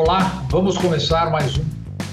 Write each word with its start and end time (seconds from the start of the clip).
Olá, 0.00 0.46
vamos 0.48 0.78
começar 0.78 1.28
mais 1.28 1.58
um 1.58 1.64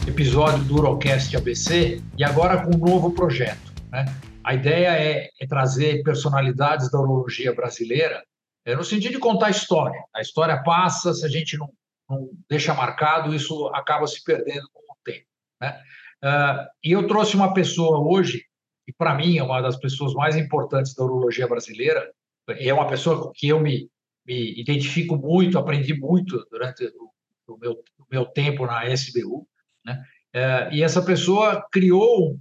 episódio 0.08 0.64
do 0.64 0.74
Urocast 0.74 1.38
ABC 1.38 2.02
e 2.18 2.24
agora 2.24 2.66
com 2.66 2.76
um 2.76 2.80
novo 2.80 3.14
projeto. 3.14 3.72
Né? 3.92 4.06
A 4.44 4.56
ideia 4.56 4.88
é, 5.00 5.30
é, 5.40 5.48
trazer 5.48 6.02
personalidades 6.02 6.90
da 6.90 7.00
urologia 7.00 7.54
brasileira 7.54 8.26
é, 8.66 8.76
no 8.76 8.84
sentido 8.84 9.12
de 9.12 9.20
contar 9.20 9.52
história. 9.52 10.04
A 10.16 10.20
história 10.20 10.64
passa, 10.64 11.14
se 11.14 11.24
a 11.24 11.30
gente 11.30 11.60
não, 11.60 11.70
não 12.10 12.28
deixa 12.50 12.74
marcado, 12.74 13.36
isso 13.36 13.68
acaba 13.68 14.08
se 14.08 14.24
perdendo 14.24 14.68
com 14.74 14.82
o 14.82 14.98
tempo. 15.06 15.28
Né? 15.62 15.80
Uh, 16.24 16.68
e 16.84 16.92
eu 16.92 17.06
trouxe 17.06 17.36
uma 17.36 17.54
pessoa 17.54 18.00
hoje, 18.00 18.46
que 18.84 18.94
para 18.98 19.14
mim 19.14 19.38
é 19.38 19.44
uma 19.44 19.62
das 19.62 19.78
pessoas 19.78 20.12
mais 20.16 20.36
importantes 20.36 20.96
da 20.96 21.04
urologia 21.04 21.48
brasileira, 21.48 22.12
é 22.50 22.74
uma 22.74 22.88
pessoa 22.88 23.32
que 23.36 23.48
eu 23.48 23.60
me, 23.60 23.88
me 24.26 24.60
identifico 24.60 25.16
muito, 25.16 25.60
aprendi 25.60 25.94
muito 25.94 26.44
durante 26.50 26.84
o, 26.84 27.14
o, 27.48 27.58
meu, 27.58 27.74
o 27.74 28.06
meu 28.12 28.26
tempo 28.26 28.66
na 28.66 28.86
SBU. 28.88 29.48
Né? 29.86 30.04
Uh, 30.36 30.74
e 30.74 30.84
essa 30.84 31.02
pessoa 31.02 31.66
criou 31.72 32.32
um 32.32 32.40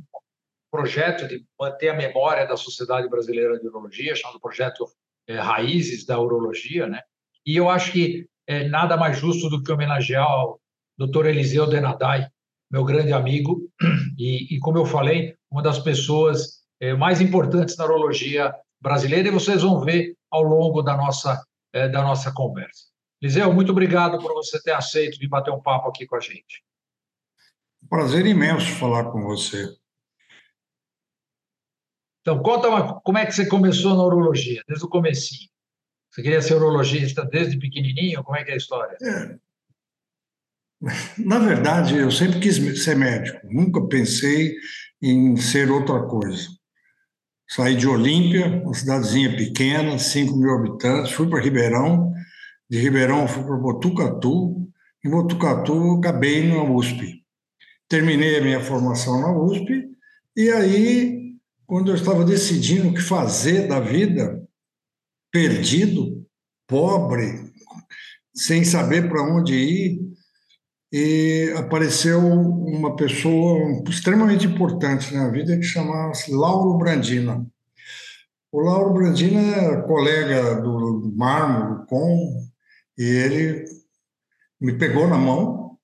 projeto 0.70 1.28
de 1.28 1.44
manter 1.58 1.90
a 1.90 1.96
memória 1.96 2.46
da 2.46 2.56
Sociedade 2.56 3.08
Brasileira 3.08 3.58
de 3.60 3.66
Urologia, 3.68 4.16
chamado 4.16 4.40
Projeto 4.40 4.86
é, 5.26 5.38
Raízes 5.38 6.04
da 6.04 6.18
Urologia, 6.18 6.86
né? 6.86 7.00
E 7.46 7.56
eu 7.56 7.68
acho 7.68 7.92
que 7.92 8.26
é 8.46 8.68
nada 8.68 8.96
mais 8.96 9.18
justo 9.18 9.48
do 9.48 9.62
que 9.62 9.70
homenagear 9.70 10.26
o 10.26 10.60
Dr. 10.98 11.26
Eliseu 11.26 11.68
Denadai, 11.68 12.26
meu 12.70 12.84
grande 12.84 13.12
amigo, 13.12 13.70
e, 14.18 14.56
e, 14.56 14.58
como 14.58 14.78
eu 14.78 14.84
falei, 14.84 15.36
uma 15.50 15.62
das 15.62 15.78
pessoas 15.78 16.64
é, 16.80 16.94
mais 16.94 17.20
importantes 17.20 17.76
na 17.76 17.84
urologia 17.84 18.52
brasileira, 18.80 19.28
e 19.28 19.32
vocês 19.32 19.62
vão 19.62 19.80
ver 19.80 20.16
ao 20.30 20.42
longo 20.42 20.82
da 20.82 20.96
nossa, 20.96 21.40
é, 21.72 21.88
da 21.88 22.02
nossa 22.02 22.32
conversa. 22.32 22.93
Eliseu, 23.24 23.50
muito 23.54 23.72
obrigado 23.72 24.18
por 24.18 24.34
você 24.34 24.60
ter 24.60 24.72
aceito 24.72 25.18
de 25.18 25.26
bater 25.26 25.50
um 25.50 25.58
papo 25.58 25.88
aqui 25.88 26.06
com 26.06 26.14
a 26.14 26.20
gente. 26.20 26.62
Prazer 27.88 28.26
imenso 28.26 28.70
falar 28.72 29.10
com 29.10 29.22
você. 29.22 29.66
Então, 32.20 32.42
conta 32.42 32.68
uma, 32.68 33.00
como 33.00 33.16
é 33.16 33.24
que 33.24 33.32
você 33.32 33.46
começou 33.46 33.96
na 33.96 34.04
urologia, 34.04 34.62
desde 34.68 34.84
o 34.84 34.90
comecinho. 34.90 35.48
Você 36.10 36.20
queria 36.20 36.42
ser 36.42 36.56
urologista 36.56 37.24
desde 37.24 37.58
pequenininho? 37.58 38.22
Como 38.22 38.36
é 38.36 38.44
que 38.44 38.50
é 38.50 38.54
a 38.54 38.58
história? 38.58 38.98
É. 39.02 39.38
Na 41.16 41.38
verdade, 41.38 41.96
eu 41.96 42.10
sempre 42.10 42.40
quis 42.40 42.84
ser 42.84 42.94
médico. 42.94 43.40
Nunca 43.44 43.88
pensei 43.88 44.54
em 45.00 45.34
ser 45.38 45.70
outra 45.70 46.02
coisa. 46.02 46.46
Saí 47.48 47.74
de 47.74 47.88
Olímpia, 47.88 48.62
uma 48.62 48.74
cidadezinha 48.74 49.34
pequena, 49.34 49.98
5 49.98 50.36
mil 50.36 50.50
habitantes, 50.50 51.12
fui 51.12 51.26
para 51.26 51.40
Ribeirão. 51.40 52.12
De 52.68 52.78
Ribeirão 52.78 53.28
fui 53.28 53.44
para 53.44 53.56
Botucatu. 53.56 54.68
Em 55.04 55.10
Botucatu, 55.10 55.98
acabei 55.98 56.48
na 56.48 56.62
USP. 56.62 57.22
Terminei 57.88 58.38
a 58.38 58.42
minha 58.42 58.60
formação 58.60 59.20
na 59.20 59.32
USP 59.36 59.90
e 60.36 60.50
aí 60.50 61.24
quando 61.66 61.90
eu 61.90 61.94
estava 61.94 62.24
decidindo 62.24 62.88
o 62.88 62.94
que 62.94 63.00
fazer 63.00 63.66
da 63.66 63.80
vida, 63.80 64.42
perdido, 65.30 66.26
pobre, 66.66 67.52
sem 68.34 68.64
saber 68.64 69.08
para 69.08 69.22
onde 69.22 69.54
ir, 69.54 70.00
e 70.92 71.52
apareceu 71.56 72.20
uma 72.20 72.94
pessoa 72.94 73.82
extremamente 73.88 74.46
importante 74.46 75.12
na 75.12 75.28
vida 75.28 75.56
que 75.56 75.64
chamava-se 75.64 76.30
Lauro 76.32 76.78
Brandina. 76.78 77.44
O 78.52 78.60
Lauro 78.60 78.94
Brandina 78.94 79.40
é 79.40 79.82
colega 79.82 80.60
do 80.60 81.12
Mármore, 81.16 81.86
com, 81.88 82.43
e 82.96 83.04
ele 83.04 83.64
me 84.60 84.78
pegou 84.78 85.06
na 85.06 85.18
mão 85.18 85.76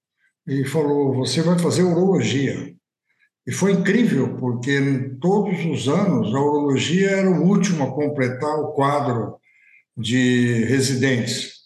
e 0.46 0.64
falou: 0.64 1.14
Você 1.14 1.42
vai 1.42 1.58
fazer 1.58 1.82
urologia. 1.82 2.74
E 3.46 3.52
foi 3.52 3.72
incrível, 3.72 4.36
porque 4.36 5.16
todos 5.20 5.64
os 5.64 5.88
anos 5.88 6.34
a 6.34 6.40
urologia 6.40 7.10
era 7.10 7.30
o 7.30 7.42
último 7.42 7.84
a 7.84 7.92
completar 7.92 8.58
o 8.60 8.72
quadro 8.72 9.36
de 9.96 10.64
residentes. 10.64 11.60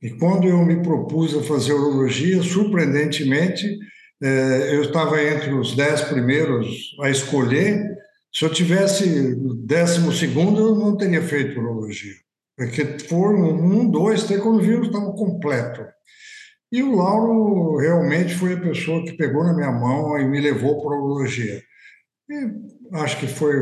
E 0.00 0.10
quando 0.10 0.46
eu 0.46 0.64
me 0.64 0.80
propus 0.82 1.36
a 1.36 1.42
fazer 1.42 1.72
urologia, 1.72 2.42
surpreendentemente, 2.42 3.66
eh, 4.22 4.74
eu 4.74 4.82
estava 4.82 5.22
entre 5.22 5.52
os 5.52 5.74
dez 5.74 6.02
primeiros 6.02 6.96
a 7.02 7.10
escolher. 7.10 7.84
Se 8.32 8.44
eu 8.44 8.50
tivesse 8.50 9.34
décimo 9.64 10.12
segundo, 10.12 10.60
eu 10.60 10.74
não 10.76 10.96
teria 10.96 11.22
feito 11.22 11.58
urologia. 11.58 12.14
Porque 12.58 12.98
foram 13.08 13.54
um, 13.54 13.88
dois, 13.88 14.24
até 14.24 14.36
quando 14.36 14.60
viram, 14.60 14.82
estava 14.82 15.12
completo. 15.12 15.86
E 16.72 16.82
o 16.82 16.96
Lauro 16.96 17.76
realmente 17.76 18.34
foi 18.34 18.54
a 18.54 18.60
pessoa 18.60 19.04
que 19.04 19.12
pegou 19.12 19.44
na 19.44 19.54
minha 19.54 19.70
mão 19.70 20.18
e 20.18 20.24
me 20.24 20.40
levou 20.40 20.82
para 20.82 20.96
a 20.96 21.00
urologia. 21.00 21.62
E 22.28 22.50
acho 22.94 23.20
que 23.20 23.28
foi 23.28 23.54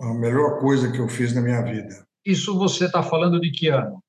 a 0.00 0.14
melhor 0.14 0.60
coisa 0.60 0.92
que 0.92 1.00
eu 1.00 1.08
fiz 1.08 1.34
na 1.34 1.40
minha 1.40 1.62
vida. 1.62 2.06
Isso 2.24 2.56
você 2.56 2.84
está 2.84 3.02
falando 3.02 3.40
de 3.40 3.50
que 3.50 3.66
ano? 3.66 4.00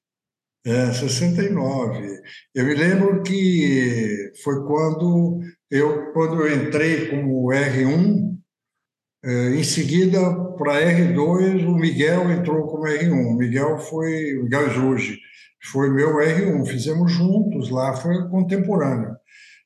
É, 0.66 0.92
69. 0.92 2.22
Eu 2.52 2.64
me 2.64 2.74
lembro 2.74 3.22
que 3.22 4.32
foi 4.42 4.66
quando 4.66 5.38
eu, 5.70 6.12
quando 6.12 6.44
eu 6.44 6.66
entrei 6.66 7.08
como 7.08 7.52
R1, 7.52 8.36
é, 9.24 9.50
em 9.54 9.62
seguida, 9.62 10.18
para 10.58 10.82
R2, 10.82 11.64
o 11.68 11.76
Miguel 11.76 12.32
entrou 12.32 12.66
como 12.66 12.82
R1. 12.82 13.12
O 13.12 13.36
Miguel 13.36 13.78
foi, 13.78 14.36
o 14.38 14.42
Miguel 14.42 14.68
Jorge, 14.70 15.20
foi 15.70 15.88
meu 15.88 16.16
R1. 16.16 16.66
Fizemos 16.66 17.12
juntos 17.12 17.70
lá, 17.70 17.94
foi 17.94 18.28
contemporâneo. 18.28 19.14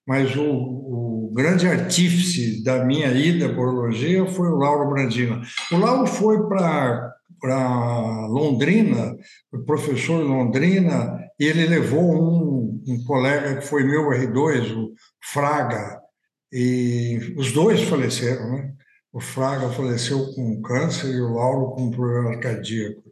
Mas 0.07 0.37
o, 0.37 0.43
o 0.45 1.33
grande 1.35 1.67
artífice 1.67 2.63
da 2.63 2.85
minha 2.85 3.11
ida 3.11 3.49
para 3.49 3.57
a 3.57 3.63
urologia 3.63 4.27
foi 4.27 4.49
o 4.49 4.57
Lauro 4.57 4.91
Brandina. 4.91 5.41
O 5.73 5.79
Lauro 5.79 6.07
foi 6.07 6.47
para 6.47 7.15
para 7.41 8.27
Londrina, 8.27 9.17
o 9.53 9.61
professor 9.65 10.23
Londrina, 10.23 11.19
e 11.39 11.45
ele 11.45 11.67
levou 11.67 12.03
um, 12.03 12.83
um 12.87 13.05
colega 13.05 13.57
que 13.57 13.67
foi 13.67 13.85
meu 13.85 14.11
R2, 14.11 14.77
o 14.77 14.93
Fraga, 15.23 16.01
e 16.53 17.35
os 17.37 17.53
dois 17.53 17.83
faleceram, 17.83 18.51
né? 18.51 18.75
O 19.13 19.21
Fraga 19.21 19.71
faleceu 19.71 20.33
com 20.35 20.63
câncer 20.63 21.13
e 21.13 21.21
o 21.21 21.35
Lauro 21.35 21.75
com 21.75 21.91
problema 21.91 22.39
cardíaco. 22.39 23.03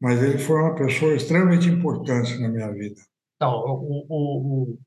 Mas 0.00 0.22
ele 0.22 0.38
foi 0.38 0.56
uma 0.56 0.74
pessoa 0.74 1.14
extremamente 1.14 1.68
importante 1.68 2.38
na 2.38 2.48
minha 2.48 2.70
vida. 2.72 3.00
Então, 3.36 3.50
o, 3.50 4.06
o, 4.08 4.72
o, 4.72 4.78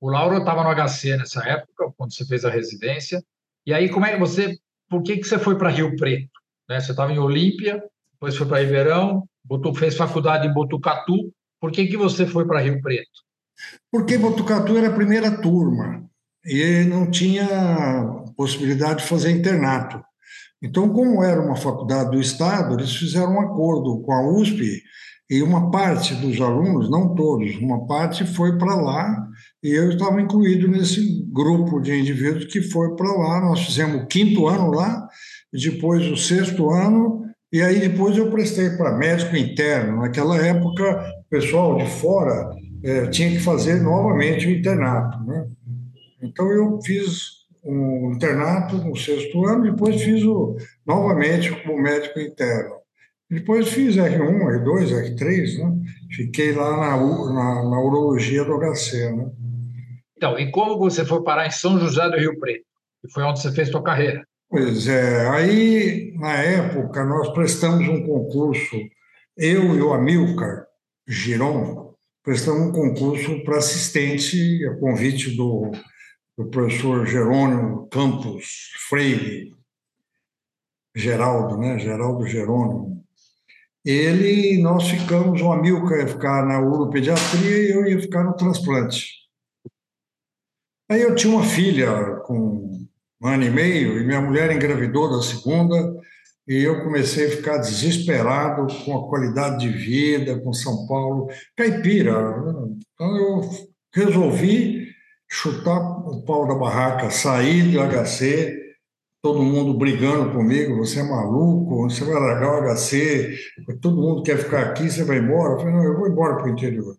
o 0.00 0.10
Lauro 0.10 0.38
estava 0.38 0.64
no 0.64 0.74
HC 0.74 1.16
nessa 1.16 1.46
época, 1.48 1.92
quando 1.96 2.12
você 2.12 2.24
fez 2.24 2.44
a 2.44 2.50
residência. 2.50 3.22
E 3.64 3.72
aí, 3.72 3.88
como 3.88 4.06
é 4.06 4.12
que 4.12 4.18
você. 4.18 4.58
Por 4.88 5.02
que, 5.02 5.18
que 5.18 5.24
você 5.24 5.38
foi 5.38 5.56
para 5.56 5.70
Rio 5.70 5.94
Preto? 5.96 6.30
Né? 6.68 6.80
Você 6.80 6.90
estava 6.90 7.12
em 7.12 7.18
Olímpia, 7.18 7.82
depois 8.20 8.36
foi 8.36 8.46
para 8.46 8.60
Ribeirão, 8.60 9.24
botou, 9.42 9.74
fez 9.74 9.96
faculdade 9.96 10.46
em 10.46 10.52
Botucatu. 10.52 11.32
Por 11.58 11.72
que, 11.72 11.86
que 11.86 11.96
você 11.96 12.26
foi 12.26 12.46
para 12.46 12.60
Rio 12.60 12.78
Preto? 12.82 13.08
Porque 13.90 14.18
Botucatu 14.18 14.76
era 14.76 14.88
a 14.88 14.94
primeira 14.94 15.40
turma 15.40 16.04
e 16.44 16.84
não 16.84 17.10
tinha 17.10 17.46
possibilidade 18.36 19.02
de 19.02 19.08
fazer 19.08 19.30
internato. 19.30 20.02
Então, 20.62 20.90
como 20.90 21.24
era 21.24 21.40
uma 21.40 21.56
faculdade 21.56 22.10
do 22.10 22.20
Estado, 22.20 22.74
eles 22.74 22.94
fizeram 22.94 23.36
um 23.36 23.40
acordo 23.40 24.02
com 24.02 24.12
a 24.12 24.30
USP 24.30 24.82
e 25.30 25.42
uma 25.42 25.70
parte 25.70 26.14
dos 26.14 26.38
alunos, 26.42 26.90
não 26.90 27.14
todos, 27.14 27.56
uma 27.56 27.86
parte 27.86 28.26
foi 28.26 28.58
para 28.58 28.74
lá 28.74 29.26
e 29.62 29.70
eu 29.70 29.90
estava 29.90 30.20
incluído 30.20 30.68
nesse 30.68 31.24
grupo 31.32 31.80
de 31.80 31.98
indivíduos 31.98 32.44
que 32.46 32.60
foi 32.60 32.94
para 32.96 33.10
lá. 33.12 33.40
Nós 33.40 33.64
fizemos 33.64 34.02
o 34.02 34.06
quinto 34.06 34.46
ano 34.46 34.72
lá, 34.72 35.08
depois 35.50 36.06
o 36.06 36.16
sexto 36.16 36.70
ano 36.70 37.29
e 37.52 37.62
aí 37.62 37.80
depois 37.80 38.16
eu 38.16 38.30
prestei 38.30 38.70
para 38.70 38.96
médico 38.96 39.36
interno. 39.36 40.00
Naquela 40.00 40.36
época, 40.36 41.04
o 41.20 41.28
pessoal 41.28 41.76
de 41.76 41.86
fora 41.86 42.50
é, 42.82 43.06
tinha 43.08 43.30
que 43.30 43.40
fazer 43.40 43.82
novamente 43.82 44.46
o 44.46 44.50
internato. 44.50 45.18
Né? 45.24 45.46
Então 46.22 46.50
eu 46.50 46.80
fiz 46.82 47.40
um 47.64 48.12
internato 48.14 48.76
no 48.76 48.96
sexto 48.96 49.44
ano, 49.46 49.70
depois 49.70 50.00
fiz 50.00 50.22
o, 50.24 50.56
novamente 50.86 51.50
como 51.62 51.82
médico 51.82 52.20
interno. 52.20 52.76
Depois 53.30 53.68
fiz 53.68 53.96
R1, 53.96 54.18
R2, 54.18 55.14
R3, 55.14 55.58
né? 55.58 55.92
Fiquei 56.10 56.52
lá 56.52 56.76
na, 56.76 56.96
na, 56.96 57.70
na 57.70 57.80
urologia 57.80 58.44
do 58.44 58.58
HC, 58.58 59.12
né? 59.12 59.30
Então, 60.16 60.38
e 60.38 60.50
como 60.50 60.78
você 60.78 61.04
foi 61.04 61.22
parar 61.22 61.46
em 61.46 61.50
São 61.50 61.78
José 61.78 62.08
do 62.08 62.16
Rio 62.16 62.38
Preto? 62.40 62.64
Que 63.00 63.10
foi 63.12 63.22
onde 63.22 63.40
você 63.40 63.52
fez 63.52 63.68
sua 63.68 63.82
carreira? 63.82 64.26
Pois 64.50 64.88
é, 64.88 65.28
aí 65.28 66.12
na 66.16 66.32
época 66.32 67.04
nós 67.04 67.32
prestamos 67.32 67.86
um 67.88 68.04
concurso, 68.04 68.76
eu 69.36 69.76
e 69.76 69.80
o 69.80 69.92
Amilcar 69.92 70.66
Giron, 71.06 71.94
prestamos 72.24 72.62
um 72.62 72.72
concurso 72.72 73.44
para 73.44 73.58
assistente, 73.58 74.66
a 74.66 74.74
convite 74.74 75.36
do, 75.36 75.70
do 76.36 76.50
professor 76.50 77.06
Jerônimo 77.06 77.86
Campos 77.92 78.72
Freire, 78.88 79.54
Geraldo, 80.96 81.56
né? 81.56 81.78
Geraldo 81.78 82.26
Jerônimo. 82.26 83.04
Ele, 83.84 84.60
nós 84.60 84.88
ficamos, 84.88 85.40
o 85.40 85.52
Amilcar 85.52 86.00
ia 86.00 86.08
ficar 86.08 86.44
na 86.44 86.60
uropediatria 86.60 87.68
e 87.68 87.70
eu 87.70 87.86
ia 87.86 88.00
ficar 88.00 88.24
no 88.24 88.34
transplante. 88.34 89.12
Aí 90.88 91.02
eu 91.02 91.14
tinha 91.14 91.32
uma 91.32 91.44
filha 91.44 92.16
com 92.26 92.89
um 93.22 93.28
ano 93.28 93.44
e 93.44 93.50
meio 93.50 93.98
e 93.98 94.04
minha 94.04 94.20
mulher 94.20 94.50
engravidou 94.50 95.10
da 95.10 95.22
segunda 95.22 95.94
e 96.48 96.64
eu 96.64 96.82
comecei 96.82 97.26
a 97.26 97.30
ficar 97.30 97.58
desesperado 97.58 98.66
com 98.84 98.98
a 98.98 99.08
qualidade 99.08 99.58
de 99.58 99.68
vida, 99.68 100.40
com 100.40 100.52
São 100.52 100.86
Paulo, 100.86 101.28
caipira. 101.56 102.34
Então 102.94 103.16
eu 103.16 103.40
resolvi 103.94 104.88
chutar 105.30 105.78
o 105.78 106.24
pau 106.24 106.48
da 106.48 106.54
barraca, 106.54 107.10
sair 107.10 107.70
do 107.70 107.78
HC, 107.78 108.58
todo 109.22 109.42
mundo 109.42 109.78
brigando 109.78 110.32
comigo, 110.32 110.78
você 110.78 111.00
é 111.00 111.02
maluco, 111.04 111.88
você 111.88 112.04
vai 112.04 112.14
largar 112.14 112.58
o 112.58 112.74
HC, 112.74 113.38
todo 113.80 114.00
mundo 114.00 114.22
quer 114.22 114.38
ficar 114.38 114.62
aqui, 114.62 114.90
você 114.90 115.04
vai 115.04 115.18
embora. 115.18 115.52
Eu 115.52 115.58
falei, 115.58 115.74
não, 115.74 115.84
eu 115.84 115.98
vou 115.98 116.08
embora 116.08 116.36
para 116.36 116.46
o 116.46 116.50
interior. 116.50 116.96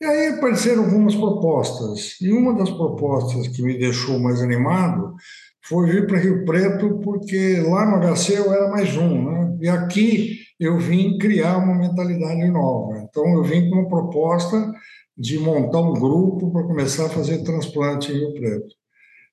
E 0.00 0.04
aí 0.04 0.28
apareceram 0.28 0.84
algumas 0.84 1.14
propostas, 1.14 2.20
e 2.20 2.30
uma 2.32 2.52
das 2.54 2.68
propostas 2.68 3.48
que 3.48 3.62
me 3.62 3.78
deixou 3.78 4.18
mais 4.18 4.42
animado 4.42 5.14
foi 5.64 5.90
vir 5.90 6.06
para 6.06 6.18
Rio 6.18 6.44
Preto, 6.44 7.00
porque 7.02 7.56
lá 7.60 7.86
no 7.86 8.14
HC 8.14 8.34
eu 8.36 8.52
era 8.52 8.68
mais 8.68 8.96
um, 8.96 9.24
né? 9.24 9.58
e 9.62 9.68
aqui 9.68 10.40
eu 10.60 10.78
vim 10.78 11.16
criar 11.16 11.56
uma 11.56 11.74
mentalidade 11.74 12.46
nova. 12.50 12.98
Então 12.98 13.26
eu 13.34 13.42
vim 13.42 13.70
com 13.70 13.76
uma 13.76 13.88
proposta 13.88 14.72
de 15.16 15.38
montar 15.38 15.80
um 15.80 15.94
grupo 15.94 16.52
para 16.52 16.64
começar 16.64 17.06
a 17.06 17.10
fazer 17.10 17.42
transplante 17.42 18.12
em 18.12 18.16
Rio 18.16 18.34
Preto. 18.34 18.74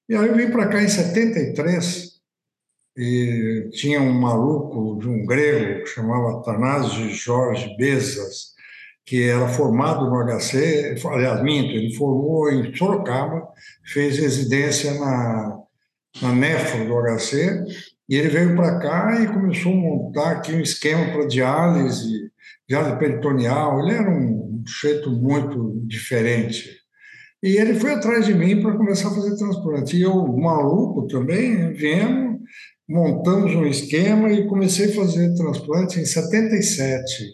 E 0.08 0.16
aí 0.16 0.28
eu 0.28 0.36
vim 0.36 0.50
para 0.50 0.68
cá 0.68 0.82
em 0.82 0.88
73 0.88 2.12
e 2.98 3.70
tinha 3.74 4.02
um 4.02 4.14
maluco 4.14 5.00
de 5.00 5.10
um 5.10 5.26
grego 5.26 5.84
que 5.84 5.90
chamava 5.90 6.42
Tanásio 6.44 7.10
Jorge 7.10 7.76
Bezas, 7.78 8.52
que 9.06 9.24
era 9.24 9.48
formado 9.50 10.10
no 10.10 10.40
HC, 10.40 10.96
aliás, 11.06 11.44
minto, 11.44 11.72
ele 11.72 11.94
formou 11.96 12.50
em 12.50 12.74
Sorocaba, 12.76 13.48
fez 13.86 14.18
residência 14.18 14.94
na, 14.94 15.62
na 16.22 16.34
Nefro 16.34 16.86
do 16.86 16.96
HC, 17.02 17.64
e 18.10 18.16
ele 18.16 18.30
veio 18.30 18.56
para 18.56 18.80
cá 18.80 19.22
e 19.22 19.28
começou 19.28 19.72
a 19.72 19.76
montar 19.76 20.32
aqui 20.32 20.54
um 20.54 20.60
esquema 20.60 21.14
para 21.14 21.28
diálise, 21.28 22.30
diálise 22.68 23.00
peritoneal. 23.00 23.80
Ele 23.80 23.94
era 23.94 24.12
um 24.12 24.64
jeito 24.82 25.10
muito 25.10 25.82
diferente. 25.88 26.82
E 27.42 27.58
ele 27.58 27.74
foi 27.74 27.94
atrás 27.94 28.26
de 28.26 28.34
mim 28.34 28.62
para 28.62 28.76
começar 28.76 29.08
a 29.08 29.16
fazer 29.16 29.36
transplante. 29.38 29.98
E 29.98 30.02
eu, 30.02 30.14
maluco 30.28 31.08
também, 31.08 31.72
viemos, 31.74 32.40
montamos 32.88 33.56
um 33.56 33.66
esquema 33.66 34.32
e 34.32 34.46
comecei 34.46 34.92
a 34.92 34.96
fazer 34.96 35.34
transplante 35.34 36.00
em 36.00 36.06
77. 36.06 37.34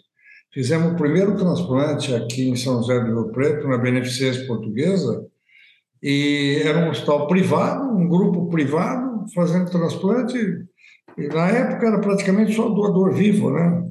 Fizemos 0.54 0.92
o 0.92 0.96
primeiro 0.96 1.36
transplante 1.36 2.14
aqui 2.14 2.48
em 2.48 2.56
São 2.56 2.80
José 2.80 3.00
do 3.00 3.06
Rio 3.06 3.32
Preto, 3.32 3.68
na 3.68 3.76
Beneficência 3.76 4.46
Portuguesa, 4.46 5.26
e 6.02 6.62
era 6.64 6.86
um 6.86 6.90
hospital 6.90 7.26
privado, 7.26 7.90
um 7.90 8.08
grupo 8.08 8.48
privado, 8.48 9.24
fazendo 9.34 9.70
transplante, 9.70 10.38
e 11.16 11.26
na 11.28 11.48
época 11.48 11.86
era 11.86 12.00
praticamente 12.00 12.54
só 12.54 12.68
doador 12.68 13.12
vivo, 13.12 13.50
né? 13.50 13.84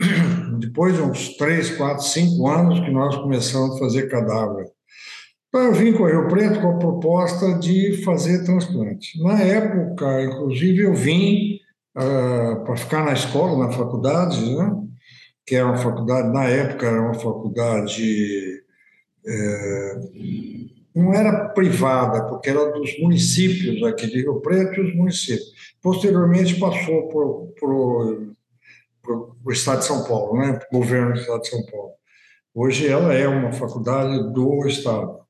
Depois 0.58 0.94
de 0.94 1.02
uns 1.02 1.36
três, 1.36 1.76
quatro, 1.76 2.04
cinco 2.04 2.48
anos 2.48 2.80
que 2.80 2.90
nós 2.90 3.16
começamos 3.16 3.76
a 3.76 3.78
fazer 3.78 4.08
cadáver. 4.08 4.66
Então, 5.48 5.66
eu 5.66 5.74
vim 5.74 5.92
com 5.92 6.04
o 6.04 6.06
Rio 6.06 6.28
Preto 6.28 6.60
com 6.62 6.70
a 6.70 6.78
proposta 6.78 7.58
de 7.58 8.02
fazer 8.04 8.42
transplante. 8.44 9.22
Na 9.22 9.38
época, 9.38 10.24
inclusive, 10.24 10.84
eu 10.84 10.94
vim 10.94 11.58
uh, 11.94 12.64
para 12.64 12.76
ficar 12.76 13.04
na 13.04 13.12
escola, 13.12 13.66
na 13.66 13.70
faculdade, 13.70 14.56
né? 14.56 14.74
que 15.46 15.54
era 15.54 15.66
uma 15.66 15.76
faculdade, 15.76 16.32
na 16.32 16.44
época, 16.44 16.86
era 16.86 17.02
uma 17.02 17.14
faculdade. 17.14 18.62
É, 19.26 20.00
não 20.94 21.12
era 21.14 21.48
privada, 21.50 22.26
porque 22.26 22.50
era 22.50 22.70
dos 22.72 22.98
municípios 23.00 23.82
aqui 23.82 24.06
de 24.06 24.22
Rio 24.22 24.40
Preto 24.40 24.80
e 24.80 24.88
os 24.88 24.94
municípios. 24.94 25.52
Posteriormente 25.80 26.58
passou 26.58 27.08
para 27.08 27.68
o 27.68 29.52
Estado 29.52 29.78
de 29.80 29.86
São 29.86 30.04
Paulo, 30.04 30.38
né? 30.38 30.58
o 30.70 30.78
governo 30.78 31.14
do 31.14 31.20
Estado 31.20 31.40
de 31.40 31.48
São 31.48 31.64
Paulo. 31.66 31.92
Hoje 32.54 32.86
ela 32.86 33.14
é 33.14 33.26
uma 33.26 33.52
faculdade 33.52 34.32
do 34.32 34.66
Estado. 34.66 35.22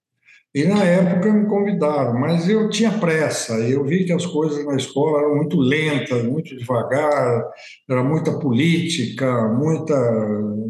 E 0.55 0.65
na 0.65 0.85
época 0.85 1.33
me 1.33 1.49
convidaram, 1.49 2.19
mas 2.21 2.47
eu 2.47 2.69
tinha 2.69 2.99
pressa, 2.99 3.55
eu 3.61 3.85
vi 3.85 4.05
que 4.05 4.13
as 4.13 4.27
coisas 4.27 4.63
na 4.67 4.77
escola 4.77 5.21
eram 5.21 5.37
muito 5.37 5.59
lentas, 5.59 6.23
muito 6.25 6.55
devagar, 6.55 7.43
era 7.89 8.05
muita 8.05 8.39
política, 8.39 9.49
muita, 9.49 9.97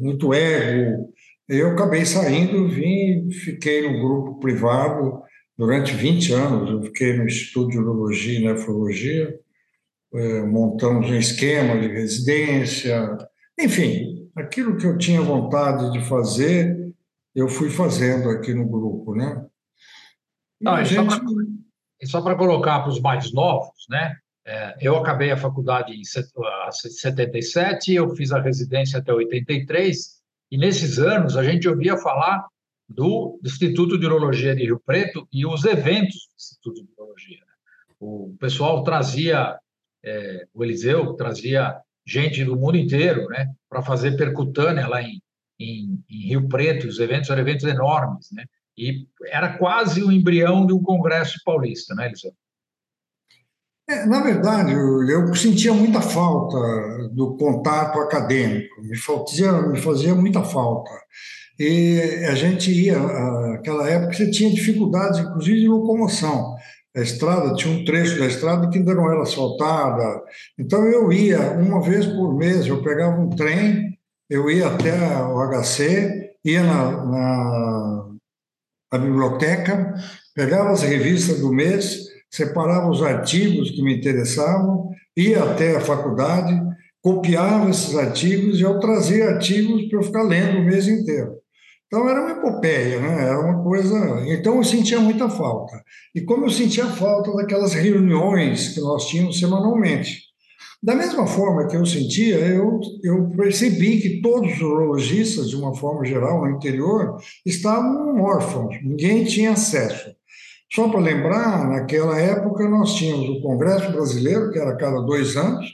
muito 0.00 0.32
ego. 0.32 1.12
Eu 1.54 1.72
acabei 1.72 2.06
saindo, 2.06 2.66
vim, 2.66 3.30
fiquei 3.30 3.86
no 3.86 4.00
grupo 4.00 4.40
privado 4.40 5.20
durante 5.54 5.92
20 5.92 6.32
anos, 6.32 6.70
eu 6.70 6.82
fiquei 6.84 7.14
no 7.14 7.26
Instituto 7.26 7.68
de 7.68 7.78
Urologia 7.78 8.38
e 8.38 8.42
Nefrologia, 8.42 9.38
eh, 10.14 10.42
montamos 10.44 11.10
um 11.10 11.14
esquema 11.14 11.78
de 11.78 11.88
residência, 11.88 13.18
enfim, 13.60 14.30
aquilo 14.34 14.78
que 14.78 14.86
eu 14.86 14.96
tinha 14.96 15.20
vontade 15.20 15.92
de 15.92 16.02
fazer, 16.08 16.90
eu 17.34 17.46
fui 17.48 17.68
fazendo 17.68 18.30
aqui 18.30 18.54
no 18.54 18.66
grupo, 18.66 19.14
né? 19.14 19.44
Não, 20.58 20.80
e 20.80 20.86
gente... 20.86 21.14
só 22.04 22.22
para 22.22 22.34
colocar 22.34 22.80
para 22.80 22.88
os 22.88 23.00
mais 23.02 23.30
novos, 23.30 23.84
né? 23.90 24.16
É, 24.46 24.78
eu 24.80 24.96
acabei 24.96 25.30
a 25.30 25.36
faculdade 25.36 25.92
em 25.92 26.02
77, 26.02 27.92
eu 27.92 28.08
fiz 28.16 28.32
a 28.32 28.40
residência 28.40 29.00
até 29.00 29.12
83, 29.12 30.21
e 30.52 30.58
nesses 30.58 30.98
anos 30.98 31.34
a 31.34 31.42
gente 31.42 31.66
ouvia 31.66 31.96
falar 31.96 32.46
do 32.86 33.40
Instituto 33.42 33.98
de 33.98 34.04
Urologia 34.04 34.54
de 34.54 34.64
Rio 34.64 34.78
Preto 34.84 35.26
e 35.32 35.46
os 35.46 35.64
eventos 35.64 36.28
do 36.28 36.36
Instituto 36.38 36.84
de 36.84 36.92
Urologia. 36.92 37.38
Né? 37.38 37.52
O 37.98 38.36
pessoal 38.38 38.84
trazia, 38.84 39.58
é, 40.04 40.46
o 40.52 40.62
Eliseu 40.62 41.14
trazia 41.14 41.80
gente 42.06 42.44
do 42.44 42.54
mundo 42.54 42.76
inteiro 42.76 43.28
né, 43.28 43.50
para 43.66 43.80
fazer 43.80 44.14
percutânea 44.14 44.86
lá 44.86 45.00
em, 45.00 45.22
em, 45.58 46.04
em 46.10 46.26
Rio 46.28 46.46
Preto, 46.48 46.86
os 46.86 46.98
eventos 46.98 47.30
eram 47.30 47.40
eventos 47.40 47.64
enormes, 47.64 48.28
né? 48.32 48.44
E 48.76 49.06
era 49.26 49.56
quase 49.56 50.02
o 50.02 50.12
embrião 50.12 50.66
de 50.66 50.72
um 50.72 50.82
congresso 50.82 51.38
paulista, 51.44 51.94
né, 51.94 52.06
Eliseu? 52.06 52.32
É, 53.88 54.06
na 54.06 54.22
verdade, 54.22 54.72
eu, 54.72 55.02
eu, 55.08 55.34
sentia 55.34 55.72
muita 55.74 56.00
falta 56.00 57.08
do 57.12 57.36
contato 57.36 57.98
acadêmico, 57.98 58.80
me 58.80 58.96
fazia, 58.96 59.52
me 59.62 59.80
fazia 59.80 60.14
muita 60.14 60.42
falta. 60.42 60.90
E 61.58 62.00
a 62.28 62.34
gente 62.34 62.70
ia, 62.72 62.98
naquela 62.98 63.88
época, 63.88 64.14
você 64.14 64.30
tinha 64.30 64.50
dificuldades, 64.50 65.20
inclusive, 65.20 65.60
de 65.60 65.68
locomoção. 65.68 66.54
A 66.96 67.00
estrada, 67.00 67.54
tinha 67.54 67.74
um 67.74 67.84
trecho 67.84 68.18
da 68.18 68.26
estrada 68.26 68.68
que 68.68 68.78
ainda 68.78 68.94
não 68.94 69.10
era 69.10 69.22
asfaltada. 69.22 70.22
Então, 70.58 70.84
eu 70.86 71.12
ia, 71.12 71.52
uma 71.52 71.80
vez 71.80 72.06
por 72.06 72.36
mês, 72.36 72.66
eu 72.66 72.82
pegava 72.82 73.20
um 73.20 73.30
trem, 73.30 73.98
eu 74.30 74.50
ia 74.50 74.68
até 74.68 74.92
o 75.24 75.38
HC, 75.40 76.32
ia 76.44 76.62
na, 76.62 77.04
na 77.04 78.12
a 78.92 78.98
biblioteca, 78.98 79.94
pegava 80.34 80.70
as 80.70 80.82
revistas 80.82 81.40
do 81.40 81.52
mês, 81.52 82.11
separava 82.32 82.90
os 82.90 83.02
artigos 83.02 83.70
que 83.70 83.82
me 83.82 83.96
interessavam, 83.96 84.90
ia 85.16 85.44
até 85.44 85.76
a 85.76 85.80
faculdade, 85.80 86.58
copiava 87.02 87.68
esses 87.68 87.94
artigos 87.94 88.58
e 88.58 88.62
eu 88.62 88.78
trazia 88.80 89.30
artigos 89.30 89.88
para 89.88 89.98
eu 89.98 90.02
ficar 90.02 90.22
lendo 90.22 90.58
o 90.58 90.64
mês 90.64 90.88
inteiro. 90.88 91.34
Então 91.86 92.08
era 92.08 92.22
uma 92.22 92.30
epopeia, 92.30 93.00
né? 93.00 93.24
era 93.24 93.38
uma 93.38 93.62
coisa. 93.62 93.94
Então 94.26 94.56
eu 94.56 94.64
sentia 94.64 94.98
muita 94.98 95.28
falta. 95.28 95.82
E 96.14 96.22
como 96.22 96.46
eu 96.46 96.50
sentia 96.50 96.86
falta 96.86 97.34
daquelas 97.34 97.74
reuniões 97.74 98.70
que 98.70 98.80
nós 98.80 99.06
tínhamos 99.08 99.38
semanalmente. 99.38 100.22
Da 100.82 100.96
mesma 100.96 101.26
forma 101.26 101.68
que 101.68 101.76
eu 101.76 101.84
sentia, 101.84 102.38
eu, 102.38 102.80
eu 103.04 103.30
percebi 103.36 104.00
que 104.00 104.20
todos 104.20 104.54
os 104.54 104.60
urologistas, 104.60 105.50
de 105.50 105.54
uma 105.54 105.76
forma 105.76 106.04
geral, 106.04 106.40
no 106.40 106.56
interior, 106.56 107.18
estavam 107.46 108.20
órfãos, 108.20 108.74
ninguém 108.82 109.22
tinha 109.22 109.52
acesso. 109.52 110.10
Só 110.74 110.88
para 110.88 111.00
lembrar, 111.00 111.68
naquela 111.68 112.18
época 112.18 112.66
nós 112.66 112.94
tínhamos 112.94 113.28
o 113.28 113.42
Congresso 113.42 113.92
Brasileiro, 113.92 114.50
que 114.50 114.58
era 114.58 114.70
a 114.70 114.76
cada 114.76 115.02
dois 115.02 115.36
anos, 115.36 115.66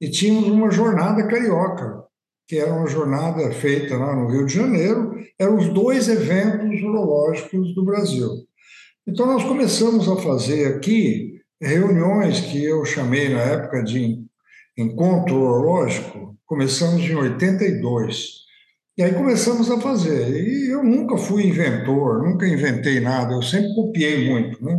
e 0.00 0.08
tínhamos 0.08 0.48
uma 0.48 0.70
jornada 0.70 1.26
carioca, 1.26 2.04
que 2.46 2.58
era 2.58 2.72
uma 2.72 2.86
jornada 2.86 3.50
feita 3.50 3.96
lá 3.96 4.14
no 4.14 4.30
Rio 4.30 4.46
de 4.46 4.54
Janeiro, 4.54 5.16
eram 5.40 5.56
os 5.56 5.68
dois 5.70 6.08
eventos 6.08 6.80
urológicos 6.82 7.74
do 7.74 7.84
Brasil. 7.84 8.28
Então 9.04 9.26
nós 9.26 9.42
começamos 9.42 10.08
a 10.08 10.16
fazer 10.16 10.76
aqui 10.76 11.40
reuniões 11.60 12.40
que 12.40 12.62
eu 12.62 12.84
chamei 12.84 13.30
na 13.30 13.40
época 13.40 13.82
de 13.82 14.22
encontro 14.78 15.34
urológico, 15.34 16.36
começamos 16.46 17.02
em 17.02 17.14
82. 17.16 18.43
E 18.96 19.02
aí 19.02 19.12
começamos 19.12 19.70
a 19.70 19.80
fazer. 19.80 20.46
E 20.46 20.70
eu 20.70 20.84
nunca 20.84 21.16
fui 21.16 21.46
inventor, 21.46 22.22
nunca 22.22 22.46
inventei 22.46 23.00
nada, 23.00 23.34
eu 23.34 23.42
sempre 23.42 23.74
copiei 23.74 24.30
muito. 24.30 24.64
Né? 24.64 24.78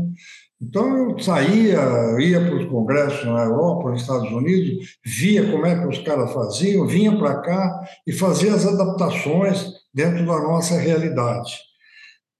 Então 0.61 1.09
eu 1.09 1.19
saía, 1.19 1.79
ia 2.19 2.39
para 2.39 2.55
os 2.55 2.65
congressos 2.69 3.25
na 3.25 3.43
Europa, 3.43 3.91
nos 3.91 4.01
Estados 4.01 4.31
Unidos, 4.31 4.97
via 5.05 5.51
como 5.51 5.65
é 5.65 5.77
que 5.77 5.87
os 5.87 5.99
caras 5.99 6.31
faziam, 6.31 6.87
vinha 6.87 7.17
para 7.17 7.41
cá 7.41 7.81
e 8.07 8.13
fazia 8.13 8.53
as 8.53 8.65
adaptações 8.65 9.65
dentro 9.93 10.25
da 10.25 10.39
nossa 10.39 10.77
realidade. 10.77 11.51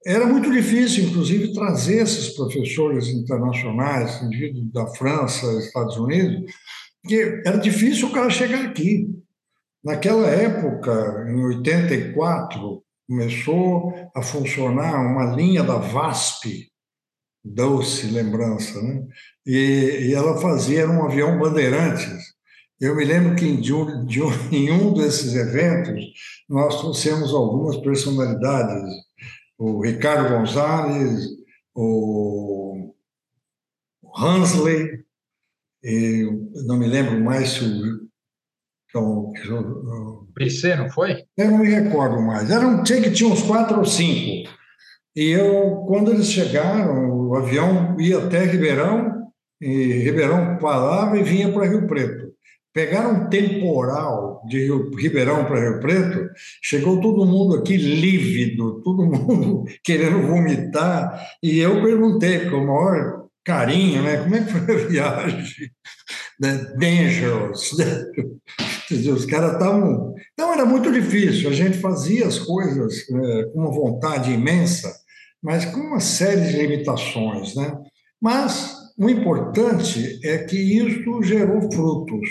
Era 0.06 0.26
muito 0.26 0.52
difícil, 0.52 1.06
inclusive, 1.06 1.54
trazer 1.54 2.04
esses 2.04 2.30
professores 2.36 3.08
internacionais, 3.08 4.22
indivíduos 4.22 4.72
da 4.72 4.88
França, 4.88 5.46
Estados 5.58 5.98
Unidos, 5.98 6.54
porque 7.02 7.42
era 7.46 7.58
difícil 7.58 8.08
o 8.08 8.12
cara 8.12 8.30
chegar 8.30 8.64
aqui. 8.66 9.10
Naquela 9.86 10.28
época, 10.28 11.28
em 11.30 11.46
84, 11.46 12.84
começou 13.08 13.94
a 14.16 14.22
funcionar 14.24 15.00
uma 15.00 15.36
linha 15.36 15.64
da 15.64 15.78
VASP, 15.78 16.72
doce 17.44 18.08
lembrança, 18.08 18.82
né? 18.82 19.06
E, 19.46 20.08
e 20.08 20.14
ela 20.16 20.42
fazia 20.42 20.90
um 20.90 21.06
avião 21.06 21.38
Bandeirantes. 21.38 22.34
Eu 22.82 22.96
me 22.96 23.06
lembro 23.06 23.36
que 23.36 23.58
de 23.58 23.72
um, 23.72 24.04
de 24.08 24.24
um, 24.24 24.30
em 24.52 24.72
um 24.72 24.92
desses 24.92 25.36
eventos 25.36 26.04
nós 26.50 26.82
trouxemos 26.82 27.32
algumas 27.32 27.78
personalidades, 27.78 28.92
o 29.56 29.84
Ricardo 29.84 30.36
Gonzalez, 30.36 31.28
o 31.76 32.92
Hansley, 34.18 35.06
não 36.66 36.76
me 36.76 36.88
lembro 36.88 37.24
mais 37.24 37.50
se 37.50 37.64
o 37.64 38.05
então, 38.96 39.34
o 40.24 40.28
PC, 40.34 40.76
não 40.76 40.90
foi? 40.90 41.24
Eu 41.38 41.52
não 41.52 41.58
me 41.60 41.70
recordo 41.70 42.22
mais. 42.22 42.50
Era 42.50 42.66
um, 42.66 42.82
tinha 42.84 43.02
que 43.02 43.12
tinha 43.12 43.30
uns 43.30 43.42
quatro 43.42 43.80
ou 43.80 43.86
cinco. 43.86 44.50
E 45.16 45.32
eu, 45.32 45.86
quando 45.88 46.12
eles 46.12 46.32
chegaram, 46.32 47.10
o 47.10 47.36
avião 47.36 47.96
ia 48.00 48.20
até 48.20 48.44
Ribeirão, 48.44 49.30
e 49.62 49.94
Ribeirão 50.04 50.58
parava 50.58 51.18
e 51.18 51.24
vinha 51.24 51.52
para 51.52 51.68
Rio 51.68 51.88
Preto. 51.88 52.34
Pegaram 52.74 53.14
um 53.14 53.30
temporal 53.30 54.44
de 54.48 54.60
Rio, 54.60 54.94
Ribeirão 54.96 55.46
para 55.46 55.62
Rio 55.62 55.80
Preto, 55.80 56.30
chegou 56.62 57.00
todo 57.00 57.26
mundo 57.26 57.56
aqui 57.56 57.78
lívido, 57.78 58.82
todo 58.82 59.06
mundo 59.06 59.64
querendo 59.84 60.28
vomitar, 60.28 61.26
e 61.42 61.60
eu 61.60 61.82
perguntei 61.82 62.50
com 62.50 62.58
o 62.58 62.68
maior 62.68 63.26
carinho, 63.46 64.04
né, 64.04 64.18
como 64.18 64.36
é 64.36 64.44
que 64.44 64.52
foi 64.52 64.76
a 64.76 64.88
viagem? 64.88 65.72
Dangerous. 66.78 67.72
Né? 68.92 69.12
Os 69.12 69.26
caras 69.26 69.54
estavam. 69.54 70.14
Então 70.34 70.54
era 70.54 70.66
muito 70.66 70.92
difícil, 70.92 71.50
a 71.50 71.54
gente 71.54 71.78
fazia 71.78 72.28
as 72.28 72.40
coisas 72.40 73.10
é, 73.10 73.44
com 73.46 73.60
uma 73.60 73.72
vontade 73.72 74.32
imensa, 74.32 74.94
mas 75.42 75.66
com 75.66 75.80
uma 75.80 76.00
série 76.00 76.42
de 76.42 76.58
limitações. 76.58 77.56
Né? 77.56 77.76
Mas 78.22 78.76
o 78.98 79.10
importante 79.10 80.20
é 80.24 80.40
que 80.40 80.58
isso 80.58 81.22
gerou 81.24 81.72
frutos. 81.72 82.30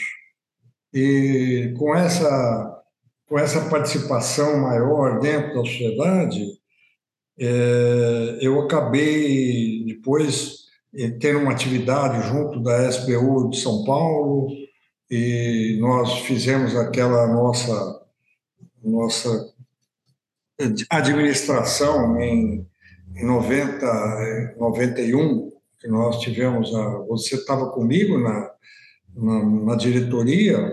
E 0.92 1.74
com 1.76 1.94
essa, 1.94 2.82
com 3.26 3.38
essa 3.38 3.68
participação 3.68 4.60
maior 4.60 5.18
dentro 5.18 5.54
da 5.54 5.60
sociedade, 5.60 6.44
é, 7.38 8.38
eu 8.40 8.60
acabei 8.60 9.84
depois 9.86 10.64
eh, 10.96 11.10
tendo 11.20 11.40
uma 11.40 11.50
atividade 11.50 12.28
junto 12.28 12.62
da 12.62 12.88
SBU 12.88 13.50
de 13.50 13.58
São 13.58 13.84
Paulo, 13.84 14.46
e 15.10 15.76
nós 15.80 16.20
fizemos 16.20 16.74
aquela 16.76 17.26
nossa 17.26 18.04
nossa 18.84 19.54
administração 20.90 22.20
em, 22.20 22.66
em 23.16 23.24
90, 23.24 24.54
91, 24.58 25.50
que 25.80 25.88
nós 25.88 26.20
tivemos 26.20 26.74
a, 26.74 26.98
você 27.08 27.36
estava 27.36 27.70
comigo 27.70 28.18
na, 28.18 28.50
na, 29.16 29.44
na, 29.44 29.76
diretoria 29.76 30.72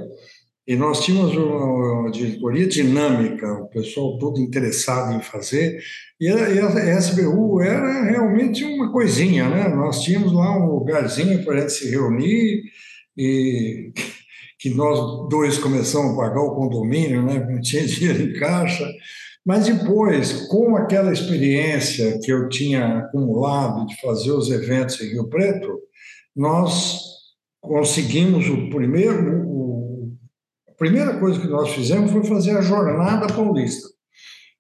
e 0.68 0.76
nós 0.76 1.04
tínhamos 1.04 1.36
uma, 1.36 2.02
uma, 2.02 2.12
diretoria 2.12 2.68
dinâmica, 2.68 3.52
o 3.54 3.68
pessoal 3.68 4.18
todo 4.20 4.40
interessado 4.40 5.14
em 5.16 5.22
fazer 5.22 5.82
e 6.20 6.30
a, 6.30 6.50
e 6.50 6.60
a 6.60 7.00
SBU 7.00 7.62
era 7.62 8.04
realmente 8.04 8.64
uma 8.64 8.92
coisinha, 8.92 9.50
né? 9.50 9.68
Nós 9.70 10.02
tínhamos 10.02 10.32
lá 10.32 10.58
um 10.58 10.76
lugarzinho 10.76 11.44
para 11.44 11.56
a 11.56 11.60
gente 11.62 11.74
se 11.74 11.90
reunir 11.90 12.64
e 13.18 13.92
que 14.62 14.70
nós 14.70 15.28
dois 15.28 15.58
começamos 15.58 16.14
a 16.14 16.18
pagar 16.18 16.40
o 16.40 16.54
condomínio, 16.54 17.24
né? 17.24 17.44
não 17.50 17.60
tinha 17.60 17.84
dinheiro 17.88 18.22
em 18.22 18.34
caixa. 18.40 18.88
Mas 19.44 19.66
depois, 19.66 20.48
com 20.50 20.76
aquela 20.76 21.12
experiência 21.12 22.20
que 22.20 22.32
eu 22.32 22.48
tinha 22.48 23.00
acumulado 23.00 23.88
de 23.88 24.00
fazer 24.00 24.32
os 24.32 24.52
eventos 24.52 25.02
em 25.02 25.14
Rio 25.14 25.28
Preto, 25.28 25.80
nós 26.36 27.02
conseguimos 27.60 28.48
o 28.50 28.70
primeiro. 28.70 29.48
O, 29.48 30.14
a 30.70 30.74
primeira 30.74 31.20
coisa 31.20 31.42
que 31.42 31.48
nós 31.48 31.72
fizemos 31.72 32.12
foi 32.12 32.24
fazer 32.24 32.56
a 32.56 32.62
Jornada 32.62 33.34
Paulista. 33.34 33.90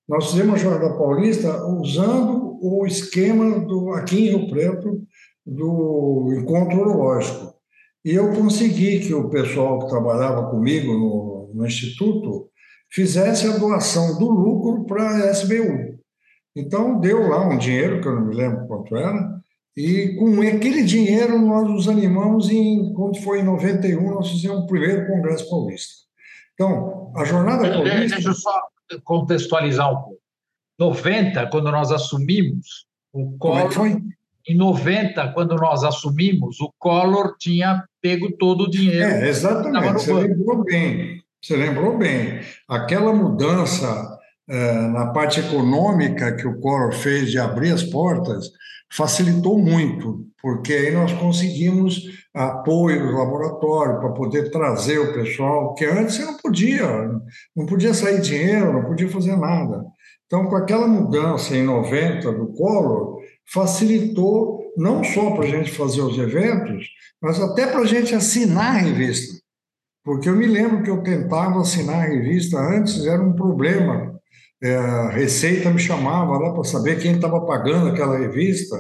Nós 0.10 0.32
fizemos 0.32 0.56
a 0.56 0.58
Jornada 0.58 0.98
Paulista 0.98 1.64
usando 1.68 2.58
o 2.60 2.88
esquema 2.88 3.60
do, 3.60 3.92
aqui 3.92 4.18
em 4.18 4.30
Rio 4.30 4.50
Preto 4.50 5.04
do 5.46 6.36
encontro 6.40 6.80
urológico. 6.80 7.61
E 8.04 8.12
eu 8.12 8.34
consegui 8.34 9.00
que 9.00 9.14
o 9.14 9.30
pessoal 9.30 9.80
que 9.80 9.90
trabalhava 9.90 10.50
comigo 10.50 10.92
no, 10.94 11.52
no 11.54 11.66
Instituto 11.66 12.50
fizesse 12.92 13.48
a 13.48 13.58
doação 13.58 14.18
do 14.18 14.30
lucro 14.30 14.86
para 14.86 15.08
a 15.10 15.32
SBU. 15.32 16.00
Então, 16.56 17.00
deu 17.00 17.30
lá 17.30 17.48
um 17.48 17.58
dinheiro, 17.58 18.02
que 18.02 18.08
eu 18.08 18.16
não 18.16 18.26
me 18.26 18.36
lembro 18.36 18.68
quanto 18.68 18.96
era, 18.96 19.42
e 19.78 20.16
com 20.18 20.42
aquele 20.42 20.84
dinheiro 20.84 21.40
nós 21.40 21.70
nos 21.70 21.88
animamos 21.88 22.50
em, 22.50 22.92
quando 22.94 23.22
foi 23.22 23.40
em 23.40 23.44
91, 23.44 24.16
nós 24.16 24.30
fizemos 24.30 24.64
o 24.64 24.68
primeiro 24.68 25.08
Congresso 25.08 25.50
Paulista. 25.50 25.94
Então, 26.54 27.14
a 27.16 27.24
Jornada 27.24 27.70
Paulista... 27.70 28.16
Deixa 28.16 28.30
eu 28.30 28.34
só 28.34 28.52
contextualizar 29.06 29.90
um 29.90 30.04
pouco. 30.04 30.22
90, 30.78 31.48
quando 31.48 31.72
nós 31.72 31.92
assumimos, 31.92 32.86
o 33.14 33.38
Collor... 33.38 33.62
Como 33.62 33.68
é 33.68 33.72
foi? 33.72 34.04
Em 34.48 34.56
90, 34.56 35.32
quando 35.34 35.56
nós 35.56 35.84
assumimos, 35.84 36.60
o 36.60 36.72
Collor 36.78 37.36
tinha 37.38 37.84
pego 38.02 38.32
todo 38.32 38.64
o 38.64 38.70
dinheiro. 38.70 39.10
É, 39.10 39.30
exatamente, 39.30 39.94
você 39.94 40.14
lembrou 40.14 40.64
bem. 40.64 41.22
Você 41.42 41.56
lembrou 41.56 41.98
bem. 41.98 42.40
Aquela 42.68 43.14
mudança 43.14 44.20
é, 44.50 44.74
na 44.88 45.08
parte 45.08 45.40
econômica 45.40 46.36
que 46.36 46.48
o 46.48 46.60
Collor 46.60 46.94
fez 46.94 47.32
de 47.32 47.40
abrir 47.40 47.72
as 47.72 47.84
portas 47.84 48.50
facilitou 48.92 49.58
muito, 49.58 50.26
porque 50.42 50.74
aí 50.74 50.92
nós 50.92 51.14
conseguimos 51.14 52.02
apoio 52.34 53.08
do 53.08 53.18
laboratório 53.18 54.00
para 54.00 54.12
poder 54.12 54.52
trazer 54.52 55.00
o 55.00 55.14
pessoal, 55.14 55.74
que 55.76 55.86
antes 55.86 56.16
você 56.16 56.26
não 56.26 56.38
podia, 56.38 56.88
não 57.56 57.66
podia 57.66 57.94
sair 57.94 58.20
dinheiro, 58.22 58.74
não 58.74 58.84
podia 58.84 59.10
fazer 59.10 59.38
nada. 59.38 59.84
Então, 60.26 60.46
com 60.48 60.56
aquela 60.56 60.88
mudança 60.88 61.56
em 61.56 61.64
90 61.64 62.32
do 62.32 62.48
Collor, 62.54 63.11
facilitou 63.48 64.62
não 64.78 65.04
só 65.04 65.32
para 65.32 65.46
a 65.46 65.48
gente 65.48 65.72
fazer 65.72 66.02
os 66.02 66.18
eventos, 66.18 66.88
mas 67.22 67.40
até 67.40 67.68
para 67.68 67.82
a 67.82 67.86
gente 67.86 68.16
assinar 68.16 68.76
a 68.76 68.80
revista. 68.80 69.42
Porque 70.04 70.28
eu 70.28 70.36
me 70.36 70.48
lembro 70.48 70.82
que 70.84 70.90
eu 70.90 71.04
tentava 71.04 71.60
assinar 71.60 71.98
a 71.98 72.08
revista 72.08 72.58
antes, 72.58 73.06
era 73.06 73.22
um 73.22 73.34
problema. 73.34 74.20
É, 74.64 74.76
a 74.76 75.10
Receita 75.10 75.70
me 75.70 75.80
chamava 75.80 76.38
lá 76.38 76.54
para 76.54 76.64
saber 76.64 77.00
quem 77.00 77.14
estava 77.14 77.46
pagando 77.46 77.90
aquela 77.90 78.18
revista. 78.18 78.76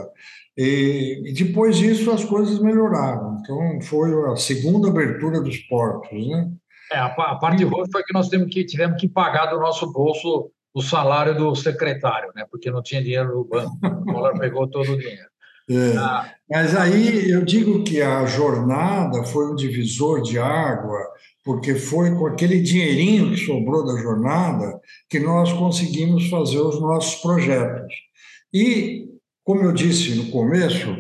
E, 0.58 1.22
e, 1.26 1.34
depois 1.34 1.78
disso 1.78 2.12
as 2.12 2.24
coisas 2.24 2.60
melhoraram. 2.60 3.38
Então 3.40 3.82
foi 3.82 4.12
a 4.32 4.36
segunda 4.36 4.90
abertura 4.90 5.42
dos 5.42 5.58
portos, 5.58 6.28
né? 6.28 6.52
É, 6.92 6.98
a, 6.98 7.06
a 7.06 7.36
parte 7.36 7.64
ruim 7.64 7.90
foi 7.92 8.04
que 8.04 8.14
nós 8.14 8.28
tivemos 8.28 8.54
que, 8.54 8.66
tivemos 8.66 9.00
que 9.00 9.08
pagar 9.08 9.46
do 9.46 9.60
nosso 9.60 9.92
bolso 9.92 10.52
o 10.74 10.82
salário 10.82 11.36
do 11.36 11.56
secretário, 11.56 12.32
né? 12.36 12.46
Porque 12.50 12.72
não 12.72 12.82
tinha 12.82 13.04
dinheiro 13.04 13.36
no 13.36 13.44
banco. 13.44 13.78
O 13.84 14.06
dólar 14.06 14.38
pegou 14.40 14.68
todo 14.68 14.94
o 14.94 14.98
dinheiro. 14.98 15.30
É, 15.70 15.98
ah. 15.98 16.34
Mas 16.50 16.76
aí 16.76 17.30
eu 17.30 17.46
digo 17.46 17.84
que 17.84 18.02
a 18.02 18.26
jornada 18.26 19.24
foi 19.24 19.52
um 19.52 19.56
divisor 19.56 20.22
de 20.22 20.38
água, 20.38 21.00
porque 21.44 21.76
foi 21.76 22.14
com 22.16 22.26
aquele 22.26 22.62
dinheirinho 22.62 23.32
que 23.32 23.46
sobrou 23.46 23.86
da 23.86 24.02
jornada 24.02 24.80
que 25.10 25.20
nós 25.20 25.54
conseguimos 25.54 26.30
fazer 26.30 26.60
os 26.60 26.80
nossos 26.80 27.22
projetos. 27.22 27.94
E, 28.54 29.08
como 29.44 29.62
eu 29.62 29.72
disse 29.72 30.16
no 30.16 30.30
começo, 30.30 30.96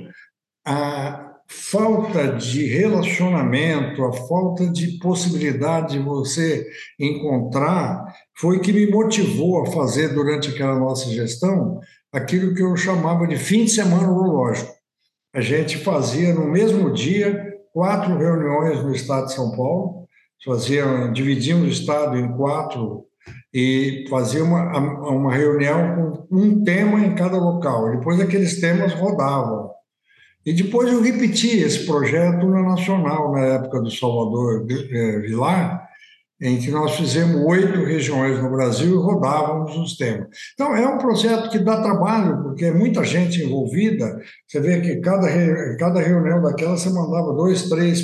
a 0.65 1.31
falta 1.51 2.29
de 2.29 2.65
relacionamento, 2.65 4.05
a 4.05 4.13
falta 4.13 4.69
de 4.69 4.97
possibilidade 4.99 5.97
de 5.97 5.99
você 5.99 6.65
encontrar, 6.97 8.05
foi 8.41 8.59
que 8.59 8.73
me 8.73 8.89
motivou 8.89 9.61
a 9.61 9.67
fazer 9.67 10.15
durante 10.15 10.49
aquela 10.49 10.77
nossa 10.79 11.07
gestão 11.11 11.79
aquilo 12.11 12.55
que 12.55 12.63
eu 12.63 12.75
chamava 12.75 13.27
de 13.27 13.37
fim 13.37 13.65
de 13.65 13.71
semana 13.71 14.11
urológico. 14.11 14.73
A 15.31 15.41
gente 15.41 15.77
fazia 15.77 16.33
no 16.33 16.47
mesmo 16.47 16.91
dia 16.91 17.53
quatro 17.71 18.17
reuniões 18.17 18.83
no 18.83 18.95
estado 18.95 19.27
de 19.27 19.33
São 19.33 19.55
Paulo, 19.55 20.07
fazia, 20.43 20.83
dividíamos 21.13 21.67
o 21.67 21.71
estado 21.71 22.17
em 22.17 22.35
quatro 22.35 23.05
e 23.53 24.05
fazia 24.09 24.43
uma, 24.43 24.75
uma 25.07 25.31
reunião 25.31 26.25
com 26.27 26.35
um 26.35 26.63
tema 26.63 26.99
em 26.99 27.13
cada 27.13 27.37
local. 27.37 27.91
Depois 27.91 28.19
aqueles 28.19 28.59
temas 28.59 28.91
rodavam. 28.93 29.69
E 30.43 30.51
depois 30.51 30.91
eu 30.91 30.99
repeti 30.99 31.59
esse 31.59 31.85
projeto 31.85 32.47
na 32.47 32.63
Nacional, 32.63 33.31
na 33.33 33.41
época 33.41 33.79
do 33.81 33.91
Salvador 33.91 34.65
eh, 34.67 35.19
Vilar, 35.19 35.80
em 36.41 36.57
que 36.57 36.71
nós 36.71 36.95
fizemos 36.95 37.35
oito 37.45 37.85
regiões 37.85 38.41
no 38.41 38.49
Brasil 38.49 38.95
e 38.95 39.03
rodávamos 39.03 39.77
os 39.77 39.95
temas. 39.95 40.27
Então, 40.53 40.75
é 40.75 40.87
um 40.87 40.97
projeto 40.97 41.51
que 41.51 41.59
dá 41.59 41.81
trabalho, 41.81 42.41
porque 42.41 42.65
é 42.65 42.73
muita 42.73 43.03
gente 43.03 43.43
envolvida. 43.43 44.19
Você 44.47 44.59
vê 44.59 44.81
que 44.81 44.95
cada, 45.01 45.27
cada 45.77 46.01
reunião 46.01 46.41
daquela 46.41 46.75
você 46.75 46.89
mandava 46.89 47.31
dois, 47.33 47.69
três 47.69 48.03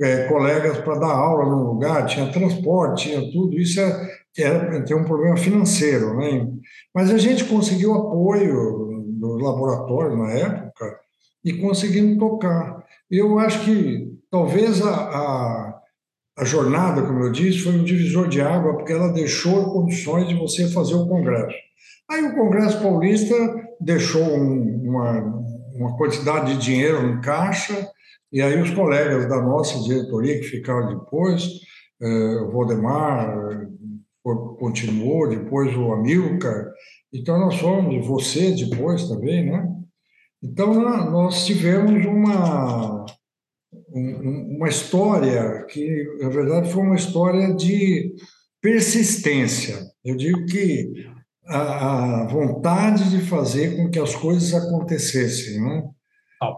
é, 0.00 0.28
colegas 0.28 0.78
para 0.78 1.00
dar 1.00 1.12
aula 1.12 1.50
no 1.50 1.72
lugar, 1.72 2.06
tinha 2.06 2.30
transporte, 2.30 3.08
tinha 3.08 3.32
tudo. 3.32 3.58
Isso 3.58 3.80
é, 3.80 4.08
era, 4.38 4.84
tem 4.84 4.96
um 4.96 5.04
problema 5.04 5.36
financeiro. 5.36 6.16
Né? 6.16 6.46
Mas 6.94 7.10
a 7.10 7.18
gente 7.18 7.44
conseguiu 7.44 7.92
apoio 7.94 9.04
dos 9.18 9.42
laboratórios 9.42 10.16
na 10.16 10.30
época 10.30 11.00
e 11.44 11.52
conseguimos 11.54 12.18
tocar. 12.18 12.84
Eu 13.10 13.38
acho 13.40 13.64
que 13.64 14.12
talvez 14.30 14.80
a, 14.80 14.90
a 14.90 15.73
a 16.36 16.44
jornada, 16.44 17.02
como 17.02 17.20
eu 17.20 17.32
disse, 17.32 17.60
foi 17.60 17.72
um 17.74 17.84
divisor 17.84 18.28
de 18.28 18.40
água, 18.40 18.74
porque 18.76 18.92
ela 18.92 19.12
deixou 19.12 19.72
condições 19.72 20.28
de 20.28 20.34
você 20.34 20.68
fazer 20.68 20.94
o 20.94 21.06
Congresso. 21.06 21.56
Aí 22.10 22.22
o 22.26 22.34
Congresso 22.34 22.82
Paulista 22.82 23.34
deixou 23.80 24.22
um, 24.22 24.82
uma, 24.84 25.20
uma 25.74 25.96
quantidade 25.96 26.54
de 26.54 26.60
dinheiro 26.60 27.06
em 27.06 27.20
caixa, 27.20 27.88
e 28.32 28.42
aí 28.42 28.60
os 28.60 28.70
colegas 28.70 29.28
da 29.28 29.40
nossa 29.40 29.78
diretoria 29.84 30.38
que 30.38 30.46
ficaram 30.46 30.98
depois, 30.98 31.48
eh, 32.02 32.40
o 32.40 32.50
Valdemar 32.50 33.38
eh, 33.52 33.66
continuou, 34.58 35.28
depois 35.28 35.76
o 35.76 35.92
Amilcar, 35.92 36.66
então 37.12 37.38
nós 37.38 37.60
fomos, 37.60 38.04
você 38.04 38.50
depois 38.50 39.06
também, 39.06 39.46
né? 39.46 39.68
Então 40.42 40.74
nós 41.12 41.46
tivemos 41.46 42.04
uma 42.04 43.06
uma 43.94 44.68
história 44.68 45.64
que, 45.66 46.18
na 46.20 46.28
verdade, 46.28 46.72
foi 46.72 46.82
uma 46.82 46.96
história 46.96 47.54
de 47.54 48.12
persistência. 48.60 49.78
Eu 50.04 50.16
digo 50.16 50.44
que 50.46 51.06
a, 51.46 52.26
vontade 52.28 53.10
de 53.10 53.20
fazer 53.20 53.76
com 53.76 53.90
que 53.90 53.98
as 53.98 54.14
coisas 54.16 54.52
acontecessem, 54.52 55.60
né? 55.60 55.82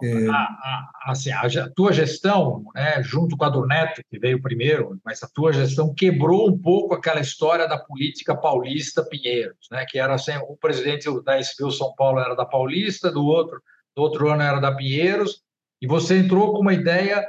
É... 0.03 0.29
A, 0.29 0.33
a, 0.33 0.91
assim, 1.09 1.31
a, 1.31 1.69
tua 1.75 1.93
gestão, 1.93 2.65
né, 2.75 3.03
junto 3.03 3.37
com 3.37 3.45
a 3.45 3.49
do 3.49 3.67
Neto, 3.67 4.03
que 4.11 4.19
veio 4.19 4.41
primeiro, 4.43 4.99
mas 5.05 5.23
a 5.23 5.29
tua 5.29 5.53
gestão 5.53 5.95
quebrou 5.95 6.49
um 6.49 6.59
pouco 6.59 6.95
aquela 6.95 7.21
história 7.21 7.69
da 7.69 7.79
política 7.79 8.35
paulista 8.35 9.05
Pinheiros, 9.05 9.69
né, 9.71 9.85
que 9.89 9.99
era 9.99 10.15
assim, 10.15 10.33
o 10.49 10.57
presidente 10.57 11.07
da 11.23 11.39
SBU 11.39 11.71
São 11.71 11.95
Paulo 11.95 12.19
era 12.19 12.35
da 12.35 12.45
Paulista, 12.45 13.13
do 13.13 13.25
outro, 13.25 13.61
do 13.95 14.03
outro 14.03 14.29
ano 14.29 14.43
era 14.43 14.59
da 14.59 14.75
Pinheiros, 14.75 15.43
e 15.81 15.87
você 15.87 16.19
entrou 16.19 16.53
com 16.53 16.61
uma 16.61 16.75
ideia 16.75 17.27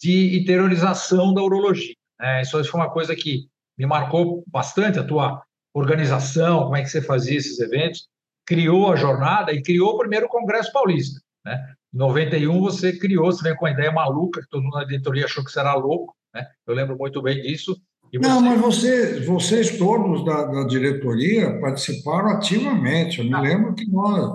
de 0.00 0.38
interiorização 0.40 1.34
da 1.34 1.42
urologia. 1.42 1.94
Né? 2.18 2.42
Isso 2.42 2.62
foi 2.64 2.80
uma 2.80 2.90
coisa 2.90 3.14
que 3.14 3.48
me 3.76 3.86
marcou 3.86 4.44
bastante, 4.46 4.98
a 4.98 5.04
tua 5.04 5.42
organização, 5.74 6.64
como 6.64 6.76
é 6.76 6.82
que 6.82 6.88
você 6.88 7.02
fazia 7.02 7.36
esses 7.36 7.58
eventos, 7.60 8.08
criou 8.46 8.92
a 8.92 8.96
jornada 8.96 9.52
e 9.52 9.62
criou 9.62 9.90
o 9.90 9.98
primeiro 9.98 10.28
Congresso 10.28 10.72
Paulista. 10.72 11.20
Né? 11.44 11.74
Em 11.94 11.98
91 11.98 12.60
você 12.60 12.96
criou, 12.96 13.26
você 13.26 13.42
veio 13.42 13.56
com 13.56 13.66
a 13.66 13.70
ideia 13.70 13.92
maluca, 13.92 14.40
que 14.40 14.48
todo 14.48 14.62
mundo 14.62 14.76
na 14.76 14.84
diretoria 14.84 15.24
achou 15.24 15.44
que 15.44 15.50
você 15.50 15.60
era 15.60 15.74
louco, 15.74 16.16
né? 16.34 16.46
eu 16.66 16.74
lembro 16.74 16.96
muito 16.96 17.20
bem 17.22 17.40
disso, 17.40 17.80
você... 18.12 18.28
Não, 18.28 18.40
mas 18.40 18.60
você, 18.60 19.20
vocês 19.20 19.76
todos 19.76 20.24
da, 20.24 20.44
da, 20.44 20.64
diretoria 20.64 21.58
participaram 21.60 22.30
ativamente. 22.30 23.18
Eu 23.18 23.26
me 23.26 23.34
ah. 23.34 23.40
lembro 23.40 23.74
que 23.74 23.86
nós. 23.90 24.30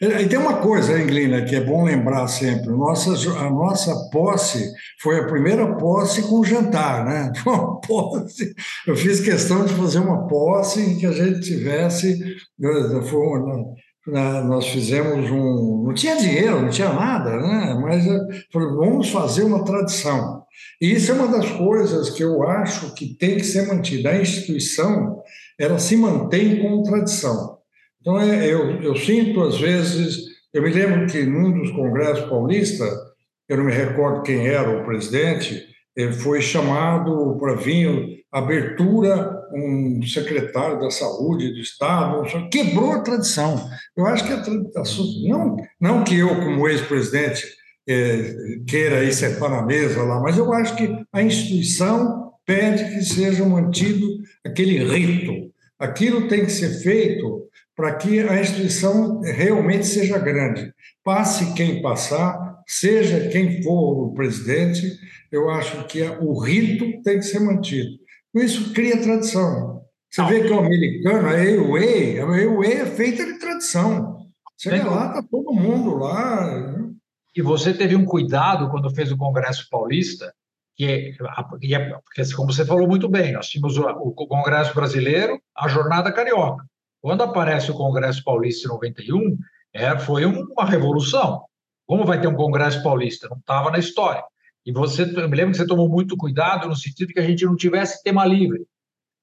E 0.00 0.26
tem 0.26 0.38
uma 0.38 0.56
coisa, 0.56 1.00
Inglina, 1.00 1.42
que 1.42 1.54
é 1.54 1.60
bom 1.60 1.84
lembrar 1.84 2.26
sempre: 2.26 2.70
nossa, 2.72 3.12
a 3.38 3.50
nossa 3.50 4.10
posse 4.10 4.72
foi 5.00 5.20
a 5.20 5.26
primeira 5.26 5.76
posse 5.76 6.22
com 6.22 6.42
jantar, 6.44 7.04
né? 7.04 7.32
Foi 7.42 7.52
uma 7.52 7.80
posse. 7.80 8.54
Eu 8.86 8.96
fiz 8.96 9.20
questão 9.20 9.64
de 9.64 9.74
fazer 9.74 10.00
uma 10.00 10.26
posse 10.26 10.80
em 10.80 10.98
que 10.98 11.06
a 11.06 11.12
gente 11.12 11.40
tivesse. 11.40 12.18
Foi 13.08 13.18
uma, 13.18 13.74
nós 14.06 14.66
fizemos 14.66 15.30
um. 15.30 15.84
Não 15.86 15.94
tinha 15.94 16.16
dinheiro, 16.16 16.62
não 16.62 16.70
tinha 16.70 16.92
nada, 16.92 17.36
né? 17.36 17.78
mas 17.80 18.04
vamos 18.52 19.10
fazer 19.10 19.44
uma 19.44 19.64
tradição. 19.64 20.42
E 20.80 20.92
isso 20.92 21.12
é 21.12 21.14
uma 21.14 21.28
das 21.28 21.50
coisas 21.52 22.10
que 22.10 22.22
eu 22.22 22.42
acho 22.42 22.94
que 22.94 23.14
tem 23.14 23.36
que 23.36 23.44
ser 23.44 23.66
mantida. 23.66 24.10
A 24.10 24.20
instituição, 24.20 25.22
ela 25.58 25.78
se 25.78 25.96
mantém 25.96 26.60
como 26.60 26.82
tradição. 26.82 27.58
Então, 28.00 28.20
é, 28.20 28.52
eu, 28.52 28.82
eu 28.82 28.96
sinto, 28.96 29.40
às 29.42 29.60
vezes, 29.60 30.18
eu 30.52 30.62
me 30.62 30.70
lembro 30.70 31.06
que 31.06 31.24
num 31.24 31.52
dos 31.52 31.70
congressos 31.70 32.28
paulistas, 32.28 32.92
eu 33.48 33.56
não 33.56 33.64
me 33.64 33.72
recordo 33.72 34.22
quem 34.22 34.48
era 34.48 34.68
o 34.68 34.84
presidente, 34.84 35.71
foi 36.20 36.40
chamado 36.40 37.36
para 37.38 37.54
vir 37.54 38.22
abertura 38.30 39.40
um 39.52 40.00
secretário 40.06 40.80
da 40.80 40.90
saúde 40.90 41.52
do 41.52 41.60
estado 41.60 42.48
quebrou 42.50 42.92
a 42.92 43.00
tradição 43.00 43.68
eu 43.96 44.06
acho 44.06 44.26
que 44.26 44.32
a 44.32 44.40
tradição 44.40 45.04
não 45.28 45.56
não 45.80 46.04
que 46.04 46.18
eu 46.18 46.28
como 46.28 46.68
ex-presidente 46.68 47.44
é, 47.86 48.34
queira 48.66 49.04
ir 49.04 49.12
sentar 49.12 49.50
na 49.50 49.62
mesa 49.62 50.02
lá, 50.02 50.20
mas 50.20 50.38
eu 50.38 50.52
acho 50.52 50.76
que 50.76 50.88
a 51.12 51.22
instituição 51.22 52.32
pede 52.46 52.94
que 52.94 53.02
seja 53.02 53.44
mantido 53.44 54.06
aquele 54.44 54.78
rito. 54.84 55.52
Aquilo 55.78 56.28
tem 56.28 56.44
que 56.44 56.52
ser 56.52 56.70
feito 56.82 57.48
para 57.74 57.94
que 57.94 58.20
a 58.20 58.40
instituição 58.40 59.20
realmente 59.20 59.86
seja 59.86 60.18
grande. 60.18 60.72
Passe 61.02 61.54
quem 61.54 61.82
passar, 61.82 62.51
seja 62.66 63.28
quem 63.28 63.62
for 63.62 64.08
o 64.08 64.14
presidente, 64.14 64.98
eu 65.30 65.50
acho 65.50 65.84
que 65.84 66.02
o 66.02 66.38
rito 66.38 67.02
tem 67.02 67.18
que 67.18 67.24
ser 67.24 67.40
mantido. 67.40 67.90
Isso 68.34 68.72
cria 68.72 69.00
tradição. 69.00 69.82
Você 70.10 70.22
vê 70.24 70.42
que 70.42 70.52
o 70.52 70.58
americano, 70.58 71.28
a 71.28 71.32
AOA, 71.32 72.20
a 72.20 72.44
AOA 72.44 72.66
é 72.66 72.86
feita 72.86 73.24
de 73.24 73.38
tradição. 73.38 74.26
Chega 74.58 74.90
lá, 74.90 75.08
está 75.08 75.22
todo 75.22 75.54
mundo 75.54 75.96
lá. 75.96 76.76
E 77.34 77.40
você 77.40 77.72
teve 77.72 77.96
um 77.96 78.04
cuidado 78.04 78.70
quando 78.70 78.94
fez 78.94 79.10
o 79.10 79.16
Congresso 79.16 79.66
Paulista, 79.70 80.32
que 80.76 80.84
é, 80.84 81.08
é 81.10 81.42
porque, 81.48 82.34
como 82.36 82.52
você 82.52 82.64
falou 82.64 82.86
muito 82.86 83.08
bem, 83.08 83.32
nós 83.32 83.48
tínhamos 83.48 83.78
o, 83.78 83.82
o 83.84 84.26
Congresso 84.26 84.74
Brasileiro, 84.74 85.40
a 85.56 85.66
Jornada 85.66 86.12
Carioca. 86.12 86.64
Quando 87.00 87.22
aparece 87.22 87.70
o 87.70 87.74
Congresso 87.74 88.22
Paulista 88.22 88.68
em 88.68 88.72
91, 88.72 89.36
é, 89.74 89.98
foi 89.98 90.24
uma 90.26 90.64
revolução. 90.64 91.42
Como 91.92 92.06
vai 92.06 92.18
ter 92.18 92.26
um 92.26 92.34
Congresso 92.34 92.82
Paulista? 92.82 93.28
Não 93.28 93.36
estava 93.36 93.70
na 93.70 93.78
história. 93.78 94.24
E 94.64 94.72
você, 94.72 95.02
eu 95.02 95.28
me 95.28 95.36
lembro 95.36 95.52
que 95.52 95.58
você 95.58 95.66
tomou 95.66 95.90
muito 95.90 96.16
cuidado 96.16 96.66
no 96.66 96.74
sentido 96.74 97.12
que 97.12 97.20
a 97.20 97.22
gente 97.22 97.44
não 97.44 97.54
tivesse 97.54 98.02
tema 98.02 98.24
livre. 98.24 98.62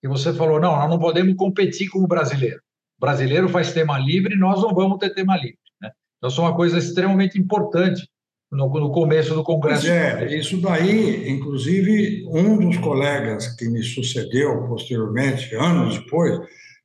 E 0.04 0.08
você 0.08 0.32
falou, 0.32 0.60
não, 0.60 0.76
nós 0.76 0.88
não 0.88 1.00
podemos 1.00 1.34
competir 1.34 1.90
com 1.90 1.98
o 1.98 2.08
brasileiro. 2.08 2.62
O 3.00 3.02
brasileiro 3.02 3.50
faz 3.50 3.74
tema 3.74 3.98
livre 3.98 4.36
e 4.36 4.38
nós 4.38 4.62
não 4.62 4.72
vamos 4.72 5.00
ter 5.00 5.10
tema 5.16 5.36
livre. 5.36 5.58
Então, 6.18 6.30
isso 6.30 6.42
é 6.42 6.44
uma 6.44 6.56
coisa 6.56 6.78
extremamente 6.78 7.40
importante 7.40 8.08
no, 8.52 8.70
no 8.70 8.92
começo 8.92 9.34
do 9.34 9.44
Congresso. 9.44 9.88
Pois 9.88 9.92
é, 9.92 10.38
isso 10.38 10.62
daí, 10.62 11.28
inclusive, 11.28 12.24
um 12.28 12.56
dos 12.56 12.78
colegas 12.78 13.48
que 13.56 13.68
me 13.68 13.82
sucedeu 13.82 14.68
posteriormente, 14.68 15.56
anos 15.56 15.98
depois, 15.98 16.40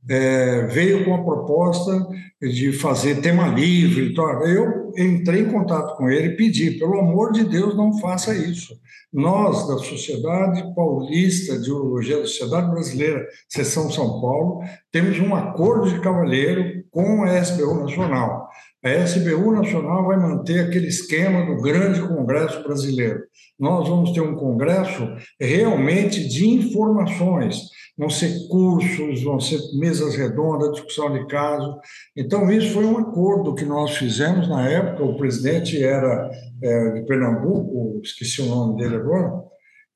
é, 0.09 0.67
veio 0.67 1.05
com 1.05 1.14
a 1.14 1.25
proposta 1.25 2.07
de 2.40 2.73
fazer 2.73 3.21
tema 3.21 3.49
livre. 3.49 4.11
Então, 4.12 4.27
eu 4.47 4.93
entrei 4.97 5.40
em 5.40 5.51
contato 5.51 5.97
com 5.97 6.09
ele 6.09 6.29
e 6.29 6.37
pedi, 6.37 6.73
pelo 6.73 6.99
amor 6.99 7.33
de 7.33 7.45
Deus, 7.45 7.77
não 7.77 7.99
faça 7.99 8.35
isso. 8.35 8.75
Nós, 9.12 9.67
da 9.69 9.79
Sociedade 9.79 10.75
Paulista 10.75 11.59
de 11.59 11.71
Urologia, 11.71 12.19
da 12.19 12.27
Sociedade 12.27 12.71
Brasileira, 12.71 13.27
Seção 13.49 13.90
São 13.90 14.21
Paulo, 14.21 14.61
temos 14.90 15.19
um 15.21 15.35
acordo 15.35 15.88
de 15.88 16.01
cavalheiro 16.01 16.85
com 16.90 17.23
a 17.23 17.38
SBU 17.38 17.75
Nacional. 17.75 18.49
A 18.85 18.90
SBU 18.90 19.51
Nacional 19.51 20.05
vai 20.05 20.18
manter 20.18 20.61
aquele 20.61 20.88
esquema 20.88 21.47
do 21.47 21.62
grande 21.62 22.03
Congresso 22.03 22.62
Brasileiro. 22.62 23.20
Nós 23.59 23.88
vamos 23.88 24.12
ter 24.12 24.20
um 24.20 24.37
congresso 24.37 25.09
realmente 25.40 26.29
de 26.29 26.47
informações, 26.47 27.62
vão 27.97 28.11
ser 28.11 28.47
cursos, 28.49 29.23
vão 29.23 29.40
ser 29.40 29.59
mesas 29.79 30.16
redondas, 30.16 30.73
discussão 30.73 31.11
de 31.14 31.27
casos. 31.29 31.75
Então, 32.14 32.53
isso 32.53 32.75
foi 32.75 32.85
um 32.85 32.99
acordo 32.99 33.55
que 33.55 33.64
nós 33.64 33.97
fizemos 33.97 34.47
na 34.51 34.68
época. 34.68 35.03
O 35.03 35.16
presidente 35.16 35.83
era 35.83 36.31
é, 36.62 36.90
de 36.90 37.07
Pernambuco, 37.07 38.03
esqueci 38.05 38.42
o 38.42 38.47
nome 38.47 38.77
dele 38.77 38.97
agora, 38.97 39.33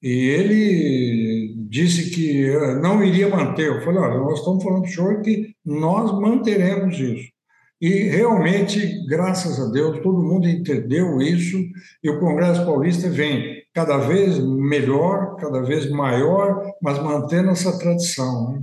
e 0.02 0.28
ele 0.30 1.54
disse 1.68 2.08
que 2.08 2.46
é, 2.48 2.80
não 2.80 3.04
iria 3.04 3.28
manter. 3.28 3.66
Eu 3.66 3.82
falei: 3.82 4.00
olha, 4.00 4.18
nós 4.18 4.38
estamos 4.38 4.64
falando 4.64 4.82
para 4.82 4.90
senhor 4.90 5.20
que 5.20 5.54
nós 5.62 6.18
manteremos 6.18 6.98
isso. 6.98 7.37
E 7.80 8.08
realmente, 8.08 9.06
graças 9.06 9.60
a 9.60 9.70
Deus, 9.70 10.00
todo 10.02 10.22
mundo 10.22 10.48
entendeu 10.48 11.20
isso 11.20 11.56
e 12.02 12.10
o 12.10 12.18
Congresso 12.18 12.64
Paulista 12.64 13.08
vem 13.08 13.62
cada 13.72 13.98
vez 13.98 14.38
melhor, 14.38 15.36
cada 15.36 15.62
vez 15.62 15.88
maior, 15.88 16.60
mas 16.82 16.98
mantendo 16.98 17.50
essa 17.50 17.78
tradição. 17.78 18.52
Né? 18.52 18.62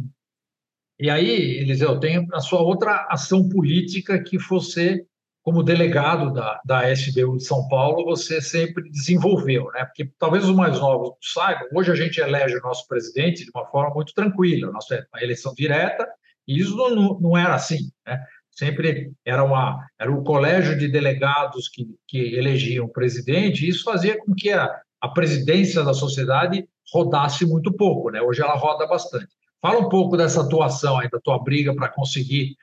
E 1.00 1.10
aí, 1.10 1.60
Eliseu, 1.60 1.98
tem 2.00 2.28
a 2.34 2.40
sua 2.42 2.62
outra 2.62 3.08
ação 3.10 3.48
política 3.48 4.22
que 4.22 4.38
você, 4.38 5.06
como 5.42 5.64
delegado 5.64 6.34
da, 6.34 6.62
da 6.66 6.92
SBU 6.92 7.38
de 7.38 7.46
São 7.46 7.68
Paulo, 7.70 8.04
você 8.04 8.42
sempre 8.42 8.90
desenvolveu, 8.90 9.72
né? 9.74 9.86
Porque 9.86 10.10
talvez 10.20 10.44
os 10.44 10.56
mais 10.56 10.80
novos 10.80 11.16
saibam, 11.22 11.68
hoje 11.74 11.92
a 11.92 11.96
gente 11.96 12.20
elege 12.20 12.58
o 12.58 12.62
nosso 12.62 12.86
presidente 12.88 13.46
de 13.46 13.52
uma 13.56 13.66
forma 13.68 13.94
muito 13.94 14.14
tranquila, 14.14 14.72
nossa 14.72 15.06
eleição 15.18 15.54
direta, 15.54 16.06
e 16.48 16.60
isso 16.60 16.76
não, 16.76 17.20
não 17.20 17.38
era 17.38 17.56
assim, 17.56 17.92
né? 18.06 18.22
Sempre 18.56 19.12
era, 19.26 19.44
uma, 19.44 19.86
era 20.00 20.12
um 20.12 20.24
colégio 20.24 20.78
de 20.78 20.88
delegados 20.88 21.68
que, 21.68 21.86
que 22.08 22.36
elegiam 22.36 22.86
o 22.86 22.92
presidente, 22.92 23.66
e 23.66 23.70
isso 23.70 23.84
fazia 23.84 24.18
com 24.18 24.34
que 24.34 24.52
a, 24.52 24.82
a 25.02 25.10
presidência 25.10 25.84
da 25.84 25.94
sociedade 25.94 26.66
rodasse 26.94 27.46
muito 27.46 27.74
pouco, 27.76 28.10
né? 28.10 28.22
Hoje 28.22 28.42
ela 28.42 28.56
roda 28.56 28.88
bastante. 28.88 29.28
Fala 29.62 29.80
um 29.80 29.90
pouco 29.90 30.16
dessa 30.16 30.42
atuação 30.42 31.00
aí, 31.00 31.10
da 31.10 31.20
tua 31.20 31.42
briga 31.44 31.76
para 31.76 31.90
conseguir 31.90 32.56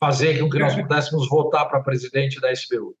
fazer 0.00 0.40
com 0.40 0.48
que 0.48 0.58
nós 0.58 0.74
pudéssemos 0.74 1.28
votar 1.28 1.68
para 1.68 1.82
presidente 1.82 2.40
da 2.40 2.50
SBU. 2.52 2.96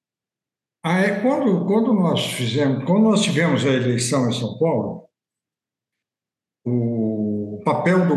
Ah, 0.82 1.00
é 1.00 1.20
quando, 1.20 1.66
quando 1.66 1.92
nós 1.92 2.24
fizemos, 2.24 2.84
quando 2.84 3.04
nós 3.04 3.22
tivemos 3.22 3.64
a 3.66 3.70
eleição 3.70 4.28
em 4.28 4.32
São 4.32 4.56
Paulo, 4.58 5.08
o 6.64 7.60
papel 7.64 8.06
do, 8.06 8.16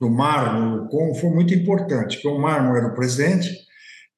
do, 0.00 0.10
Marmo 0.10 0.88
com 0.88 1.14
foi 1.14 1.30
muito 1.30 1.54
importante, 1.54 2.16
porque 2.16 2.28
o 2.28 2.38
Marmo 2.38 2.76
era 2.76 2.88
o 2.88 2.94
presidente 2.94 3.48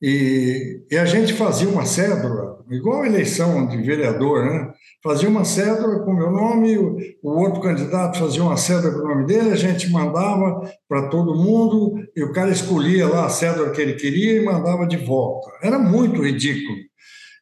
e, 0.02 0.82
e 0.90 0.96
a 0.96 1.04
gente 1.04 1.34
fazia 1.34 1.68
uma 1.68 1.84
cédula, 1.84 2.64
igual 2.70 3.02
a 3.02 3.06
eleição 3.06 3.66
de 3.66 3.76
vereador, 3.82 4.44
né? 4.44 4.72
fazia 5.02 5.28
uma 5.28 5.44
cédula 5.44 6.00
com 6.00 6.12
o 6.12 6.16
meu 6.16 6.30
nome, 6.30 6.78
o, 6.78 6.96
o 7.22 7.40
outro 7.40 7.60
candidato 7.60 8.18
fazia 8.18 8.42
uma 8.42 8.56
cédula 8.56 8.92
com 8.94 9.00
o 9.00 9.08
nome 9.08 9.26
dele, 9.26 9.50
a 9.50 9.56
gente 9.56 9.90
mandava 9.90 10.60
para 10.88 11.08
todo 11.08 11.36
mundo 11.36 12.02
e 12.16 12.22
o 12.22 12.32
cara 12.32 12.50
escolhia 12.50 13.06
lá 13.08 13.26
a 13.26 13.30
cédula 13.30 13.70
que 13.70 13.80
ele 13.80 13.94
queria 13.94 14.40
e 14.40 14.44
mandava 14.44 14.86
de 14.86 14.96
volta. 14.96 15.50
Era 15.62 15.78
muito 15.78 16.22
ridículo. 16.22 16.76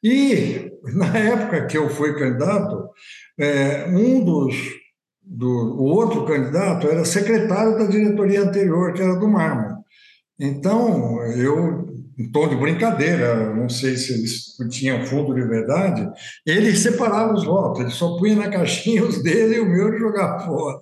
E 0.03 0.71
na 0.95 1.17
época 1.17 1.67
que 1.67 1.77
eu 1.77 1.89
fui 1.89 2.15
candidato, 2.15 2.89
é, 3.39 3.87
um 3.89 4.25
dos 4.25 4.55
do, 5.29 5.47
o 5.47 5.85
outro 5.85 6.25
candidato 6.25 6.89
era 6.89 7.05
secretário 7.05 7.79
da 7.79 7.87
diretoria 7.87 8.43
anterior, 8.43 8.93
que 8.93 9.03
era 9.03 9.17
do 9.17 9.29
Marmo. 9.29 9.79
Então, 10.41 11.23
eu 11.25 11.89
em 12.19 12.33
tom 12.33 12.49
de 12.49 12.57
brincadeira, 12.57 13.55
não 13.55 13.69
sei 13.69 13.97
se 13.97 14.13
eles 14.13 14.57
tinham 14.71 15.07
fundo 15.07 15.33
de 15.33 15.43
verdade, 15.43 16.05
ele 16.45 16.75
separava 16.75 17.33
os 17.33 17.45
votos, 17.45 17.81
ele 17.81 17.91
só 17.91 18.17
punha 18.17 18.35
na 18.35 18.49
caixinha 18.49 19.05
os 19.05 19.23
dele 19.23 19.57
e 19.57 19.61
o 19.61 19.69
meu 19.69 19.97
jogava 19.97 20.45
fora. 20.45 20.79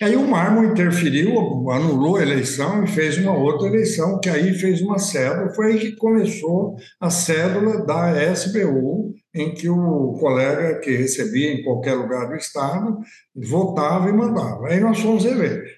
Aí 0.00 0.16
o 0.16 0.26
Marmo 0.26 0.64
interferiu, 0.64 1.70
anulou 1.70 2.16
a 2.16 2.22
eleição 2.22 2.82
e 2.82 2.86
fez 2.86 3.18
uma 3.18 3.36
outra 3.36 3.68
eleição, 3.68 4.18
que 4.18 4.30
aí 4.30 4.54
fez 4.54 4.80
uma 4.80 4.98
cédula, 4.98 5.52
foi 5.54 5.72
aí 5.72 5.78
que 5.78 5.96
começou 5.96 6.76
a 6.98 7.10
cédula 7.10 7.84
da 7.84 8.32
SBU, 8.32 9.14
em 9.34 9.54
que 9.54 9.68
o 9.68 10.12
colega 10.20 10.78
que 10.80 10.90
recebia 10.90 11.52
em 11.52 11.62
qualquer 11.62 11.94
lugar 11.94 12.28
do 12.28 12.36
Estado 12.36 12.98
votava 13.34 14.08
e 14.08 14.12
mandava. 14.12 14.68
Aí 14.68 14.78
nós 14.78 14.98
fomos 15.00 15.24
eleitos. 15.24 15.70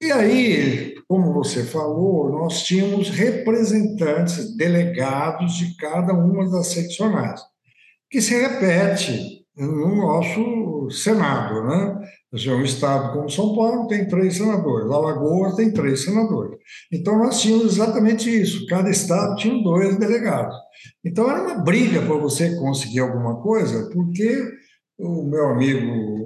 E 0.00 0.12
aí, 0.12 0.94
como 1.08 1.32
você 1.32 1.64
falou, 1.64 2.30
nós 2.30 2.62
tínhamos 2.62 3.10
representantes, 3.10 4.56
delegados 4.56 5.54
de 5.54 5.76
cada 5.76 6.12
uma 6.12 6.50
das 6.50 6.68
seccionais, 6.68 7.40
que 8.10 8.20
se 8.20 8.38
repete 8.38 9.46
no 9.56 9.96
nosso 9.96 10.40
Senado. 10.90 11.62
Né? 11.64 12.08
Um 12.32 12.62
estado 12.62 13.12
como 13.12 13.30
São 13.30 13.54
Paulo 13.54 13.86
tem 13.86 14.08
três 14.08 14.36
senadores, 14.36 14.90
Alagoas 14.90 15.54
tem 15.54 15.72
três 15.72 16.04
senadores. 16.04 16.58
Então, 16.92 17.18
nós 17.18 17.40
tínhamos 17.40 17.74
exatamente 17.74 18.28
isso, 18.28 18.66
cada 18.66 18.90
estado 18.90 19.36
tinha 19.36 19.62
dois 19.62 19.96
delegados. 19.98 20.56
Então, 21.04 21.30
era 21.30 21.42
uma 21.42 21.62
briga 21.62 22.02
para 22.02 22.16
você 22.16 22.56
conseguir 22.56 23.00
alguma 23.00 23.40
coisa, 23.40 23.88
porque 23.92 24.50
o 24.98 25.22
meu 25.24 25.46
amigo 25.48 26.24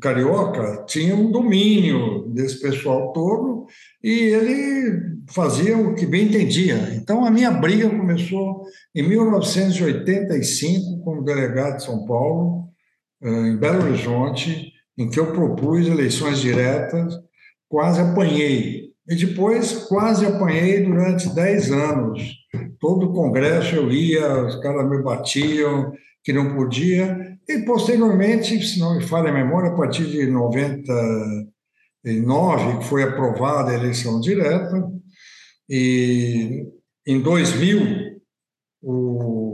carioca 0.00 0.84
tinha 0.86 1.14
um 1.14 1.30
domínio 1.30 2.26
desse 2.30 2.58
pessoal 2.58 3.12
todo 3.12 3.66
e 4.02 4.10
ele 4.10 5.18
fazia 5.30 5.76
o 5.76 5.94
que 5.94 6.06
bem 6.06 6.26
entendia. 6.26 6.94
Então, 6.94 7.22
a 7.24 7.30
minha 7.30 7.50
briga 7.50 7.90
começou 7.90 8.62
em 8.94 9.06
1985, 9.06 11.04
como 11.04 11.22
delegado 11.22 11.76
de 11.76 11.84
São 11.84 12.06
Paulo, 12.06 12.67
em 13.22 13.56
Belo 13.56 13.84
Horizonte, 13.84 14.72
em 14.96 15.08
que 15.08 15.18
eu 15.18 15.32
propus 15.32 15.86
eleições 15.86 16.40
diretas, 16.40 17.14
quase 17.68 18.00
apanhei. 18.00 18.88
E 19.08 19.14
depois 19.14 19.72
quase 19.88 20.26
apanhei 20.26 20.84
durante 20.84 21.34
10 21.34 21.72
anos. 21.72 22.22
Todo 22.78 23.06
o 23.06 23.12
congresso 23.12 23.76
eu 23.76 23.90
ia, 23.90 24.44
os 24.44 24.56
caras 24.56 24.88
me 24.88 25.02
batiam, 25.02 25.92
que 26.22 26.32
não 26.32 26.54
podia. 26.54 27.38
E, 27.48 27.60
posteriormente, 27.60 28.62
se 28.62 28.78
não 28.78 28.96
me 28.96 29.02
falha 29.02 29.30
a 29.30 29.32
memória, 29.32 29.70
a 29.70 29.74
partir 29.74 30.06
de 30.06 30.26
99, 30.26 32.78
que 32.78 32.84
foi 32.84 33.02
aprovada 33.02 33.70
a 33.70 33.74
eleição 33.74 34.20
direta, 34.20 34.86
e 35.68 36.66
em 37.06 37.20
2000, 37.20 38.18
o, 38.82 39.47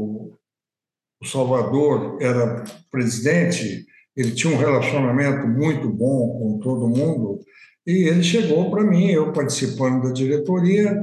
o 1.24 1.26
Salvador 1.26 2.18
era 2.20 2.64
presidente, 2.90 3.87
ele 4.14 4.32
tinha 4.32 4.54
um 4.54 4.58
relacionamento 4.58 5.48
muito 5.48 5.88
bom 5.88 6.38
com 6.38 6.58
todo 6.58 6.88
mundo, 6.88 7.40
e 7.87 8.08
ele 8.08 8.22
chegou 8.22 8.70
para 8.70 8.84
mim, 8.84 9.10
eu 9.10 9.32
participando 9.32 10.04
da 10.04 10.12
diretoria, 10.12 11.02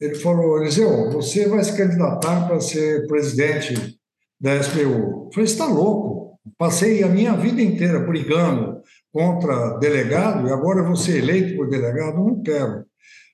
ele 0.00 0.14
falou, 0.14 0.60
Eliseu, 0.60 1.10
você 1.10 1.48
vai 1.48 1.62
se 1.64 1.76
candidatar 1.76 2.46
para 2.46 2.60
ser 2.60 3.06
presidente 3.06 3.98
da 4.40 4.60
SPU. 4.62 4.78
Eu 4.78 5.30
falei, 5.32 5.44
está 5.44 5.66
louco? 5.66 6.38
Passei 6.58 7.02
a 7.02 7.08
minha 7.08 7.34
vida 7.34 7.62
inteira 7.62 8.00
brigando 8.00 8.80
contra 9.12 9.78
delegado 9.78 10.46
e 10.46 10.52
agora 10.52 10.82
vou 10.82 10.96
ser 10.96 11.18
eleito 11.18 11.56
por 11.56 11.68
delegado? 11.68 12.16
Não 12.18 12.42
quero. 12.42 12.84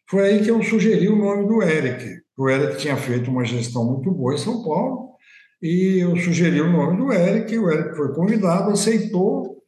Foi 0.09 0.25
aí 0.25 0.43
que 0.43 0.51
eu 0.51 0.63
sugeri 0.63 1.09
o 1.09 1.17
nome 1.17 1.47
do 1.47 1.63
Eric. 1.63 2.23
O 2.37 2.49
Eric 2.49 2.77
tinha 2.77 2.97
feito 2.97 3.31
uma 3.31 3.45
gestão 3.45 3.85
muito 3.85 4.11
boa 4.11 4.35
em 4.35 4.39
São 4.39 4.63
Paulo 4.63 5.02
e 5.63 6.01
eu 6.01 6.17
sugeri 6.17 6.61
o 6.61 6.71
nome 6.71 6.97
do 6.97 7.13
Eric. 7.13 7.57
O 7.57 7.71
Eric 7.71 7.97
foi 7.97 8.13
convidado, 8.13 8.73
aceitou 8.73 9.63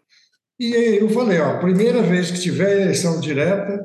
e 0.58 0.72
eu 1.00 1.08
falei: 1.08 1.38
ó, 1.40 1.58
primeira 1.58 2.02
vez 2.02 2.30
que 2.30 2.40
tiver 2.40 2.82
eleição 2.82 3.20
direta, 3.20 3.80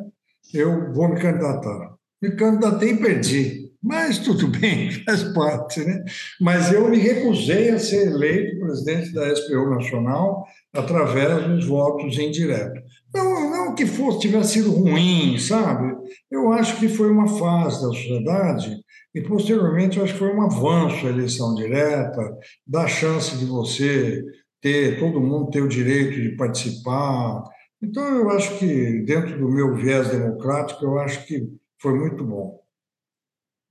eu 0.53 0.91
vou 0.93 1.09
me 1.09 1.19
candidatar. 1.19 1.95
Me 2.21 2.31
candidatei 2.31 2.91
e 2.91 2.97
perdi. 2.97 3.69
Mas 3.81 4.19
tudo 4.19 4.47
bem, 4.59 4.91
faz 5.05 5.23
parte, 5.33 5.79
né? 5.81 6.03
Mas 6.41 6.71
eu 6.71 6.89
me 6.89 6.97
recusei 6.97 7.69
a 7.69 7.79
ser 7.79 8.07
eleito 8.07 8.59
presidente 8.59 9.13
da 9.13 9.33
SPU 9.33 9.69
Nacional 9.69 10.45
através 10.73 11.47
dos 11.47 11.65
votos 11.65 12.17
indiretos. 12.17 12.81
Não, 13.13 13.49
não 13.49 13.75
que 13.75 13.85
fosse, 13.85 14.19
tivesse 14.19 14.53
sido 14.53 14.71
ruim, 14.71 15.37
sabe? 15.39 15.95
Eu 16.29 16.51
acho 16.51 16.77
que 16.77 16.89
foi 16.89 17.09
uma 17.09 17.27
fase 17.27 17.81
da 17.81 17.87
sociedade 17.87 18.77
e, 19.13 19.21
posteriormente, 19.21 19.97
eu 19.97 20.03
acho 20.03 20.13
que 20.13 20.19
foi 20.19 20.33
um 20.33 20.41
avanço 20.41 21.07
a 21.07 21.09
eleição 21.09 21.55
direta, 21.55 22.21
dá 22.65 22.87
chance 22.87 23.37
de 23.37 23.45
você 23.45 24.23
ter, 24.61 24.99
todo 24.99 25.21
mundo 25.21 25.49
ter 25.49 25.61
o 25.61 25.67
direito 25.67 26.21
de 26.21 26.35
participar. 26.35 27.43
Então, 27.81 28.03
eu 28.03 28.29
acho 28.29 28.57
que, 28.59 29.01
dentro 29.01 29.37
do 29.39 29.49
meu 29.49 29.75
viés 29.75 30.09
democrático, 30.09 30.85
eu 30.85 30.99
acho 30.99 31.25
que 31.25 31.47
foi 31.81 31.97
muito 31.97 32.23
bom. 32.23 32.59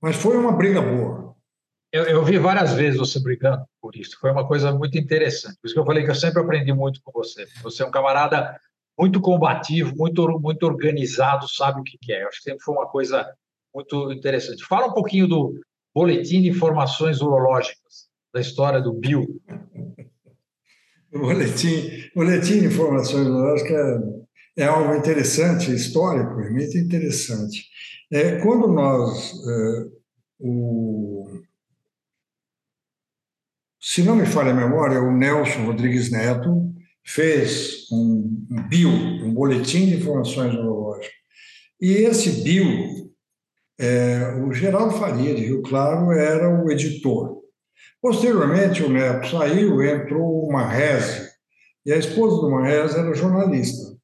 Mas 0.01 0.15
foi 0.15 0.37
uma 0.37 0.51
briga 0.51 0.81
boa. 0.81 1.35
Eu, 1.91 2.03
eu, 2.03 2.23
vi 2.23 2.37
várias 2.37 2.73
vezes 2.73 2.99
você 2.99 3.19
brigando 3.19 3.65
por 3.81 3.95
isso. 3.95 4.17
Foi 4.19 4.31
uma 4.31 4.47
coisa 4.47 4.71
muito 4.71 4.97
interessante. 4.97 5.57
Por 5.59 5.67
isso 5.67 5.73
que 5.73 5.79
eu 5.79 5.85
falei 5.85 6.03
que 6.03 6.11
eu 6.11 6.15
sempre 6.15 6.41
aprendi 6.41 6.71
muito 6.71 7.01
com 7.03 7.11
você. 7.11 7.47
Você 7.63 7.81
é 7.81 7.85
um 7.85 7.91
camarada 7.91 8.59
muito 8.97 9.19
combativo, 9.21 9.95
muito, 9.95 10.39
muito 10.39 10.63
organizado, 10.63 11.47
sabe 11.47 11.79
o 11.79 11.83
que 11.83 11.97
quer. 11.97 12.21
É. 12.21 12.27
acho 12.27 12.37
que 12.37 12.43
sempre 12.43 12.63
foi 12.63 12.75
uma 12.75 12.87
coisa 12.87 13.27
muito 13.79 14.11
interessante. 14.11 14.65
Fala 14.65 14.87
um 14.87 14.93
pouquinho 14.93 15.27
do 15.27 15.53
Boletim 15.93 16.41
de 16.41 16.49
Informações 16.49 17.21
Urológicas, 17.21 18.09
da 18.33 18.39
história 18.41 18.81
do 18.81 18.93
Bill. 18.93 19.25
O 21.11 21.17
Boletim, 21.17 21.89
boletim 22.15 22.59
de 22.59 22.67
Informações 22.67 23.25
Urológicas 23.25 23.75
é, 24.55 24.61
é 24.61 24.65
algo 24.65 24.93
interessante, 24.93 25.73
histórico, 25.73 26.39
é 26.39 26.51
muito 26.51 26.77
interessante. 26.77 27.65
É, 28.11 28.37
quando 28.43 28.67
nós. 28.67 29.33
É, 29.33 29.87
o, 30.39 31.41
se 33.81 34.03
não 34.03 34.15
me 34.15 34.27
falha 34.27 34.51
a 34.51 34.55
memória, 34.55 35.01
o 35.01 35.11
Nelson 35.11 35.65
Rodrigues 35.65 36.11
Neto 36.11 36.71
fez 37.03 37.87
um, 37.91 38.45
um 38.51 38.67
bio, 38.67 38.91
um 38.91 39.33
boletim 39.33 39.87
de 39.87 39.95
informações 39.95 40.53
neurológicas. 40.53 41.09
E 41.81 41.91
esse 41.91 42.43
bio, 42.43 43.08
é, 43.79 44.35
o 44.45 44.51
Geraldo 44.51 44.93
Faria, 44.95 45.33
de 45.33 45.45
Rio 45.45 45.61
Claro, 45.61 46.11
era 46.11 46.49
o 46.49 46.69
editor. 46.69 47.39
Posteriormente, 48.01 48.83
o 48.83 48.89
Neto 48.89 49.29
saiu, 49.29 49.81
entrou 49.81 50.43
o 50.45 50.51
Marrese, 50.51 51.29
e 51.85 51.93
a 51.93 51.97
esposa 51.97 52.41
do 52.41 52.51
Marrese 52.51 52.97
era 52.97 53.13
jornalista. 53.13 53.97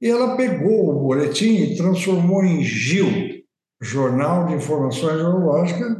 E 0.00 0.08
ela 0.08 0.36
pegou 0.36 0.90
o 0.90 1.00
boletim 1.00 1.54
e 1.54 1.76
transformou 1.76 2.44
em 2.44 2.62
GIL, 2.62 3.06
Jornal 3.80 4.46
de 4.46 4.54
Informações 4.54 5.18
Geológicas, 5.18 5.96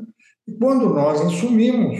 e 0.46 0.52
quando 0.52 0.90
nós 0.90 1.20
assumimos, 1.20 1.98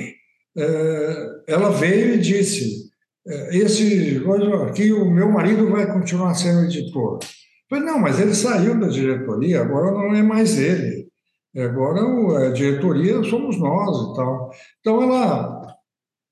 é, 0.57 1.29
ela 1.49 1.71
veio 1.71 2.15
e 2.15 2.19
disse: 2.19 2.91
é, 3.27 3.57
esse 3.57 4.23
aqui 4.69 4.93
o 4.93 5.11
meu 5.11 5.31
marido 5.31 5.71
vai 5.71 5.91
continuar 5.91 6.35
sendo 6.35 6.65
editor. 6.65 7.19
Eu 7.23 7.79
falei, 7.79 7.85
não, 7.85 7.99
mas 7.99 8.21
ele 8.21 8.35
saiu 8.35 8.79
da 8.79 8.89
diretoria, 8.89 9.63
agora 9.63 9.93
não 9.93 10.15
é 10.15 10.23
mais 10.23 10.59
ele. 10.59 11.11
Agora 11.57 12.47
a 12.47 12.53
diretoria 12.53 13.23
somos 13.25 13.59
nós 13.59 13.97
e 13.97 14.15
tal. 14.17 14.51
Então 14.81 15.03
ela 15.03 15.77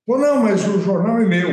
falou, 0.06 0.20
não, 0.20 0.42
mas 0.44 0.66
o 0.66 0.80
jornal 0.80 1.18
é 1.18 1.26
meu. 1.26 1.48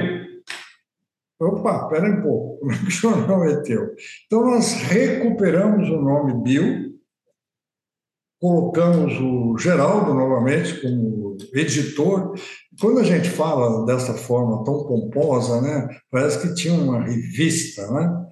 Opa, 1.39 1.83
espera 1.83 2.09
um 2.09 2.21
pouco, 2.21 2.59
como 2.59 2.71
é 2.71 2.77
que 2.77 2.87
o 2.87 2.91
jornal 2.91 3.43
é 3.43 3.61
teu? 3.61 3.93
Então 4.25 4.45
nós 4.45 4.73
recuperamos 4.73 5.89
o 5.89 6.01
nome 6.01 6.41
Bill, 6.43 6.97
colocamos 8.39 9.13
o 9.19 9.57
Geraldo 9.57 10.13
novamente 10.13 10.81
como 10.81 11.37
editor. 11.53 12.33
Quando 12.79 12.99
a 12.99 13.03
gente 13.03 13.29
fala 13.29 13.85
dessa 13.85 14.13
forma 14.13 14.63
tão 14.63 14.87
pomposa, 14.87 15.61
né, 15.61 15.89
parece 16.09 16.41
que 16.41 16.55
tinha 16.55 16.73
uma 16.73 17.01
revista, 17.01 17.85
né? 17.91 18.25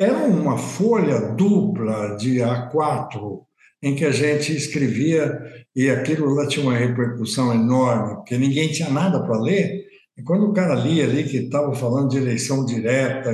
Era 0.00 0.18
uma 0.26 0.56
folha 0.56 1.32
dupla 1.32 2.16
de 2.16 2.38
A4 2.38 3.47
em 3.82 3.94
que 3.94 4.04
a 4.04 4.10
gente 4.10 4.54
escrevia 4.54 5.40
e 5.74 5.88
aquilo 5.88 6.34
lá 6.34 6.46
tinha 6.46 6.64
uma 6.64 6.76
repercussão 6.76 7.54
enorme, 7.54 8.16
porque 8.16 8.36
ninguém 8.36 8.70
tinha 8.72 8.90
nada 8.90 9.22
para 9.22 9.40
ler. 9.40 9.86
E 10.16 10.22
quando 10.22 10.46
o 10.46 10.52
cara 10.52 10.74
lia 10.74 11.04
ali 11.04 11.24
que 11.24 11.36
estava 11.36 11.72
falando 11.74 12.08
de 12.08 12.18
eleição 12.18 12.64
direta, 12.64 13.32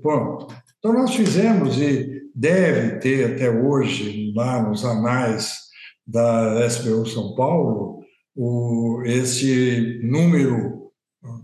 pronto. 0.00 0.54
Então 0.78 0.92
nós 0.92 1.14
fizemos 1.14 1.80
e 1.80 2.22
deve 2.34 2.98
ter 3.00 3.32
até 3.32 3.50
hoje, 3.50 4.32
lá 4.34 4.62
nos 4.62 4.84
anais 4.84 5.54
da 6.06 6.68
SPU 6.68 7.04
São 7.06 7.34
Paulo, 7.34 8.00
o, 8.36 9.02
esse 9.04 10.00
número 10.04 10.80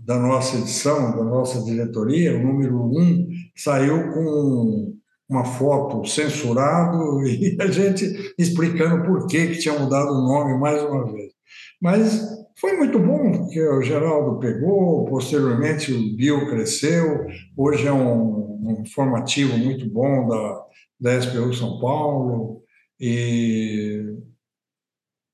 da 0.03 0.17
nossa 0.17 0.57
edição, 0.57 1.15
da 1.15 1.23
nossa 1.23 1.63
diretoria, 1.63 2.35
o 2.35 2.41
número 2.41 2.81
um, 2.81 3.27
saiu 3.55 4.11
com 4.11 4.96
uma 5.29 5.43
foto 5.43 6.05
censurado 6.05 7.21
e 7.27 7.57
a 7.59 7.67
gente 7.67 8.33
explicando 8.37 9.05
por 9.05 9.27
que, 9.27 9.47
que 9.47 9.59
tinha 9.59 9.77
mudado 9.77 10.09
o 10.09 10.27
nome 10.27 10.57
mais 10.59 10.81
uma 10.83 11.11
vez. 11.11 11.33
Mas 11.81 12.25
foi 12.59 12.75
muito 12.75 12.97
bom, 12.97 13.31
porque 13.31 13.61
o 13.61 13.81
Geraldo 13.81 14.39
pegou, 14.39 15.05
posteriormente 15.05 15.93
o 15.93 16.15
Bill 16.15 16.49
cresceu, 16.49 17.25
hoje 17.55 17.87
é 17.87 17.93
um, 17.93 18.81
um 18.81 18.83
formativo 18.93 19.57
muito 19.57 19.87
bom 19.89 20.27
da, 20.27 20.65
da 20.99 21.21
SPU 21.21 21.53
São 21.53 21.79
Paulo. 21.79 22.63
E, 22.99 24.03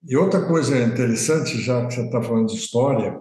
e 0.06 0.18
outra 0.18 0.46
coisa 0.46 0.78
interessante, 0.78 1.62
já 1.62 1.86
que 1.86 1.94
você 1.94 2.02
está 2.02 2.22
falando 2.22 2.48
de 2.48 2.58
história, 2.58 3.18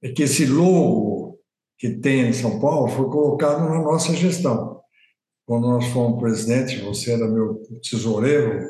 é 0.00 0.10
que 0.10 0.22
esse 0.22 0.46
logo 0.46 1.40
que 1.76 1.90
tem 1.90 2.28
em 2.28 2.32
São 2.32 2.60
Paulo 2.60 2.88
foi 2.88 3.06
colocado 3.06 3.68
na 3.68 3.82
nossa 3.82 4.14
gestão. 4.14 4.69
Quando 5.50 5.66
nós 5.66 5.86
fomos 5.86 6.20
presidente, 6.20 6.80
você 6.80 7.10
era 7.10 7.26
meu 7.26 7.60
tesoureiro, 7.82 8.68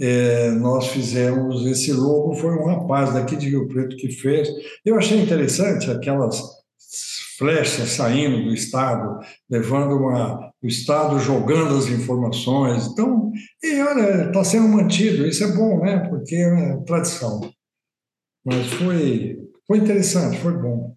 é, 0.00 0.50
nós 0.50 0.88
fizemos 0.88 1.64
esse 1.64 1.92
logo, 1.92 2.34
foi 2.34 2.50
um 2.50 2.66
rapaz 2.66 3.14
daqui 3.14 3.36
de 3.36 3.48
Rio 3.48 3.68
Preto 3.68 3.96
que 3.96 4.10
fez. 4.10 4.48
Eu 4.84 4.98
achei 4.98 5.20
interessante 5.20 5.88
aquelas 5.88 6.42
flechas 7.38 7.90
saindo 7.90 8.42
do 8.42 8.52
Estado, 8.52 9.20
levando 9.48 9.98
uma, 9.98 10.52
o 10.60 10.66
Estado 10.66 11.16
jogando 11.20 11.76
as 11.78 11.86
informações. 11.86 12.88
Então, 12.88 13.30
e 13.62 13.80
olha, 13.80 14.26
está 14.26 14.42
sendo 14.42 14.66
mantido, 14.66 15.24
isso 15.28 15.44
é 15.44 15.52
bom, 15.52 15.78
né? 15.78 16.08
Porque 16.08 16.34
é 16.34 16.76
tradição. 16.78 17.40
Mas 18.44 18.66
foi, 18.72 19.38
foi 19.64 19.78
interessante, 19.78 20.40
foi 20.40 20.54
bom. 20.54 20.92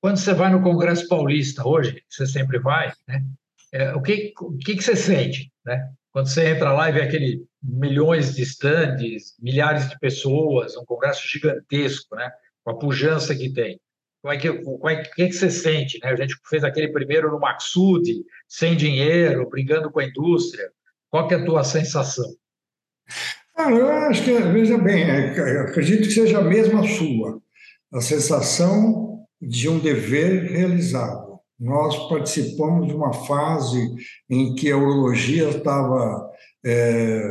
Quando 0.00 0.18
você 0.18 0.32
vai 0.32 0.52
no 0.52 0.62
Congresso 0.62 1.08
Paulista 1.08 1.66
hoje, 1.66 2.00
você 2.08 2.24
sempre 2.28 2.60
vai, 2.60 2.92
né? 3.08 3.24
É, 3.72 3.94
o 3.94 4.00
que, 4.00 4.32
o 4.40 4.56
que, 4.56 4.76
que 4.76 4.82
você 4.82 4.96
sente, 4.96 5.52
né? 5.64 5.90
Quando 6.10 6.28
você 6.28 6.48
entra 6.48 6.72
lá 6.72 6.88
e 6.88 6.92
vê 6.92 7.02
aquele 7.02 7.44
milhões 7.62 8.34
de 8.34 8.42
estandes, 8.42 9.34
milhares 9.38 9.88
de 9.88 9.98
pessoas, 9.98 10.76
um 10.76 10.84
congresso 10.84 11.22
gigantesco, 11.28 12.16
né? 12.16 12.30
Com 12.64 12.70
a 12.70 12.78
pujança 12.78 13.34
que 13.34 13.52
tem. 13.52 13.78
Como 14.20 14.34
é 14.34 14.36
que, 14.36 14.52
como 14.52 14.88
é, 14.88 15.02
que, 15.02 15.28
que 15.28 15.32
você 15.32 15.50
sente? 15.50 15.98
Né? 16.02 16.10
A 16.10 16.16
gente 16.16 16.34
fez 16.48 16.64
aquele 16.64 16.88
primeiro 16.88 17.30
no 17.30 17.38
Maxud, 17.38 18.02
sem 18.48 18.76
dinheiro, 18.76 19.48
brigando 19.48 19.90
com 19.90 20.00
a 20.00 20.04
indústria. 20.04 20.70
Qual 21.08 21.28
que 21.28 21.34
é 21.34 21.38
a 21.38 21.44
tua 21.44 21.62
sensação? 21.62 22.26
Ah, 23.56 23.70
eu 23.70 23.88
acho 23.88 24.24
que, 24.24 24.32
veja 24.32 24.76
bem, 24.76 25.04
é, 25.04 25.60
acredito 25.60 26.02
que 26.02 26.12
seja 26.12 26.38
a 26.38 26.44
mesma 26.44 26.86
sua. 26.86 27.40
A 27.92 28.00
sensação 28.00 29.24
de 29.40 29.68
um 29.68 29.78
dever 29.78 30.50
realizado. 30.50 31.27
Nós 31.58 32.08
participamos 32.08 32.88
de 32.88 32.94
uma 32.94 33.12
fase 33.12 33.94
em 34.30 34.54
que 34.54 34.70
a 34.70 34.76
urologia 34.76 35.48
estava. 35.48 36.30
É, 36.64 37.22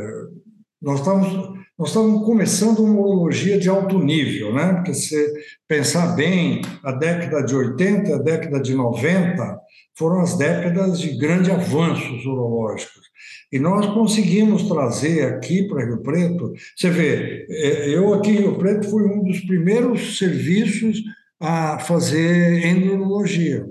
nós 0.80 1.00
estávamos 1.00 1.58
nós 1.78 1.90
estamos 1.90 2.26
começando 2.26 2.80
uma 2.80 3.00
urologia 3.00 3.56
de 3.56 3.68
alto 3.68 4.00
nível, 4.00 4.52
né? 4.52 4.72
Porque 4.72 4.92
se 4.92 5.32
pensar 5.68 6.16
bem, 6.16 6.60
a 6.82 6.90
década 6.90 7.40
de 7.40 7.54
80, 7.54 8.16
a 8.16 8.18
década 8.18 8.60
de 8.60 8.74
90 8.74 9.60
foram 9.96 10.20
as 10.20 10.36
décadas 10.36 10.98
de 10.98 11.16
grandes 11.16 11.48
avanços 11.48 12.26
urológicos. 12.26 13.06
E 13.52 13.60
nós 13.60 13.86
conseguimos 13.94 14.64
trazer 14.64 15.26
aqui 15.26 15.68
para 15.68 15.84
Rio 15.86 16.02
Preto, 16.02 16.52
você 16.76 16.90
vê, 16.90 17.46
é, 17.48 17.94
eu 17.94 18.12
aqui 18.12 18.30
em 18.30 18.40
Rio 18.40 18.58
Preto 18.58 18.90
fui 18.90 19.04
um 19.04 19.22
dos 19.22 19.38
primeiros 19.42 20.18
serviços 20.18 21.00
a 21.38 21.78
fazer 21.78 22.66
endurologia. 22.66 23.64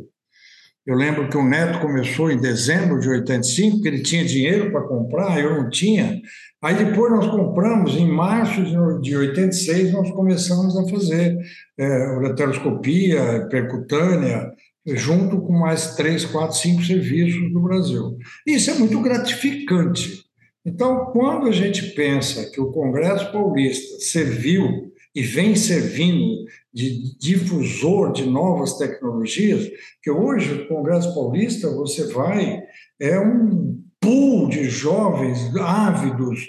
Eu 0.88 0.96
lembro 0.96 1.28
que 1.28 1.36
o 1.36 1.44
Neto 1.44 1.82
começou 1.82 2.32
em 2.32 2.40
dezembro 2.40 2.98
de 3.02 3.10
85, 3.10 3.82
que 3.82 3.88
ele 3.90 4.02
tinha 4.02 4.24
dinheiro 4.24 4.72
para 4.72 4.88
comprar, 4.88 5.38
eu 5.38 5.62
não 5.62 5.70
tinha. 5.70 6.22
Aí 6.64 6.76
depois 6.76 7.12
nós 7.12 7.28
compramos, 7.28 7.98
em 7.98 8.10
março 8.10 8.64
de 9.02 9.18
86, 9.18 9.92
nós 9.92 10.10
começamos 10.12 10.78
a 10.78 10.88
fazer 10.88 11.38
é, 11.78 12.16
ureteroscopia 12.16 13.46
percutânea, 13.50 14.50
junto 14.86 15.42
com 15.42 15.52
mais 15.52 15.94
três, 15.96 16.24
quatro, 16.24 16.56
cinco 16.56 16.82
serviços 16.82 17.52
do 17.52 17.60
Brasil. 17.60 18.18
Isso 18.48 18.72
é 18.72 18.76
muito 18.76 19.02
gratificante. 19.02 20.24
Então, 20.66 21.08
quando 21.12 21.48
a 21.48 21.52
gente 21.52 21.82
pensa 21.96 22.50
que 22.50 22.62
o 22.62 22.72
Congresso 22.72 23.30
Paulista 23.34 24.00
serviu 24.00 24.94
e 25.14 25.22
vem 25.22 25.54
servindo 25.54 26.46
de 26.74 27.18
difusor 27.18 28.12
de 28.12 28.26
novas 28.26 28.78
tecnologias, 28.78 29.68
que 30.02 30.12
hoje 30.12 30.54
o 30.54 30.68
Congresso 30.68 31.14
Paulista 31.14 31.70
você 31.74 32.12
vai 32.14 32.62
é 33.00 33.20
um 33.20 33.82
pool 34.00 34.48
de 34.48 34.66
jovens 34.66 35.56
ávidos 35.56 36.48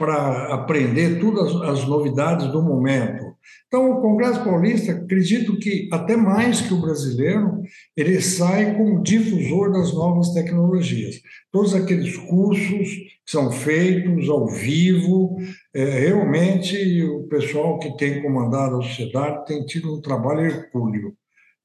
para 0.00 0.54
aprender 0.54 1.20
todas 1.20 1.54
as 1.68 1.86
novidades 1.86 2.46
do 2.46 2.62
momento. 2.62 3.36
Então, 3.66 3.90
o 3.90 4.00
Congresso 4.00 4.42
Paulista, 4.42 4.92
acredito 4.92 5.58
que 5.58 5.90
até 5.92 6.16
mais 6.16 6.62
que 6.62 6.72
o 6.72 6.80
brasileiro, 6.80 7.60
ele 7.94 8.18
sai 8.20 8.76
como 8.76 9.02
difusor 9.02 9.70
das 9.70 9.92
novas 9.92 10.32
tecnologias. 10.32 11.16
Todos 11.52 11.74
aqueles 11.74 12.16
cursos 12.16 12.88
são 13.30 13.50
feitos 13.52 14.28
ao 14.28 14.48
vivo, 14.48 15.36
é, 15.72 15.84
realmente 15.84 17.02
o 17.04 17.28
pessoal 17.28 17.78
que 17.78 17.96
tem 17.96 18.22
comandado 18.22 18.76
a 18.76 18.82
sociedade 18.82 19.46
tem 19.46 19.64
tido 19.64 19.94
um 19.94 20.00
trabalho 20.00 20.40
hercúleo. 20.40 21.14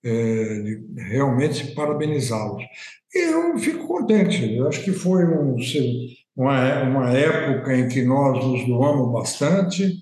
É, 0.03 0.77
realmente 0.97 1.73
parabenizá-los. 1.73 2.63
Eu 3.11 3.57
fico 3.57 3.87
contente, 3.87 4.55
eu 4.55 4.67
acho 4.67 4.83
que 4.83 4.91
foi 4.91 5.25
um, 5.25 5.55
uma, 6.35 6.83
uma 6.83 7.11
época 7.11 7.75
em 7.75 7.87
que 7.87 8.03
nós 8.03 8.45
nos 8.45 8.67
doamos 8.67 9.11
bastante, 9.11 9.99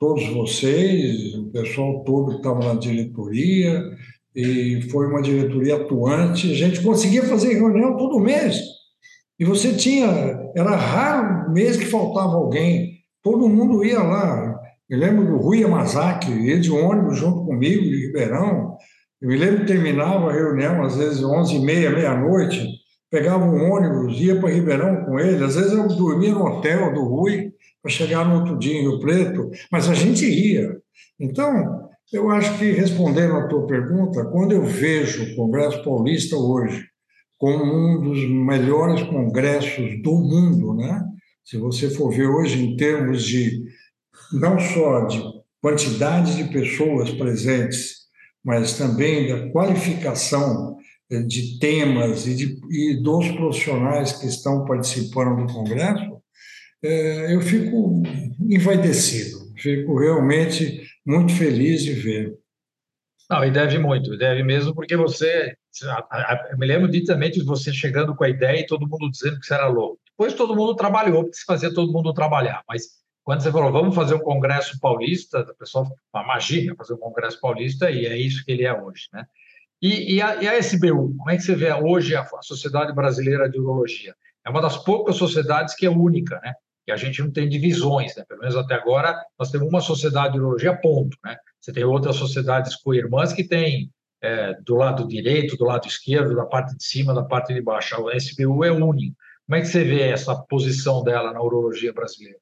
todos 0.00 0.26
vocês, 0.30 1.34
o 1.34 1.50
pessoal 1.52 2.02
todo 2.02 2.32
que 2.32 2.36
estava 2.38 2.74
na 2.74 2.80
diretoria, 2.80 3.80
e 4.34 4.82
foi 4.90 5.06
uma 5.06 5.22
diretoria 5.22 5.76
atuante. 5.76 6.50
A 6.50 6.54
gente 6.56 6.82
conseguia 6.82 7.22
fazer 7.22 7.54
reunião 7.54 7.96
todo 7.96 8.18
mês. 8.18 8.58
E 9.38 9.44
você 9.44 9.74
tinha, 9.74 10.43
era 10.54 10.76
raro 10.76 11.52
mês 11.52 11.76
que 11.76 11.86
faltava 11.86 12.34
alguém, 12.34 12.98
todo 13.22 13.48
mundo 13.48 13.84
ia 13.84 14.02
lá. 14.02 14.60
Eu 14.88 14.98
lembro 14.98 15.26
do 15.26 15.36
Rui 15.36 15.60
Yamazaki, 15.60 16.30
ia 16.30 16.60
de 16.60 16.70
ônibus 16.70 17.18
junto 17.18 17.44
comigo, 17.44 17.82
de 17.82 18.06
Ribeirão. 18.06 18.76
Eu 19.20 19.28
me 19.28 19.36
lembro 19.36 19.60
que 19.60 19.66
terminava 19.66 20.30
a 20.30 20.32
reunião, 20.32 20.82
às 20.82 20.96
vezes, 20.96 21.22
11h30, 21.22 21.94
meia-noite 21.94 22.68
pegava 23.10 23.44
um 23.44 23.72
ônibus, 23.72 24.20
ia 24.20 24.40
para 24.40 24.50
Ribeirão 24.50 25.04
com 25.04 25.20
ele. 25.20 25.44
Às 25.44 25.54
vezes 25.54 25.72
eu 25.72 25.86
dormia 25.86 26.32
no 26.32 26.44
hotel 26.44 26.92
do 26.92 27.04
Rui 27.04 27.52
para 27.80 27.90
chegar 27.90 28.26
no 28.26 28.40
outro 28.40 28.58
dia 28.58 28.76
em 28.76 28.82
Rio 28.82 28.98
Preto, 28.98 29.50
mas 29.70 29.88
a 29.88 29.94
gente 29.94 30.26
ia. 30.26 30.76
Então, 31.20 31.88
eu 32.12 32.28
acho 32.30 32.58
que 32.58 32.72
respondendo 32.72 33.36
à 33.36 33.46
tua 33.46 33.66
pergunta, 33.66 34.24
quando 34.24 34.52
eu 34.52 34.64
vejo 34.64 35.22
o 35.22 35.36
Congresso 35.36 35.82
Paulista 35.84 36.36
hoje 36.36 36.84
como 37.44 37.62
um 37.62 38.00
dos 38.00 38.26
melhores 38.26 39.02
congressos 39.02 40.02
do 40.02 40.12
mundo, 40.12 40.72
né? 40.72 41.04
Se 41.44 41.58
você 41.58 41.90
for 41.90 42.10
ver 42.10 42.26
hoje 42.26 42.64
em 42.64 42.74
termos 42.74 43.22
de 43.22 43.64
não 44.32 44.58
só 44.58 45.04
de 45.04 45.22
quantidade 45.60 46.36
de 46.36 46.50
pessoas 46.50 47.10
presentes, 47.10 48.04
mas 48.42 48.78
também 48.78 49.28
da 49.28 49.50
qualificação 49.50 50.78
eh, 51.10 51.20
de 51.20 51.58
temas 51.58 52.26
e, 52.26 52.34
de, 52.34 52.60
e 52.70 53.02
dos 53.02 53.30
profissionais 53.32 54.12
que 54.12 54.26
estão 54.26 54.64
participando 54.64 55.46
do 55.46 55.52
congresso, 55.52 56.16
é, 56.82 57.34
eu 57.34 57.42
fico 57.42 58.02
envaidecido, 58.40 59.52
fico 59.58 59.98
realmente 59.98 60.80
muito 61.04 61.34
feliz 61.34 61.82
de 61.82 61.92
ver. 61.92 62.38
Não, 63.28 63.44
e 63.44 63.50
deve 63.50 63.78
muito, 63.78 64.16
deve 64.16 64.42
mesmo, 64.42 64.74
porque 64.74 64.96
você. 64.96 65.54
Eu 66.50 66.58
me 66.58 66.66
lembro 66.66 66.88
nitidamente 66.88 67.40
de 67.40 67.44
você 67.44 67.72
chegando 67.72 68.14
com 68.14 68.24
a 68.24 68.28
ideia 68.28 68.60
e 68.60 68.66
todo 68.66 68.88
mundo 68.88 69.10
dizendo 69.10 69.40
que 69.40 69.46
você 69.46 69.54
era 69.54 69.66
louco. 69.66 70.00
Depois 70.10 70.34
todo 70.34 70.54
mundo 70.54 70.76
trabalhou, 70.76 71.24
porque 71.24 71.38
se 71.38 71.44
fazia 71.44 71.72
todo 71.72 71.92
mundo 71.92 72.14
trabalhar. 72.14 72.62
Mas 72.68 73.02
quando 73.24 73.42
você 73.42 73.50
falou, 73.50 73.72
vamos 73.72 73.94
fazer 73.94 74.14
um 74.14 74.20
congresso 74.20 74.78
paulista, 74.78 75.40
o 75.40 75.54
pessoal, 75.56 75.90
imagina 76.14 76.76
fazer 76.76 76.94
um 76.94 76.98
congresso 76.98 77.40
paulista, 77.40 77.90
e 77.90 78.06
é 78.06 78.16
isso 78.16 78.44
que 78.44 78.52
ele 78.52 78.64
é 78.64 78.72
hoje, 78.72 79.08
né? 79.12 79.24
E, 79.82 80.14
e, 80.14 80.22
a, 80.22 80.42
e 80.42 80.48
a, 80.48 80.58
SBU, 80.58 81.14
como 81.16 81.30
é 81.30 81.36
que 81.36 81.42
você 81.42 81.54
vê 81.54 81.72
hoje 81.72 82.16
a, 82.16 82.26
Sociedade 82.42 82.94
Brasileira 82.94 83.50
de 83.50 83.58
Urologia? 83.58 84.14
É 84.46 84.50
uma 84.50 84.62
das 84.62 84.76
poucas 84.78 85.16
sociedades 85.16 85.74
que 85.74 85.84
é 85.84 85.90
única, 85.90 86.40
né? 86.42 86.54
que 86.86 86.92
a 86.92 86.96
gente 86.96 87.22
não 87.22 87.30
tem 87.30 87.48
divisões, 87.48 88.14
né? 88.16 88.24
pelo 88.28 88.40
menos 88.40 88.56
até 88.56 88.74
agora 88.74 89.18
nós 89.38 89.50
temos 89.50 89.68
uma 89.68 89.80
sociedade 89.80 90.34
de 90.34 90.38
urologia, 90.38 90.76
ponto. 90.76 91.16
Né? 91.24 91.36
Você 91.60 91.72
tem 91.72 91.84
outras 91.84 92.16
sociedades 92.16 92.76
co-irmãs 92.76 93.32
que 93.32 93.44
tem 93.44 93.90
é, 94.24 94.54
do 94.62 94.74
lado 94.74 95.06
direito, 95.06 95.56
do 95.56 95.66
lado 95.66 95.86
esquerdo, 95.86 96.34
da 96.34 96.46
parte 96.46 96.74
de 96.74 96.82
cima, 96.82 97.12
da 97.12 97.22
parte 97.22 97.52
de 97.52 97.60
baixo. 97.60 98.08
A 98.08 98.16
SBU 98.16 98.64
é 98.64 98.72
única. 98.72 99.14
Como 99.46 99.56
é 99.56 99.60
que 99.60 99.66
você 99.66 99.84
vê 99.84 100.08
essa 100.08 100.34
posição 100.34 101.04
dela 101.04 101.30
na 101.30 101.42
urologia 101.42 101.92
brasileira? 101.92 102.38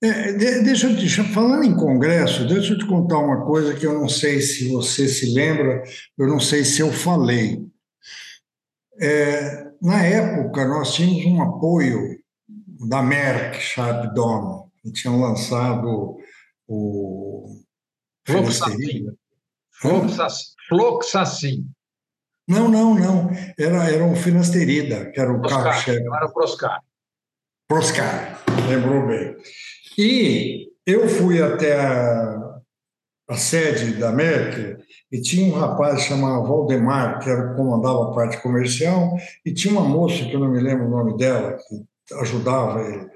É, 0.00 0.32
deixa, 0.62 0.88
deixa, 0.90 1.24
falando 1.24 1.64
em 1.64 1.74
congresso, 1.74 2.46
deixa 2.46 2.74
eu 2.74 2.78
te 2.78 2.86
contar 2.86 3.18
uma 3.18 3.44
coisa 3.44 3.74
que 3.74 3.84
eu 3.84 3.94
não 3.94 4.08
sei 4.08 4.40
se 4.40 4.68
você 4.68 5.08
se 5.08 5.34
lembra, 5.34 5.82
eu 6.16 6.28
não 6.28 6.38
sei 6.38 6.64
se 6.64 6.80
eu 6.80 6.92
falei. 6.92 7.66
É, 9.00 9.72
na 9.82 10.04
época, 10.04 10.68
nós 10.68 10.94
tínhamos 10.94 11.24
um 11.26 11.42
apoio 11.42 12.20
da 12.88 13.02
Merck 13.02 13.58
Sharp 13.58 14.14
Dome, 14.14 14.70
que 14.82 14.92
tinham 14.92 15.20
lançado 15.20 16.18
o 16.68 17.64
Floxacin. 18.24 19.16
Floxacin. 20.68 21.66
Não, 22.48 22.68
não, 22.68 22.94
não. 22.94 23.30
Era, 23.58 23.90
era 23.90 24.04
o 24.04 24.14
finasterida, 24.14 25.10
que 25.10 25.20
era 25.20 25.32
o 25.32 25.42
carro-chefe. 25.42 25.90
Era 25.90 26.26
o 26.26 26.32
Proscar. 26.32 26.80
Proscar, 27.68 28.44
lembrou 28.68 29.08
bem. 29.08 29.36
E 29.98 30.68
eu 30.86 31.08
fui 31.08 31.42
até 31.42 31.80
a, 31.80 32.60
a 33.28 33.36
sede 33.36 33.94
da 33.94 34.12
Merck 34.12 34.76
e 35.10 35.20
tinha 35.20 35.52
um 35.52 35.58
rapaz 35.58 36.02
chamado 36.02 36.46
Valdemar, 36.46 37.18
que 37.18 37.28
era, 37.28 37.54
comandava 37.54 38.10
a 38.10 38.14
parte 38.14 38.40
comercial, 38.40 39.16
e 39.44 39.52
tinha 39.52 39.72
uma 39.72 39.88
moça, 39.88 40.24
que 40.24 40.32
eu 40.32 40.40
não 40.40 40.50
me 40.50 40.60
lembro 40.60 40.86
o 40.86 40.90
nome 40.90 41.16
dela, 41.16 41.56
que 41.56 42.14
ajudava 42.14 42.82
ele. 42.82 43.10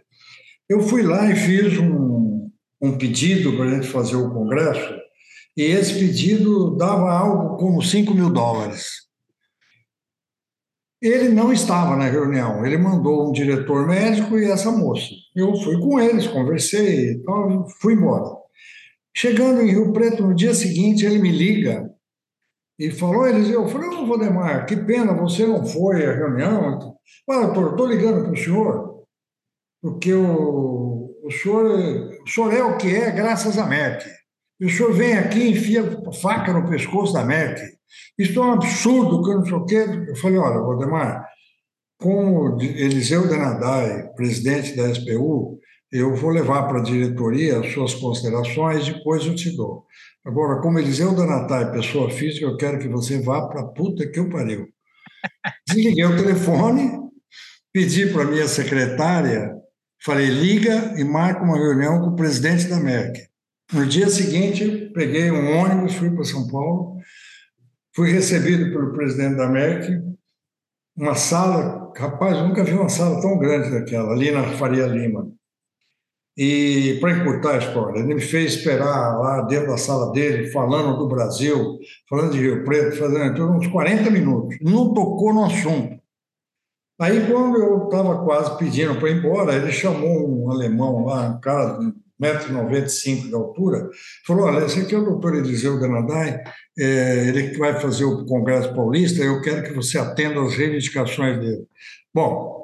Eu 0.68 0.81
fui 0.81 1.03
lá 1.03 1.31
e 1.31 1.37
fiz 1.37 1.79
um, 1.79 2.51
um 2.81 2.99
pedido 2.99 3.57
para 3.57 3.66
a 3.66 3.75
gente 3.75 3.87
fazer 3.87 4.16
o 4.16 4.33
congresso, 4.33 4.99
e 5.56 5.62
esse 5.62 5.94
pedido 5.94 6.76
dava 6.76 7.10
algo 7.10 7.56
como 7.56 7.82
5 7.82 8.14
mil 8.14 8.30
dólares. 8.30 9.08
Ele 11.02 11.30
não 11.30 11.52
estava 11.52 11.96
na 11.96 12.04
reunião, 12.04 12.64
ele 12.64 12.76
mandou 12.76 13.28
um 13.28 13.32
diretor 13.32 13.86
médico 13.86 14.38
e 14.38 14.50
essa 14.50 14.70
moça. 14.70 15.08
Eu 15.34 15.56
fui 15.56 15.80
com 15.80 15.98
eles, 15.98 16.26
conversei, 16.26 17.12
então 17.12 17.66
fui 17.80 17.94
embora. 17.94 18.36
Chegando 19.16 19.62
em 19.62 19.70
Rio 19.70 19.92
Preto, 19.92 20.22
no 20.22 20.34
dia 20.34 20.54
seguinte, 20.54 21.04
ele 21.04 21.18
me 21.18 21.30
liga 21.30 21.90
e 22.78 22.90
falou, 22.90 23.26
Eliseu, 23.26 23.62
eu 23.62 23.68
falei, 23.68 23.88
ô 23.88 24.06
Valdemar, 24.06 24.66
que 24.66 24.76
pena, 24.76 25.12
você 25.12 25.46
não 25.46 25.64
foi 25.66 26.04
à 26.06 26.14
reunião. 26.14 26.96
Fala, 27.26 27.46
doutor, 27.46 27.72
estou 27.72 27.86
ligando 27.86 28.22
para 28.22 28.32
o 28.32 28.36
senhor, 28.36 29.04
porque 29.82 30.12
o, 30.14 31.14
o, 31.22 31.30
senhor, 31.30 31.66
o 32.22 32.28
senhor 32.28 32.54
é 32.54 32.62
o 32.62 32.76
que 32.76 32.94
é 32.94 33.10
graças 33.10 33.58
à 33.58 33.66
MEC. 33.66 34.19
E 34.61 34.66
o 34.66 34.70
senhor 34.70 34.92
vem 34.92 35.14
aqui 35.16 35.38
e 35.38 35.51
enfia 35.53 35.83
faca 36.20 36.53
no 36.53 36.68
pescoço 36.68 37.14
da 37.14 37.25
MEC. 37.25 37.61
Isso 38.18 38.38
é 38.38 38.42
um 38.42 38.53
absurdo, 38.53 39.23
que 39.23 39.31
eu 39.31 39.38
não 39.38 39.44
sei 39.44 39.55
o 39.55 39.64
quê. 39.64 39.87
Eu 40.09 40.16
falei, 40.16 40.38
olha, 40.38 40.61
Valdemar, 40.61 41.27
com 41.99 42.59
Eliseu 42.61 43.27
Denadai, 43.27 44.09
presidente 44.14 44.77
da 44.77 44.92
SPU, 44.92 45.59
eu 45.92 46.14
vou 46.14 46.31
levar 46.31 46.64
para 46.68 46.79
a 46.79 46.83
diretoria 46.83 47.59
as 47.59 47.73
suas 47.73 47.94
considerações, 47.94 48.87
depois 48.87 49.27
eu 49.27 49.35
te 49.35 49.57
dou. 49.57 49.87
Agora, 50.25 50.61
como 50.61 50.79
Eliseu 50.79 51.14
Donatai, 51.14 51.73
pessoa 51.73 52.11
física, 52.11 52.44
eu 52.44 52.57
quero 52.57 52.79
que 52.79 52.88
você 52.88 53.20
vá 53.20 53.49
para 53.49 53.62
a 53.62 53.66
puta 53.66 54.07
que 54.07 54.20
eu 54.20 54.29
pariu. 54.29 54.68
Desliguei 55.66 56.05
o 56.05 56.16
telefone, 56.16 57.01
pedi 57.73 58.07
para 58.07 58.25
minha 58.25 58.46
secretária, 58.46 59.53
falei, 60.05 60.27
liga 60.27 60.94
e 60.96 61.05
marca 61.05 61.42
uma 61.42 61.57
reunião 61.57 62.01
com 62.01 62.11
o 62.11 62.16
presidente 62.16 62.68
da 62.68 62.79
MEC. 62.79 63.29
No 63.72 63.87
dia 63.87 64.09
seguinte, 64.09 64.90
peguei 64.92 65.30
um 65.30 65.59
ônibus, 65.59 65.94
fui 65.94 66.11
para 66.11 66.24
São 66.24 66.48
Paulo, 66.48 66.98
fui 67.94 68.11
recebido 68.11 68.72
pelo 68.72 68.92
presidente 68.92 69.37
da 69.37 69.48
MEC, 69.48 70.02
uma 70.96 71.14
sala, 71.14 71.92
rapaz, 71.96 72.37
nunca 72.38 72.64
vi 72.64 72.72
uma 72.72 72.88
sala 72.88 73.20
tão 73.20 73.38
grande 73.38 73.70
daquela, 73.70 74.12
ali 74.12 74.33
na 74.33 74.42
Faria 74.42 74.87
Lima. 74.87 75.30
E, 76.37 76.98
para 77.00 77.18
encurtar 77.18 77.54
a 77.54 77.59
história, 77.59 78.00
ele 78.00 78.14
me 78.14 78.20
fez 78.20 78.54
esperar 78.54 79.18
lá 79.18 79.42
dentro 79.42 79.68
da 79.68 79.76
sala 79.76 80.11
dele, 80.11 80.50
falando 80.50 80.98
do 80.98 81.09
Brasil, 81.09 81.78
falando 82.09 82.33
de 82.33 82.40
Rio 82.40 82.64
Preto, 82.64 82.96
fazendo 82.96 83.52
uns 83.52 83.68
40 83.68 84.11
minutos. 84.11 84.56
Não 84.61 84.92
tocou 84.92 85.33
no 85.33 85.44
assunto. 85.44 86.00
Aí, 87.00 87.26
quando 87.30 87.56
eu 87.56 87.85
estava 87.85 88.24
quase 88.24 88.59
pedindo 88.59 88.96
para 88.96 89.11
ir 89.11 89.18
embora, 89.18 89.54
ele 89.54 89.70
chamou 89.70 90.28
um 90.28 90.50
alemão 90.50 91.04
lá, 91.04 91.28
um 91.28 91.40
cara 91.40 91.78
1,95m 92.20 93.28
de 93.28 93.35
altura, 93.35 93.88
falou: 94.26 94.46
Olha, 94.46 94.64
esse 94.64 94.80
aqui 94.80 94.94
é 94.94 94.98
o 94.98 95.04
doutor 95.04 95.35
Eliseu 95.35 95.78
Ganadai, 95.78 96.40
é, 96.78 97.28
ele 97.28 97.50
que 97.50 97.59
vai 97.59 97.80
fazer 97.80 98.04
o 98.04 98.24
Congresso 98.26 98.74
Paulista, 98.74 99.22
eu 99.22 99.40
quero 99.40 99.62
que 99.62 99.72
você 99.72 99.98
atenda 99.98 100.42
às 100.42 100.54
reivindicações 100.54 101.38
dele. 101.40 101.66
Bom, 102.12 102.61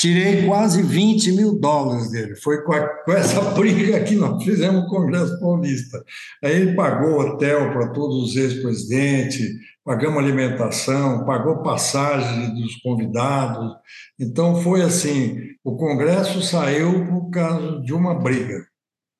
Tirei 0.00 0.46
quase 0.46 0.82
20 0.82 1.32
mil 1.32 1.58
dólares 1.58 2.10
dele. 2.10 2.34
Foi 2.34 2.62
com, 2.62 2.72
a, 2.72 2.88
com, 2.88 3.12
essa 3.12 3.38
briga 3.52 4.02
que 4.02 4.14
nós 4.14 4.42
fizemos 4.42 4.84
o 4.84 4.86
Congresso 4.86 5.38
Paulista. 5.38 6.02
Aí 6.42 6.56
ele 6.56 6.74
pagou 6.74 7.20
hotel 7.20 7.70
para 7.70 7.88
todos 7.88 8.30
os 8.30 8.36
ex-presidentes, 8.36 9.46
pagamos 9.84 10.18
alimentação, 10.18 11.24
pagou 11.24 11.62
passagem 11.62 12.54
dos 12.54 12.76
convidados. 12.76 13.74
Então 14.18 14.62
foi 14.62 14.82
assim: 14.82 15.38
o 15.64 15.76
Congresso 15.76 16.42
saiu 16.42 17.06
por 17.06 17.30
causa 17.30 17.80
de 17.80 17.92
uma 17.92 18.14
briga. 18.14 18.66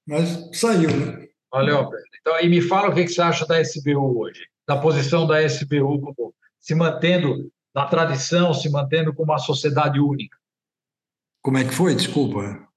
Mas 0.07 0.49
saiu, 0.53 0.91
né? 0.91 1.27
Valeu, 1.53 1.85
Pedro. 1.85 2.05
Então, 2.21 2.35
aí 2.35 2.49
me 2.49 2.61
fala 2.61 2.91
o 2.91 2.95
que 2.95 3.09
você 3.09 3.21
acha 3.21 3.47
da 3.47 3.61
SBU 3.61 4.21
hoje, 4.21 4.41
da 4.67 4.77
posição 4.77 5.27
da 5.27 5.43
SBU 5.43 6.01
como 6.01 6.35
se 6.61 6.75
mantendo 6.75 7.51
na 7.75 7.87
tradição, 7.87 8.53
se 8.53 8.71
mantendo 8.71 9.13
como 9.15 9.33
uma 9.33 9.39
sociedade 9.39 9.99
única. 9.99 10.37
Como 11.43 11.59
é 11.59 11.65
que 11.65 11.73
foi? 11.73 11.95
Desculpa. 11.95 12.70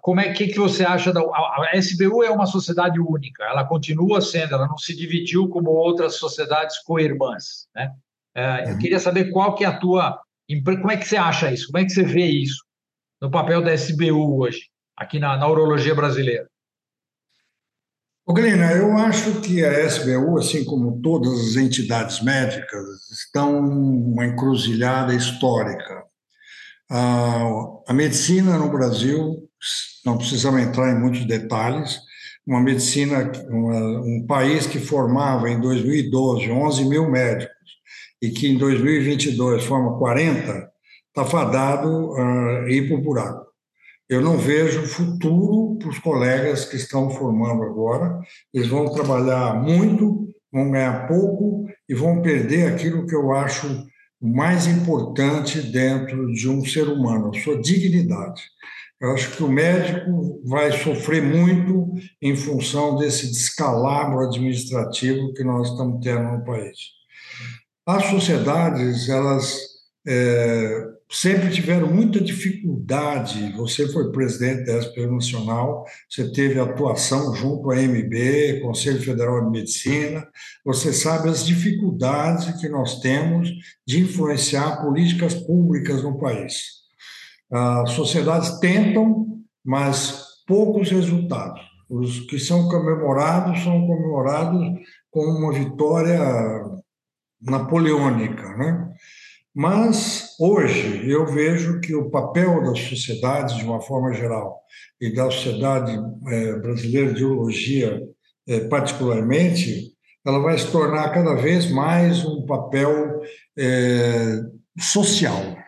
Como 0.00 0.20
é 0.20 0.32
que, 0.32 0.48
que 0.48 0.58
você 0.58 0.84
acha 0.84 1.12
da 1.12 1.20
a 1.20 1.70
SBU 1.74 2.22
é 2.22 2.30
uma 2.30 2.46
sociedade 2.46 3.00
única, 3.00 3.44
ela 3.44 3.64
continua 3.64 4.20
sendo, 4.20 4.54
ela 4.54 4.66
não 4.66 4.78
se 4.78 4.96
dividiu 4.96 5.48
como 5.48 5.70
outras 5.70 6.16
sociedades 6.16 6.78
co-irmãs, 6.82 7.66
né? 7.74 7.92
É, 8.34 8.64
eu 8.68 8.72
uhum. 8.72 8.78
queria 8.78 8.98
saber 8.98 9.30
qual 9.30 9.54
que 9.54 9.64
é 9.64 9.66
a 9.66 9.78
tua 9.78 10.18
como 10.80 10.90
é 10.90 10.96
que 10.96 11.08
você 11.08 11.16
acha 11.16 11.50
isso? 11.50 11.68
Como 11.68 11.78
é 11.78 11.84
que 11.84 11.92
você 11.92 12.02
vê 12.02 12.26
isso 12.26 12.62
no 13.20 13.30
papel 13.30 13.62
da 13.62 13.72
SBU 13.72 14.38
hoje, 14.38 14.68
aqui 14.96 15.18
na, 15.18 15.36
na 15.36 15.48
urologia 15.48 15.94
brasileira? 15.94 16.46
Ô, 18.24 18.32
Glina, 18.32 18.72
eu 18.72 18.96
acho 18.98 19.40
que 19.40 19.64
a 19.64 19.84
SBU, 19.84 20.38
assim 20.38 20.64
como 20.64 21.00
todas 21.00 21.32
as 21.32 21.56
entidades 21.56 22.22
médicas, 22.22 23.10
estão 23.10 23.58
uma 23.58 24.24
encruzilhada 24.24 25.14
histórica. 25.14 26.04
A, 26.88 27.92
medicina 27.92 28.58
no 28.58 28.70
Brasil, 28.70 29.48
não 30.04 30.18
precisamos 30.18 30.60
entrar 30.60 30.92
em 30.92 30.98
muitos 30.98 31.24
detalhes, 31.24 32.00
uma 32.46 32.60
medicina, 32.60 33.30
uma, 33.48 34.00
um 34.00 34.26
país 34.26 34.66
que 34.66 34.78
formava 34.78 35.48
em 35.48 35.60
2012 35.60 36.50
11 36.50 36.84
mil 36.86 37.08
médicos 37.10 37.56
e 38.20 38.30
que 38.30 38.48
em 38.48 38.58
2022 38.58 39.64
forma 39.64 39.98
40, 39.98 40.70
está 41.08 41.24
fadado 41.24 42.14
a 42.14 42.70
ir 42.70 42.88
para 42.88 42.96
o 42.96 43.02
buraco. 43.02 43.46
Eu 44.08 44.20
não 44.20 44.36
vejo 44.36 44.86
futuro 44.86 45.78
para 45.78 45.88
os 45.88 45.98
colegas 45.98 46.64
que 46.64 46.76
estão 46.76 47.10
formando 47.10 47.62
agora. 47.62 48.20
Eles 48.52 48.68
vão 48.68 48.92
trabalhar 48.92 49.54
muito, 49.54 50.28
vão 50.52 50.70
ganhar 50.70 51.08
pouco 51.08 51.66
e 51.88 51.94
vão 51.94 52.22
perder 52.22 52.72
aquilo 52.72 53.06
que 53.06 53.14
eu 53.14 53.32
acho 53.32 53.86
mais 54.20 54.66
importante 54.66 55.60
dentro 55.60 56.32
de 56.32 56.48
um 56.48 56.64
ser 56.64 56.88
humano, 56.88 57.30
a 57.34 57.40
sua 57.40 57.60
dignidade. 57.60 58.42
Eu 59.02 59.10
acho 59.14 59.36
que 59.36 59.42
o 59.42 59.48
médico 59.48 60.40
vai 60.44 60.70
sofrer 60.70 61.20
muito 61.20 61.92
em 62.22 62.36
função 62.36 62.94
desse 62.94 63.26
descalabro 63.26 64.20
administrativo 64.20 65.34
que 65.34 65.42
nós 65.42 65.70
estamos 65.70 65.98
tendo 66.00 66.22
no 66.22 66.44
país. 66.44 66.78
As 67.84 68.04
sociedades, 68.04 69.08
elas 69.08 69.58
é, 70.06 70.84
sempre 71.10 71.50
tiveram 71.50 71.92
muita 71.92 72.20
dificuldade. 72.20 73.52
Você 73.56 73.88
foi 73.88 74.12
presidente 74.12 74.66
da 74.66 74.78
SPM 74.78 75.16
Nacional, 75.16 75.84
você 76.08 76.30
teve 76.30 76.60
atuação 76.60 77.34
junto 77.34 77.72
à 77.72 77.76
MB, 77.76 78.60
Conselho 78.62 79.02
Federal 79.02 79.44
de 79.44 79.50
Medicina, 79.50 80.24
você 80.64 80.92
sabe 80.92 81.28
as 81.28 81.44
dificuldades 81.44 82.60
que 82.60 82.68
nós 82.68 83.00
temos 83.00 83.50
de 83.84 83.98
influenciar 83.98 84.80
políticas 84.80 85.34
públicas 85.34 86.04
no 86.04 86.20
país. 86.20 86.81
As 87.52 87.90
sociedades 87.90 88.58
tentam, 88.60 89.26
mas 89.62 90.24
poucos 90.46 90.90
resultados. 90.90 91.60
Os 91.90 92.20
que 92.20 92.38
são 92.38 92.66
comemorados 92.66 93.62
são 93.62 93.86
comemorados 93.86 94.58
com 95.10 95.20
uma 95.20 95.52
vitória 95.52 96.18
napoleônica, 97.42 98.56
né? 98.56 98.88
Mas 99.54 100.34
hoje 100.40 101.06
eu 101.06 101.26
vejo 101.26 101.78
que 101.80 101.94
o 101.94 102.08
papel 102.08 102.62
das 102.62 102.78
sociedades, 102.80 103.56
de 103.56 103.64
uma 103.64 103.82
forma 103.82 104.14
geral, 104.14 104.62
e 104.98 105.14
da 105.14 105.30
sociedade 105.30 105.92
é, 106.28 106.58
brasileira 106.58 107.12
de 107.12 107.22
urologia, 107.22 108.00
é, 108.48 108.60
particularmente, 108.60 109.92
ela 110.24 110.38
vai 110.38 110.56
se 110.56 110.72
tornar 110.72 111.12
cada 111.12 111.34
vez 111.34 111.70
mais 111.70 112.24
um 112.24 112.46
papel 112.46 113.20
é, 113.58 114.40
social 114.78 115.61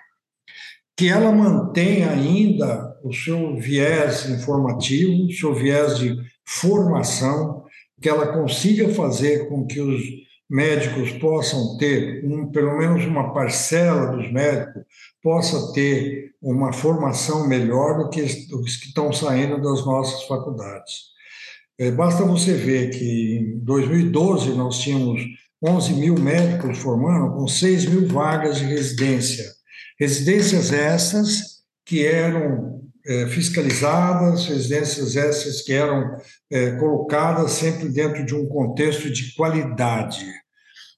que 0.97 1.09
ela 1.09 1.33
mantenha 1.33 2.11
ainda 2.11 2.97
o 3.03 3.13
seu 3.13 3.57
viés 3.57 4.29
informativo, 4.29 5.27
o 5.27 5.33
seu 5.33 5.55
viés 5.55 5.99
de 5.99 6.17
formação, 6.45 7.65
que 8.01 8.09
ela 8.09 8.33
consiga 8.33 8.89
fazer 8.91 9.49
com 9.49 9.67
que 9.67 9.81
os 9.81 10.03
médicos 10.49 11.11
possam 11.13 11.77
ter, 11.79 12.25
um, 12.25 12.51
pelo 12.51 12.77
menos 12.79 13.05
uma 13.07 13.33
parcela 13.33 14.15
dos 14.15 14.31
médicos, 14.31 14.85
possa 15.23 15.73
ter 15.73 16.33
uma 16.41 16.73
formação 16.73 17.49
melhor 17.49 17.99
do 17.99 18.11
que 18.11 18.21
os 18.21 18.77
que 18.77 18.89
estão 18.89 19.13
saindo 19.13 19.61
das 19.61 19.85
nossas 19.85 20.25
faculdades. 20.25 21.15
É, 21.79 21.91
basta 21.91 22.25
você 22.25 22.53
ver 22.53 22.91
que 22.91 23.39
em 23.39 23.59
2012 23.65 24.51
nós 24.55 24.79
tínhamos 24.79 25.23
11 25.67 25.95
mil 25.95 26.15
médicos 26.15 26.79
formando, 26.79 27.35
com 27.35 27.49
6 27.49 27.87
mil 27.87 28.07
vagas 28.07 28.59
de 28.59 28.65
residência. 28.65 29.54
Residências 29.99 30.73
essas 30.73 31.63
que 31.85 32.05
eram 32.05 32.83
é, 33.07 33.27
fiscalizadas, 33.27 34.47
residências 34.47 35.17
essas 35.17 35.63
que 35.63 35.73
eram 35.73 36.17
é, 36.51 36.73
colocadas 36.73 37.53
sempre 37.53 37.89
dentro 37.89 38.25
de 38.25 38.35
um 38.35 38.47
contexto 38.47 39.11
de 39.11 39.35
qualidade. 39.35 40.25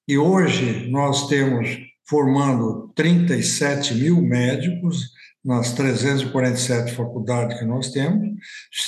E 0.07 0.17
hoje 0.17 0.89
nós 0.89 1.27
temos 1.29 1.77
formando 2.09 2.93
37 2.95 3.95
mil 3.95 4.23
médicos 4.23 5.11
nas 5.45 5.73
347 5.75 6.93
faculdades 6.93 7.59
que 7.59 7.65
nós 7.65 7.91
temos, 7.91 8.29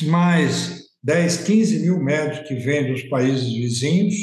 mais 0.02 0.88
10, 1.02 1.38
15 1.38 1.78
mil 1.80 1.98
médicos 1.98 2.48
que 2.48 2.54
vêm 2.54 2.92
dos 2.92 3.02
países 3.04 3.52
vizinhos, 3.52 4.14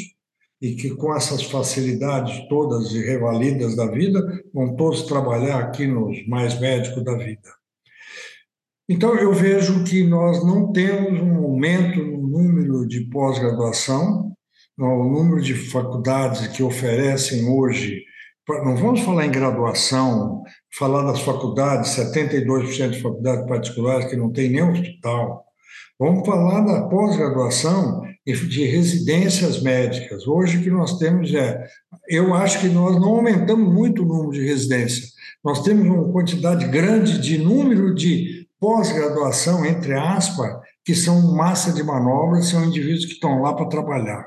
e 0.60 0.74
que 0.74 0.90
com 0.94 1.14
essas 1.14 1.42
facilidades 1.42 2.48
todas 2.48 2.92
e 2.92 3.04
revalidas 3.04 3.76
da 3.76 3.86
vida, 3.86 4.20
vão 4.54 4.74
todos 4.74 5.02
trabalhar 5.02 5.58
aqui 5.60 5.86
nos 5.86 6.26
mais 6.26 6.58
médicos 6.58 7.04
da 7.04 7.14
vida. 7.14 7.50
Então, 8.88 9.16
eu 9.16 9.32
vejo 9.32 9.84
que 9.84 10.04
nós 10.04 10.44
não 10.46 10.72
temos 10.72 11.20
um 11.20 11.36
aumento 11.44 12.02
no 12.02 12.28
número 12.28 12.86
de 12.86 13.00
pós-graduação, 13.10 14.32
no 14.78 15.10
número 15.10 15.42
de 15.42 15.54
faculdades 15.54 16.46
que 16.48 16.62
oferecem 16.62 17.48
hoje. 17.48 18.04
Não 18.48 18.76
vamos 18.76 19.00
falar 19.00 19.26
em 19.26 19.30
graduação, 19.32 20.44
falar 20.78 21.02
das 21.02 21.20
faculdades, 21.20 21.96
72% 21.96 22.90
de 22.90 23.02
faculdades 23.02 23.46
particulares 23.46 24.06
que 24.08 24.16
não 24.16 24.30
tem 24.30 24.50
nem 24.50 24.62
hospital. 24.62 25.44
Vamos 25.98 26.24
falar 26.24 26.60
da 26.60 26.86
pós-graduação 26.88 28.02
de 28.26 28.66
residências 28.66 29.62
médicas. 29.62 30.26
Hoje 30.26 30.58
o 30.58 30.62
que 30.62 30.70
nós 30.70 30.98
temos 30.98 31.32
é, 31.32 31.64
eu 32.08 32.34
acho 32.34 32.60
que 32.60 32.68
nós 32.68 32.96
não 32.96 33.10
aumentamos 33.10 33.72
muito 33.72 34.02
o 34.02 34.06
número 34.06 34.32
de 34.32 34.44
residências. 34.44 35.12
Nós 35.44 35.62
temos 35.62 35.86
uma 35.86 36.12
quantidade 36.12 36.66
grande 36.66 37.20
de 37.20 37.38
número 37.38 37.94
de 37.94 38.48
pós-graduação, 38.58 39.64
entre 39.64 39.94
aspas, 39.94 40.50
que 40.84 40.92
são 40.92 41.36
massa 41.36 41.72
de 41.72 41.84
manobra, 41.84 42.42
são 42.42 42.64
indivíduos 42.64 43.06
que 43.06 43.12
estão 43.12 43.42
lá 43.42 43.54
para 43.54 43.68
trabalhar. 43.68 44.26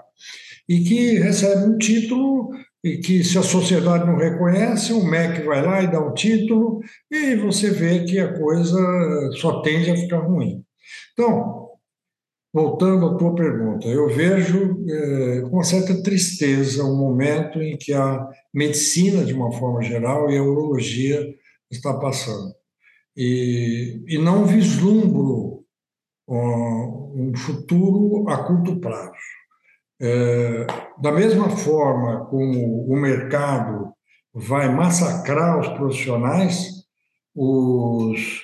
E 0.68 0.80
que 0.82 1.20
recebem 1.20 1.70
um 1.70 1.78
título 1.78 2.52
e 2.82 2.98
que 2.98 3.22
se 3.24 3.38
a 3.38 3.44
sociedade 3.44 4.06
não 4.06 4.16
reconhece, 4.16 4.94
o 4.94 5.04
MEC 5.04 5.44
vai 5.44 5.62
lá 5.62 5.84
e 5.84 5.92
dá 5.92 6.00
o 6.00 6.14
título 6.14 6.80
e 7.12 7.36
você 7.36 7.70
vê 7.70 8.06
que 8.06 8.18
a 8.18 8.38
coisa 8.38 8.80
só 9.42 9.62
tende 9.62 9.92
a 9.92 9.98
ficar 9.98 10.20
ruim. 10.20 10.64
Então, 11.12 11.59
Voltando 12.52 13.06
à 13.06 13.16
tua 13.16 13.36
pergunta, 13.36 13.88
eu 13.88 14.10
vejo 14.10 14.84
é, 14.90 15.42
com 15.42 15.58
uma 15.58 15.64
certa 15.64 16.02
tristeza 16.02 16.84
o 16.84 16.94
um 16.94 16.98
momento 16.98 17.62
em 17.62 17.78
que 17.78 17.94
a 17.94 18.28
medicina, 18.52 19.24
de 19.24 19.34
uma 19.34 19.52
forma 19.52 19.84
geral, 19.84 20.32
e 20.32 20.38
a 20.38 20.44
urologia 20.44 21.24
está 21.70 21.94
passando. 21.94 22.52
E, 23.16 24.04
e 24.08 24.18
não 24.18 24.46
vislumbro 24.46 25.64
um 26.28 27.34
futuro 27.36 28.28
a 28.30 28.44
curto 28.44 28.80
prazo. 28.80 29.12
É, 30.02 30.66
da 31.02 31.12
mesma 31.12 31.50
forma 31.50 32.26
como 32.28 32.86
o 32.86 32.96
mercado 32.96 33.94
vai 34.34 34.74
massacrar 34.74 35.60
os 35.60 35.68
profissionais, 35.70 36.86
os, 37.36 38.44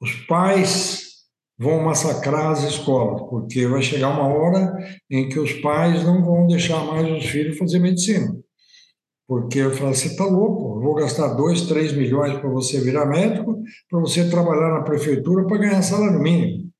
os 0.00 0.14
pais 0.26 1.03
vão 1.58 1.82
massacrar 1.82 2.50
as 2.50 2.64
escolas, 2.64 3.22
porque 3.28 3.66
vai 3.66 3.82
chegar 3.82 4.10
uma 4.10 4.26
hora 4.26 4.76
em 5.10 5.28
que 5.28 5.38
os 5.38 5.52
pais 5.54 6.04
não 6.04 6.24
vão 6.24 6.46
deixar 6.46 6.84
mais 6.84 7.10
os 7.10 7.26
filhos 7.26 7.58
fazer 7.58 7.78
medicina. 7.78 8.34
Porque 9.26 9.58
eu 9.58 9.70
falo, 9.70 9.94
você 9.94 10.08
está 10.08 10.24
louco, 10.24 10.76
eu 10.76 10.82
vou 10.82 10.94
gastar 10.94 11.28
2, 11.28 11.62
3 11.62 11.92
milhões 11.96 12.38
para 12.38 12.50
você 12.50 12.80
virar 12.80 13.06
médico, 13.06 13.62
para 13.88 14.00
você 14.00 14.28
trabalhar 14.28 14.70
na 14.70 14.82
prefeitura 14.82 15.46
para 15.46 15.58
ganhar 15.58 15.82
salário 15.82 16.20
mínimo. 16.20 16.70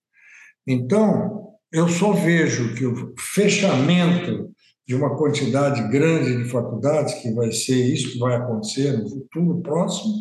Então, 0.67 1.55
eu 1.73 1.89
só 1.89 2.13
vejo 2.13 2.75
que 2.75 2.85
o 2.85 3.15
fechamento 3.19 4.51
de 4.87 4.95
uma 4.95 5.17
quantidade 5.17 5.89
grande 5.89 6.43
de 6.43 6.51
faculdades, 6.51 7.15
que 7.15 7.33
vai 7.33 7.51
ser 7.51 7.77
isso 7.77 8.13
que 8.13 8.19
vai 8.19 8.37
acontecer 8.37 8.93
no 8.93 9.09
futuro 9.09 9.63
próximo, 9.63 10.13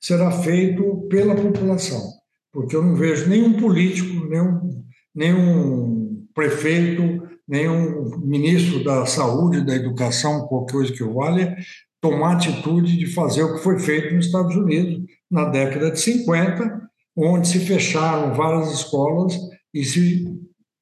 será 0.00 0.30
feito 0.30 1.06
pela 1.10 1.34
população 1.34 2.15
porque 2.56 2.74
eu 2.74 2.82
não 2.82 2.94
vejo 2.94 3.28
nenhum 3.28 3.52
político, 3.52 4.26
nenhum, 4.30 4.82
nenhum 5.14 6.26
prefeito, 6.34 7.28
nenhum 7.46 8.18
ministro 8.20 8.82
da 8.82 9.04
saúde, 9.04 9.60
da 9.60 9.74
educação, 9.74 10.46
qualquer 10.46 10.72
coisa 10.72 10.92
que 10.94 11.04
valha, 11.04 11.54
tomar 12.00 12.36
atitude 12.36 12.96
de 12.96 13.12
fazer 13.12 13.42
o 13.42 13.56
que 13.56 13.62
foi 13.62 13.78
feito 13.78 14.14
nos 14.14 14.24
Estados 14.24 14.56
Unidos 14.56 15.04
na 15.30 15.44
década 15.50 15.90
de 15.90 16.00
50, 16.00 16.80
onde 17.14 17.46
se 17.46 17.60
fecharam 17.60 18.32
várias 18.32 18.72
escolas 18.72 19.38
e 19.74 19.84
se 19.84 20.24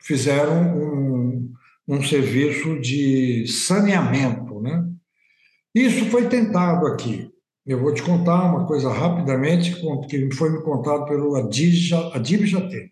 fizeram 0.01 0.79
um, 0.79 1.53
um 1.89 2.01
serviço 2.05 2.79
de 2.81 3.49
saneamento. 3.49 4.61
Né? 4.61 4.81
Isso 5.75 6.05
foi 6.05 6.29
tentado 6.29 6.87
aqui. 6.87 7.34
Eu 7.67 7.81
vou 7.81 7.95
te 7.95 8.03
contar 8.03 8.45
uma 8.45 8.67
coisa 8.67 8.93
rapidamente 8.93 9.75
que 10.07 10.35
foi 10.35 10.51
me 10.51 10.61
contado 10.63 11.07
pelo 11.07 11.35
Adib, 11.35 12.45
Jatê. 12.45 12.91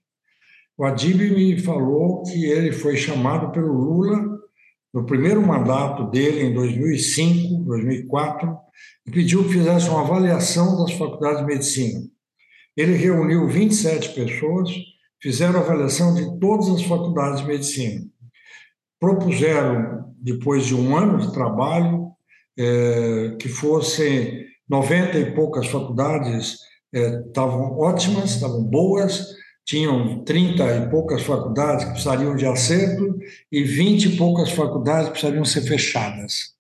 O 0.79 0.85
Adib 0.87 1.21
me 1.31 1.59
falou 1.61 2.23
que 2.23 2.47
ele 2.47 2.73
foi 2.73 2.97
chamado 2.97 3.53
pelo 3.53 3.71
Lula 3.71 4.41
no 4.93 5.05
primeiro 5.05 5.47
mandato 5.47 6.11
dele, 6.11 6.45
em 6.45 6.55
2005, 6.55 7.65
2004, 7.65 8.57
e 9.07 9.11
pediu 9.11 9.45
que 9.45 9.53
fizesse 9.53 9.91
uma 9.91 10.01
avaliação 10.01 10.83
das 10.83 10.93
faculdades 10.93 11.41
de 11.41 11.47
medicina. 11.47 12.01
Ele 12.75 12.95
reuniu 12.95 13.47
27 13.47 14.15
pessoas, 14.15 14.71
fizeram 15.21 15.61
avaliação 15.61 16.15
de 16.15 16.41
todas 16.41 16.71
as 16.71 16.83
faculdades 16.83 17.43
de 17.43 17.47
medicina. 17.47 18.07
Propuseram, 18.99 20.15
depois 20.17 20.65
de 20.65 20.75
um 20.75 20.97
ano 20.97 21.19
de 21.19 21.31
trabalho, 21.31 22.11
é, 22.59 23.37
que 23.39 23.51
fossem 23.51 24.51
90 24.73 25.19
e 25.19 25.35
poucas 25.35 25.67
faculdades 25.67 26.61
estavam 26.91 27.75
é, 27.75 27.85
ótimas, 27.85 28.31
estavam 28.31 28.65
boas, 28.65 29.35
tinham 29.67 30.25
30 30.25 30.65
e 30.65 30.91
poucas 30.91 31.23
faculdades 31.23 31.85
que 31.85 31.91
precisariam 31.91 32.35
de 32.35 32.47
acerto 32.47 33.19
e 33.51 33.63
20 33.63 34.05
e 34.07 34.17
poucas 34.17 34.51
faculdades 34.51 35.11
precisariam 35.11 35.45
ser 35.45 35.61
fechadas. 35.61 36.55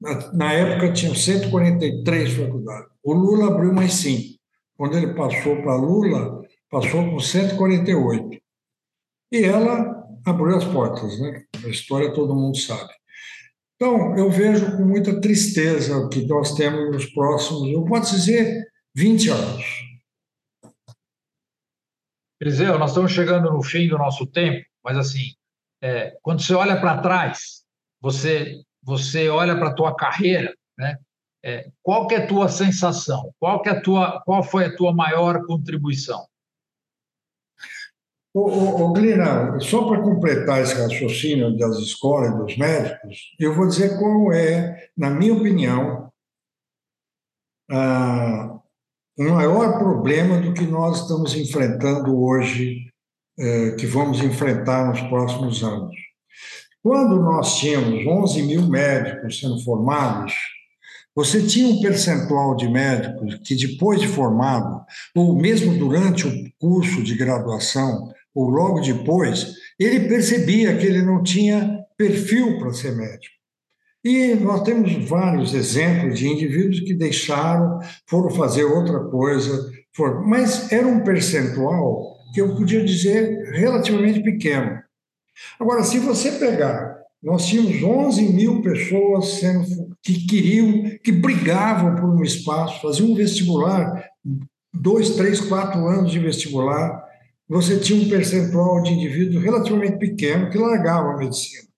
Na, 0.00 0.32
na 0.32 0.52
época 0.52 0.92
tinham 0.92 1.14
143 1.14 2.32
faculdades. 2.32 2.90
O 3.04 3.12
Lula 3.12 3.54
abriu 3.54 3.72
mais 3.72 3.94
cinco. 3.94 4.36
Quando 4.76 4.96
ele 4.96 5.14
passou 5.14 5.62
para 5.62 5.76
Lula, 5.76 6.42
passou 6.68 7.08
com 7.08 7.20
148. 7.20 8.36
E 9.30 9.44
ela 9.44 10.04
abriu 10.26 10.56
as 10.56 10.64
portas, 10.64 11.20
né? 11.20 11.44
A 11.64 11.68
história 11.68 12.12
todo 12.12 12.34
mundo 12.34 12.58
sabe. 12.58 12.92
Então, 13.82 14.16
eu 14.16 14.30
vejo 14.30 14.76
com 14.76 14.84
muita 14.84 15.20
tristeza 15.20 15.96
o 15.96 16.08
que 16.08 16.24
nós 16.24 16.54
temos 16.54 16.88
nos 16.92 17.12
próximos, 17.12 17.68
eu 17.68 17.84
posso 17.84 18.14
dizer, 18.14 18.64
20 18.94 19.28
anos. 19.30 19.64
Eliseu, 22.40 22.78
nós 22.78 22.90
estamos 22.92 23.10
chegando 23.10 23.50
no 23.50 23.60
fim 23.60 23.88
do 23.88 23.98
nosso 23.98 24.24
tempo, 24.24 24.64
mas 24.84 24.96
assim, 24.96 25.34
é, 25.82 26.16
quando 26.22 26.40
você 26.40 26.54
olha 26.54 26.80
para 26.80 27.02
trás, 27.02 27.64
você 28.00 28.62
você 28.84 29.28
olha 29.28 29.56
para 29.56 29.70
a 29.70 29.74
tua 29.74 29.96
carreira, 29.96 30.54
né? 30.78 30.96
É, 31.44 31.68
qual 31.82 32.06
que 32.06 32.14
é 32.14 32.18
a 32.18 32.26
tua 32.28 32.48
sensação? 32.48 33.34
Qual 33.40 33.62
que 33.62 33.68
é 33.68 33.72
a 33.72 33.80
tua 33.80 34.22
qual 34.24 34.44
foi 34.44 34.66
a 34.66 34.76
tua 34.76 34.94
maior 34.94 35.44
contribuição? 35.44 36.24
Ô, 38.34 38.48
ô, 38.48 38.82
ô 38.82 38.92
Glina, 38.94 39.60
só 39.60 39.86
para 39.86 40.00
completar 40.00 40.62
esse 40.62 40.74
raciocínio 40.74 41.56
das 41.58 41.76
escolas 41.78 42.34
dos 42.38 42.56
médicos, 42.56 43.34
eu 43.38 43.54
vou 43.54 43.66
dizer 43.66 43.98
qual 43.98 44.32
é, 44.32 44.88
na 44.96 45.10
minha 45.10 45.34
opinião, 45.34 46.10
o 49.18 49.22
maior 49.22 49.78
problema 49.78 50.40
do 50.40 50.54
que 50.54 50.64
nós 50.64 51.02
estamos 51.02 51.34
enfrentando 51.34 52.18
hoje, 52.22 52.90
eh, 53.38 53.72
que 53.78 53.86
vamos 53.86 54.20
enfrentar 54.22 54.88
nos 54.88 55.00
próximos 55.02 55.62
anos. 55.62 55.94
Quando 56.82 57.20
nós 57.20 57.58
tínhamos 57.58 58.06
11 58.06 58.42
mil 58.42 58.66
médicos 58.66 59.40
sendo 59.40 59.62
formados, 59.62 60.34
você 61.14 61.46
tinha 61.46 61.68
um 61.68 61.80
percentual 61.80 62.56
de 62.56 62.68
médicos 62.68 63.38
que, 63.44 63.54
depois 63.54 64.00
de 64.00 64.08
formado, 64.08 64.84
ou 65.14 65.36
mesmo 65.36 65.76
durante 65.78 66.26
o 66.26 66.52
curso 66.58 67.02
de 67.02 67.14
graduação, 67.14 68.12
ou 68.34 68.48
logo 68.48 68.80
depois, 68.80 69.54
ele 69.78 70.08
percebia 70.08 70.76
que 70.76 70.86
ele 70.86 71.02
não 71.02 71.22
tinha 71.22 71.78
perfil 71.96 72.58
para 72.58 72.72
ser 72.72 72.96
médico. 72.96 73.34
E 74.04 74.34
nós 74.34 74.62
temos 74.62 74.92
vários 75.08 75.54
exemplos 75.54 76.18
de 76.18 76.26
indivíduos 76.26 76.80
que 76.80 76.94
deixaram, 76.94 77.78
foram 78.06 78.30
fazer 78.30 78.64
outra 78.64 78.98
coisa, 79.04 79.70
foram, 79.94 80.26
mas 80.26 80.72
era 80.72 80.86
um 80.86 81.04
percentual 81.04 82.16
que 82.34 82.40
eu 82.40 82.56
podia 82.56 82.84
dizer 82.84 83.52
relativamente 83.52 84.22
pequeno. 84.22 84.80
Agora, 85.60 85.84
se 85.84 85.98
você 85.98 86.32
pegar, 86.32 86.96
nós 87.22 87.46
tínhamos 87.46 87.80
11 87.80 88.22
mil 88.32 88.62
pessoas 88.62 89.34
sendo, 89.34 89.96
que 90.02 90.26
queriam, 90.26 90.98
que 91.04 91.12
brigavam 91.12 91.94
por 91.94 92.10
um 92.10 92.22
espaço, 92.22 92.82
faziam 92.82 93.10
um 93.10 93.14
vestibular, 93.14 94.04
dois, 94.74 95.10
três, 95.10 95.40
quatro 95.40 95.86
anos 95.86 96.10
de 96.10 96.18
vestibular, 96.18 97.04
você 97.48 97.78
tinha 97.78 98.04
um 98.04 98.08
percentual 98.08 98.82
de 98.82 98.92
indivíduos 98.92 99.42
relativamente 99.42 99.98
pequeno 99.98 100.50
que 100.50 100.58
largavam 100.58 101.12
a 101.12 101.16
medicina. 101.18 101.72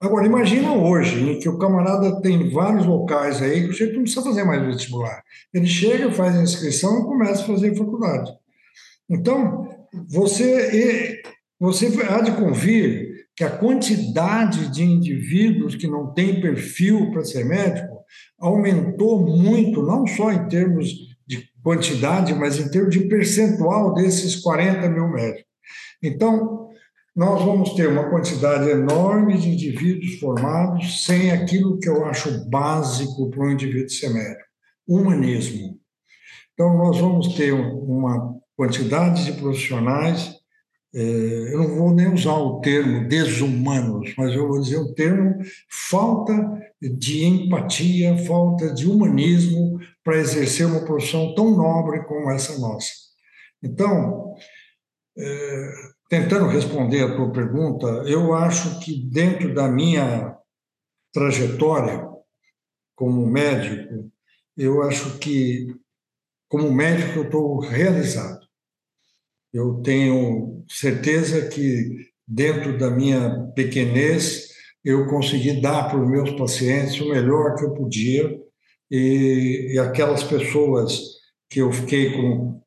Agora, 0.00 0.24
imagina 0.24 0.72
hoje, 0.72 1.20
em 1.20 1.38
que 1.38 1.48
o 1.48 1.58
camarada 1.58 2.22
tem 2.22 2.48
vários 2.50 2.86
locais 2.86 3.42
aí 3.42 3.64
que 3.64 3.68
o 3.68 3.72
jeito 3.72 3.94
não 3.94 4.02
precisa 4.02 4.24
fazer 4.24 4.44
mais 4.44 4.64
vestibular. 4.64 5.22
Ele 5.52 5.66
chega, 5.66 6.10
faz 6.10 6.36
a 6.36 6.42
inscrição 6.42 7.00
e 7.00 7.04
começa 7.04 7.42
a 7.42 7.46
fazer 7.46 7.76
faculdade. 7.76 8.32
Então, 9.10 9.68
você, 10.08 11.22
você 11.58 11.88
há 12.08 12.22
de 12.22 12.32
convir 12.32 13.26
que 13.36 13.44
a 13.44 13.50
quantidade 13.50 14.68
de 14.68 14.82
indivíduos 14.82 15.74
que 15.74 15.86
não 15.86 16.14
têm 16.14 16.40
perfil 16.40 17.10
para 17.10 17.24
ser 17.24 17.44
médico 17.44 18.00
aumentou 18.38 19.20
muito, 19.20 19.82
não 19.82 20.06
só 20.06 20.32
em 20.32 20.48
termos 20.48 21.09
quantidade, 21.62 22.34
mas 22.34 22.58
em 22.58 22.70
termos 22.70 22.94
de 22.94 23.00
percentual 23.08 23.94
desses 23.94 24.36
40 24.36 24.88
mil 24.88 25.08
médicos. 25.08 25.44
Então, 26.02 26.68
nós 27.14 27.44
vamos 27.44 27.74
ter 27.74 27.88
uma 27.88 28.08
quantidade 28.08 28.70
enorme 28.70 29.36
de 29.36 29.50
indivíduos 29.50 30.18
formados 30.18 31.04
sem 31.04 31.32
aquilo 31.32 31.78
que 31.78 31.88
eu 31.88 32.04
acho 32.04 32.48
básico 32.48 33.30
para 33.30 33.44
um 33.44 33.50
indivíduo 33.50 33.90
ser 33.90 34.10
médico, 34.10 34.44
humanismo. 34.86 35.78
Então, 36.54 36.76
nós 36.78 36.98
vamos 36.98 37.34
ter 37.34 37.52
uma 37.52 38.36
quantidade 38.56 39.24
de 39.24 39.32
profissionais, 39.32 40.40
é, 40.94 41.54
eu 41.54 41.58
não 41.58 41.76
vou 41.76 41.94
nem 41.94 42.12
usar 42.12 42.34
o 42.34 42.60
termo 42.60 43.08
desumanos, 43.08 44.12
mas 44.18 44.34
eu 44.34 44.48
vou 44.48 44.60
dizer 44.60 44.78
o 44.78 44.92
termo 44.92 45.38
falta 45.88 46.60
de 46.80 47.24
empatia, 47.24 48.16
falta 48.18 48.74
de 48.74 48.88
humanismo 48.88 49.78
para 50.10 50.18
exercer 50.18 50.66
uma 50.66 50.84
profissão 50.84 51.32
tão 51.36 51.56
nobre 51.56 52.02
como 52.02 52.32
essa 52.32 52.58
nossa. 52.58 52.90
Então, 53.62 54.34
é, 55.16 55.72
tentando 56.08 56.48
responder 56.48 57.04
a 57.04 57.14
tua 57.14 57.30
pergunta, 57.30 57.86
eu 58.08 58.34
acho 58.34 58.80
que 58.80 59.08
dentro 59.08 59.54
da 59.54 59.68
minha 59.68 60.36
trajetória 61.12 62.08
como 62.96 63.24
médico, 63.24 64.10
eu 64.56 64.82
acho 64.82 65.16
que 65.18 65.76
como 66.48 66.72
médico 66.72 67.20
eu 67.20 67.24
estou 67.26 67.60
realizado. 67.60 68.40
Eu 69.52 69.80
tenho 69.80 70.64
certeza 70.68 71.48
que 71.48 72.10
dentro 72.26 72.76
da 72.76 72.90
minha 72.90 73.46
pequenez 73.54 74.48
eu 74.84 75.06
consegui 75.06 75.60
dar 75.60 75.88
para 75.88 76.02
os 76.02 76.10
meus 76.10 76.32
pacientes 76.32 77.00
o 77.00 77.10
melhor 77.10 77.54
que 77.54 77.64
eu 77.64 77.74
podia 77.74 78.49
e, 78.90 79.74
e 79.74 79.78
aquelas 79.78 80.24
pessoas 80.24 81.00
que 81.48 81.60
eu 81.60 81.72
fiquei 81.72 82.12
como, 82.12 82.62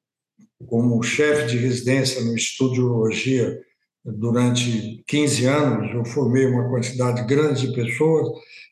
como 0.68 1.04
chefe 1.04 1.48
de 1.48 1.58
residência 1.58 2.22
no 2.22 2.34
Instituto 2.34 2.74
de 2.74 2.82
Urologia 2.82 3.60
durante 4.06 5.04
15 5.08 5.46
anos, 5.46 5.94
eu 5.94 6.06
formei 6.06 6.46
uma 6.46 6.70
quantidade 6.70 7.26
grande 7.26 7.68
de 7.68 7.74
pessoas 7.74 8.28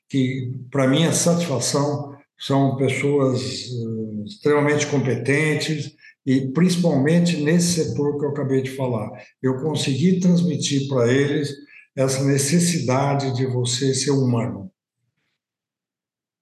que, 0.10 0.52
para 0.70 0.88
minha 0.88 1.14
satisfação, 1.14 2.12
são 2.38 2.76
pessoas 2.76 3.68
uh, 3.70 4.26
extremamente 4.26 4.88
competentes 4.88 5.94
e 6.26 6.52
principalmente 6.52 7.38
nesse 7.38 7.84
setor 7.84 8.18
que 8.18 8.26
eu 8.26 8.30
acabei 8.30 8.62
de 8.62 8.72
falar. 8.72 9.10
Eu 9.42 9.62
consegui 9.62 10.20
transmitir 10.20 10.88
para 10.88 11.12
eles 11.12 11.54
essa 11.96 12.24
necessidade 12.24 13.36
de 13.36 13.46
você 13.46 13.94
ser 13.94 14.12
humano. 14.12 14.71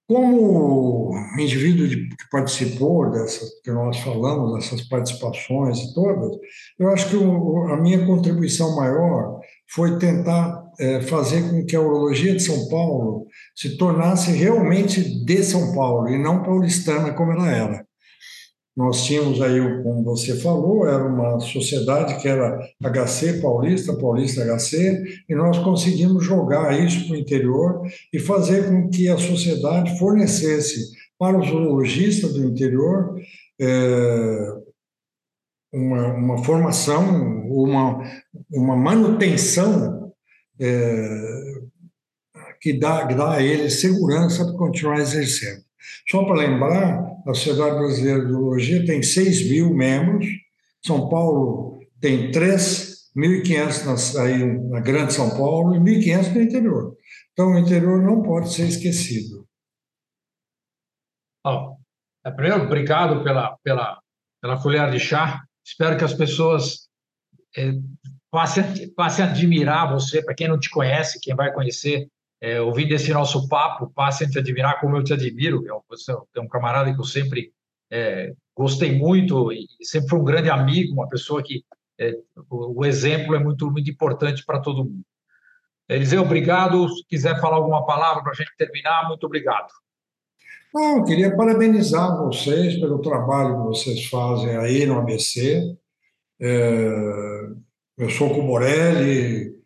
Como 0.10 1.12
indivíduo 1.38 1.88
que 1.88 2.30
participou 2.32 3.12
dessas 3.12 3.48
que 3.64 3.70
nós 3.70 3.96
falamos, 4.00 4.56
dessas 4.56 4.82
participações 4.88 5.94
todas, 5.94 6.36
eu 6.80 6.90
acho 6.90 7.12
que 7.12 7.16
a 7.72 7.78
minha 7.78 8.04
contribuição 8.08 8.76
maior 8.76 9.40
foi 9.68 10.00
tentar 10.00 10.64
é, 10.80 11.00
fazer 11.04 11.48
com 11.48 11.64
que 11.64 11.76
a 11.76 11.82
urologia 11.82 12.34
de 12.34 12.42
São 12.42 12.68
Paulo 12.70 13.28
se 13.56 13.78
tornasse 13.78 14.32
realmente 14.32 15.24
de 15.24 15.44
São 15.44 15.76
Paulo 15.76 16.10
e 16.10 16.18
não 16.18 16.42
paulistana 16.42 17.14
como 17.14 17.32
ela 17.34 17.52
era. 17.52 17.89
Nós 18.80 19.04
tínhamos 19.04 19.42
aí, 19.42 19.60
como 19.84 20.02
você 20.06 20.40
falou, 20.40 20.88
era 20.88 21.06
uma 21.06 21.38
sociedade 21.42 22.18
que 22.22 22.30
era 22.30 22.58
HC 22.82 23.42
Paulista, 23.42 23.94
Paulista 23.98 24.46
HC, 24.46 25.26
e 25.28 25.36
nós 25.36 25.58
conseguimos 25.60 26.24
jogar 26.24 26.80
isso 26.80 27.06
para 27.06 27.18
o 27.18 27.20
interior 27.20 27.82
e 28.14 28.20
fazer 28.20 28.70
com 28.70 28.90
que 28.90 29.10
a 29.10 29.18
sociedade 29.18 30.00
fornecesse 30.00 30.94
para 31.18 31.38
os 31.38 31.50
urologistas 31.52 32.32
do 32.32 32.46
interior 32.46 33.20
é, 33.60 34.54
uma, 35.74 36.14
uma 36.14 36.44
formação, 36.46 37.04
uma, 37.50 38.02
uma 38.50 38.78
manutenção 38.78 40.14
é, 40.58 41.60
que 42.62 42.80
dá, 42.80 43.04
dá 43.04 43.34
a 43.34 43.44
eles 43.44 43.82
segurança 43.82 44.46
para 44.46 44.56
continuar 44.56 45.00
exercendo. 45.00 45.66
Só 46.10 46.24
para 46.24 46.36
lembrar, 46.36 47.09
a 47.28 47.34
Sociedade 47.34 47.78
Brasileira 47.78 48.26
de 48.26 48.32
Urologia 48.32 48.86
tem 48.86 49.02
6 49.02 49.50
mil 49.50 49.74
membros, 49.74 50.26
São 50.86 51.10
Paulo 51.10 51.80
tem 52.00 52.32
3.500 52.32 54.14
na, 54.14 54.70
na 54.70 54.80
Grande 54.80 55.14
São 55.14 55.30
Paulo 55.32 55.76
e 55.76 55.80
1.500 55.80 56.34
no 56.34 56.42
interior. 56.42 56.98
Então, 57.34 57.52
o 57.52 57.60
interior 57.60 58.02
não 58.02 58.22
pode 58.22 58.54
ser 58.54 58.68
esquecido. 58.68 59.48
Oh, 61.46 61.78
primeiro, 62.36 62.64
obrigado 62.64 63.24
pela, 63.24 63.58
pela, 63.64 64.00
pela 64.42 64.62
colher 64.62 64.92
de 64.92 65.00
chá. 65.00 65.42
Espero 65.66 65.98
que 65.98 66.04
as 66.04 66.14
pessoas 66.14 66.90
é, 67.56 67.72
passem, 68.32 68.94
passem 68.94 69.24
a 69.26 69.30
admirar 69.30 69.92
você, 69.92 70.24
para 70.24 70.36
quem 70.36 70.48
não 70.48 70.60
te 70.60 70.70
conhece, 70.70 71.20
quem 71.22 71.36
vai 71.36 71.54
conhecer, 71.54 72.08
é, 72.42 72.62
ouvindo 72.62 72.94
esse 72.94 73.12
nosso 73.14 73.48
papo, 73.48 73.92
passem 73.94 74.28
a 74.28 74.30
te 74.30 74.40
admirar 74.40 74.80
como 74.80 74.96
eu 74.96 75.04
te 75.04 75.14
admiro. 75.14 75.64
É 76.36 76.40
um 76.40 76.48
camarada 76.48 76.94
que 76.94 77.00
eu 77.00 77.06
sempre 77.06 77.52
é, 77.92 78.34
gostei 78.56 78.98
muito 78.98 79.52
e 79.52 79.68
sempre 79.82 80.10
foi 80.10 80.20
um 80.20 80.24
grande 80.24 80.50
amigo, 80.50 80.94
uma 80.94 81.10
pessoa 81.10 81.44
que 81.44 81.64
é, 82.00 82.14
o, 82.50 82.82
o, 82.82 82.86
exemplo 82.86 83.36
é 83.36 83.40
muito, 83.40 83.70
muito 83.70 83.90
importante 83.90 84.46
para 84.46 84.60
todo 84.60 84.86
mundo. 84.86 85.04
Eliseu, 85.90 86.22
obrigado. 86.22 86.88
Se 86.88 87.06
quiser 87.08 87.40
falar 87.42 87.58
alguma 87.58 87.86
palavra 87.86 88.24
para 88.24 88.32
a 88.32 88.36
gente 88.36 88.56
terminar, 88.58 89.08
muito 89.08 89.26
obrigado. 89.26 89.68
Não, 90.74 90.98
eu 90.98 91.04
queria 91.04 91.36
parabenizar 91.36 92.16
vocês 92.18 92.80
pelo 92.80 93.02
trabalho 93.02 93.58
que 93.58 93.68
vocês 93.68 94.06
fazem 94.06 94.56
aí 94.56 94.86
no 94.86 95.00
ABC. 95.00 95.76
É, 96.40 97.50
eu 97.98 98.10
sou 98.12 98.30
com 98.30 98.42
o 98.42 98.44
Morelli, 98.44 99.59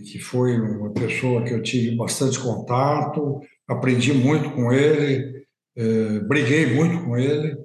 que 0.00 0.18
foi 0.18 0.58
uma 0.58 0.92
pessoa 0.92 1.42
que 1.42 1.52
eu 1.52 1.62
tive 1.62 1.96
bastante 1.96 2.38
contato, 2.38 3.40
aprendi 3.68 4.12
muito 4.12 4.50
com 4.50 4.72
ele, 4.72 5.44
é, 5.76 6.20
briguei 6.20 6.66
muito 6.74 7.04
com 7.04 7.16
ele. 7.16 7.56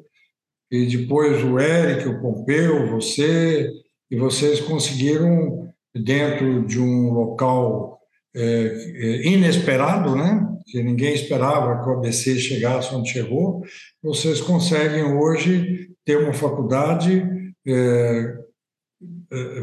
E 0.71 0.85
depois 0.85 1.43
o 1.43 1.59
Eric, 1.59 2.07
o 2.07 2.21
Pompeu, 2.21 2.87
você, 2.89 3.69
e 4.09 4.15
vocês 4.15 4.59
conseguiram, 4.59 5.67
dentro 5.95 6.65
de 6.65 6.79
um 6.79 7.11
local 7.11 7.99
é, 8.35 8.41
é 8.41 9.27
inesperado, 9.27 10.15
né? 10.15 10.45
que 10.69 10.83
ninguém 10.83 11.13
esperava 11.13 11.81
que 11.83 11.89
o 11.89 11.93
ABC 11.93 12.37
chegasse 12.37 12.93
onde 12.93 13.09
chegou, 13.09 13.63
vocês 14.01 14.39
conseguem 14.39 15.03
hoje 15.03 15.89
ter 16.05 16.17
uma 16.17 16.33
faculdade. 16.33 17.27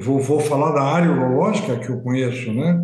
Vou, 0.01 0.21
vou, 0.21 0.41
falar 0.41 0.73
da 0.73 0.83
área 0.83 1.11
urológica 1.11 1.79
que 1.79 1.89
eu 1.89 2.01
conheço, 2.01 2.53
né? 2.53 2.81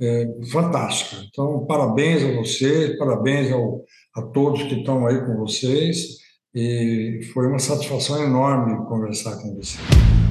É, 0.00 0.28
fantástica. 0.52 1.22
Então, 1.28 1.64
parabéns 1.66 2.22
a 2.22 2.36
vocês, 2.36 2.98
parabéns 2.98 3.50
ao, 3.50 3.82
a 4.14 4.22
todos 4.22 4.62
que 4.64 4.74
estão 4.74 5.06
aí 5.06 5.24
com 5.24 5.36
vocês. 5.36 6.18
E 6.54 7.20
foi 7.32 7.46
uma 7.46 7.58
satisfação 7.58 8.22
enorme 8.22 8.86
conversar 8.88 9.36
com 9.42 9.54
vocês. 9.54 10.25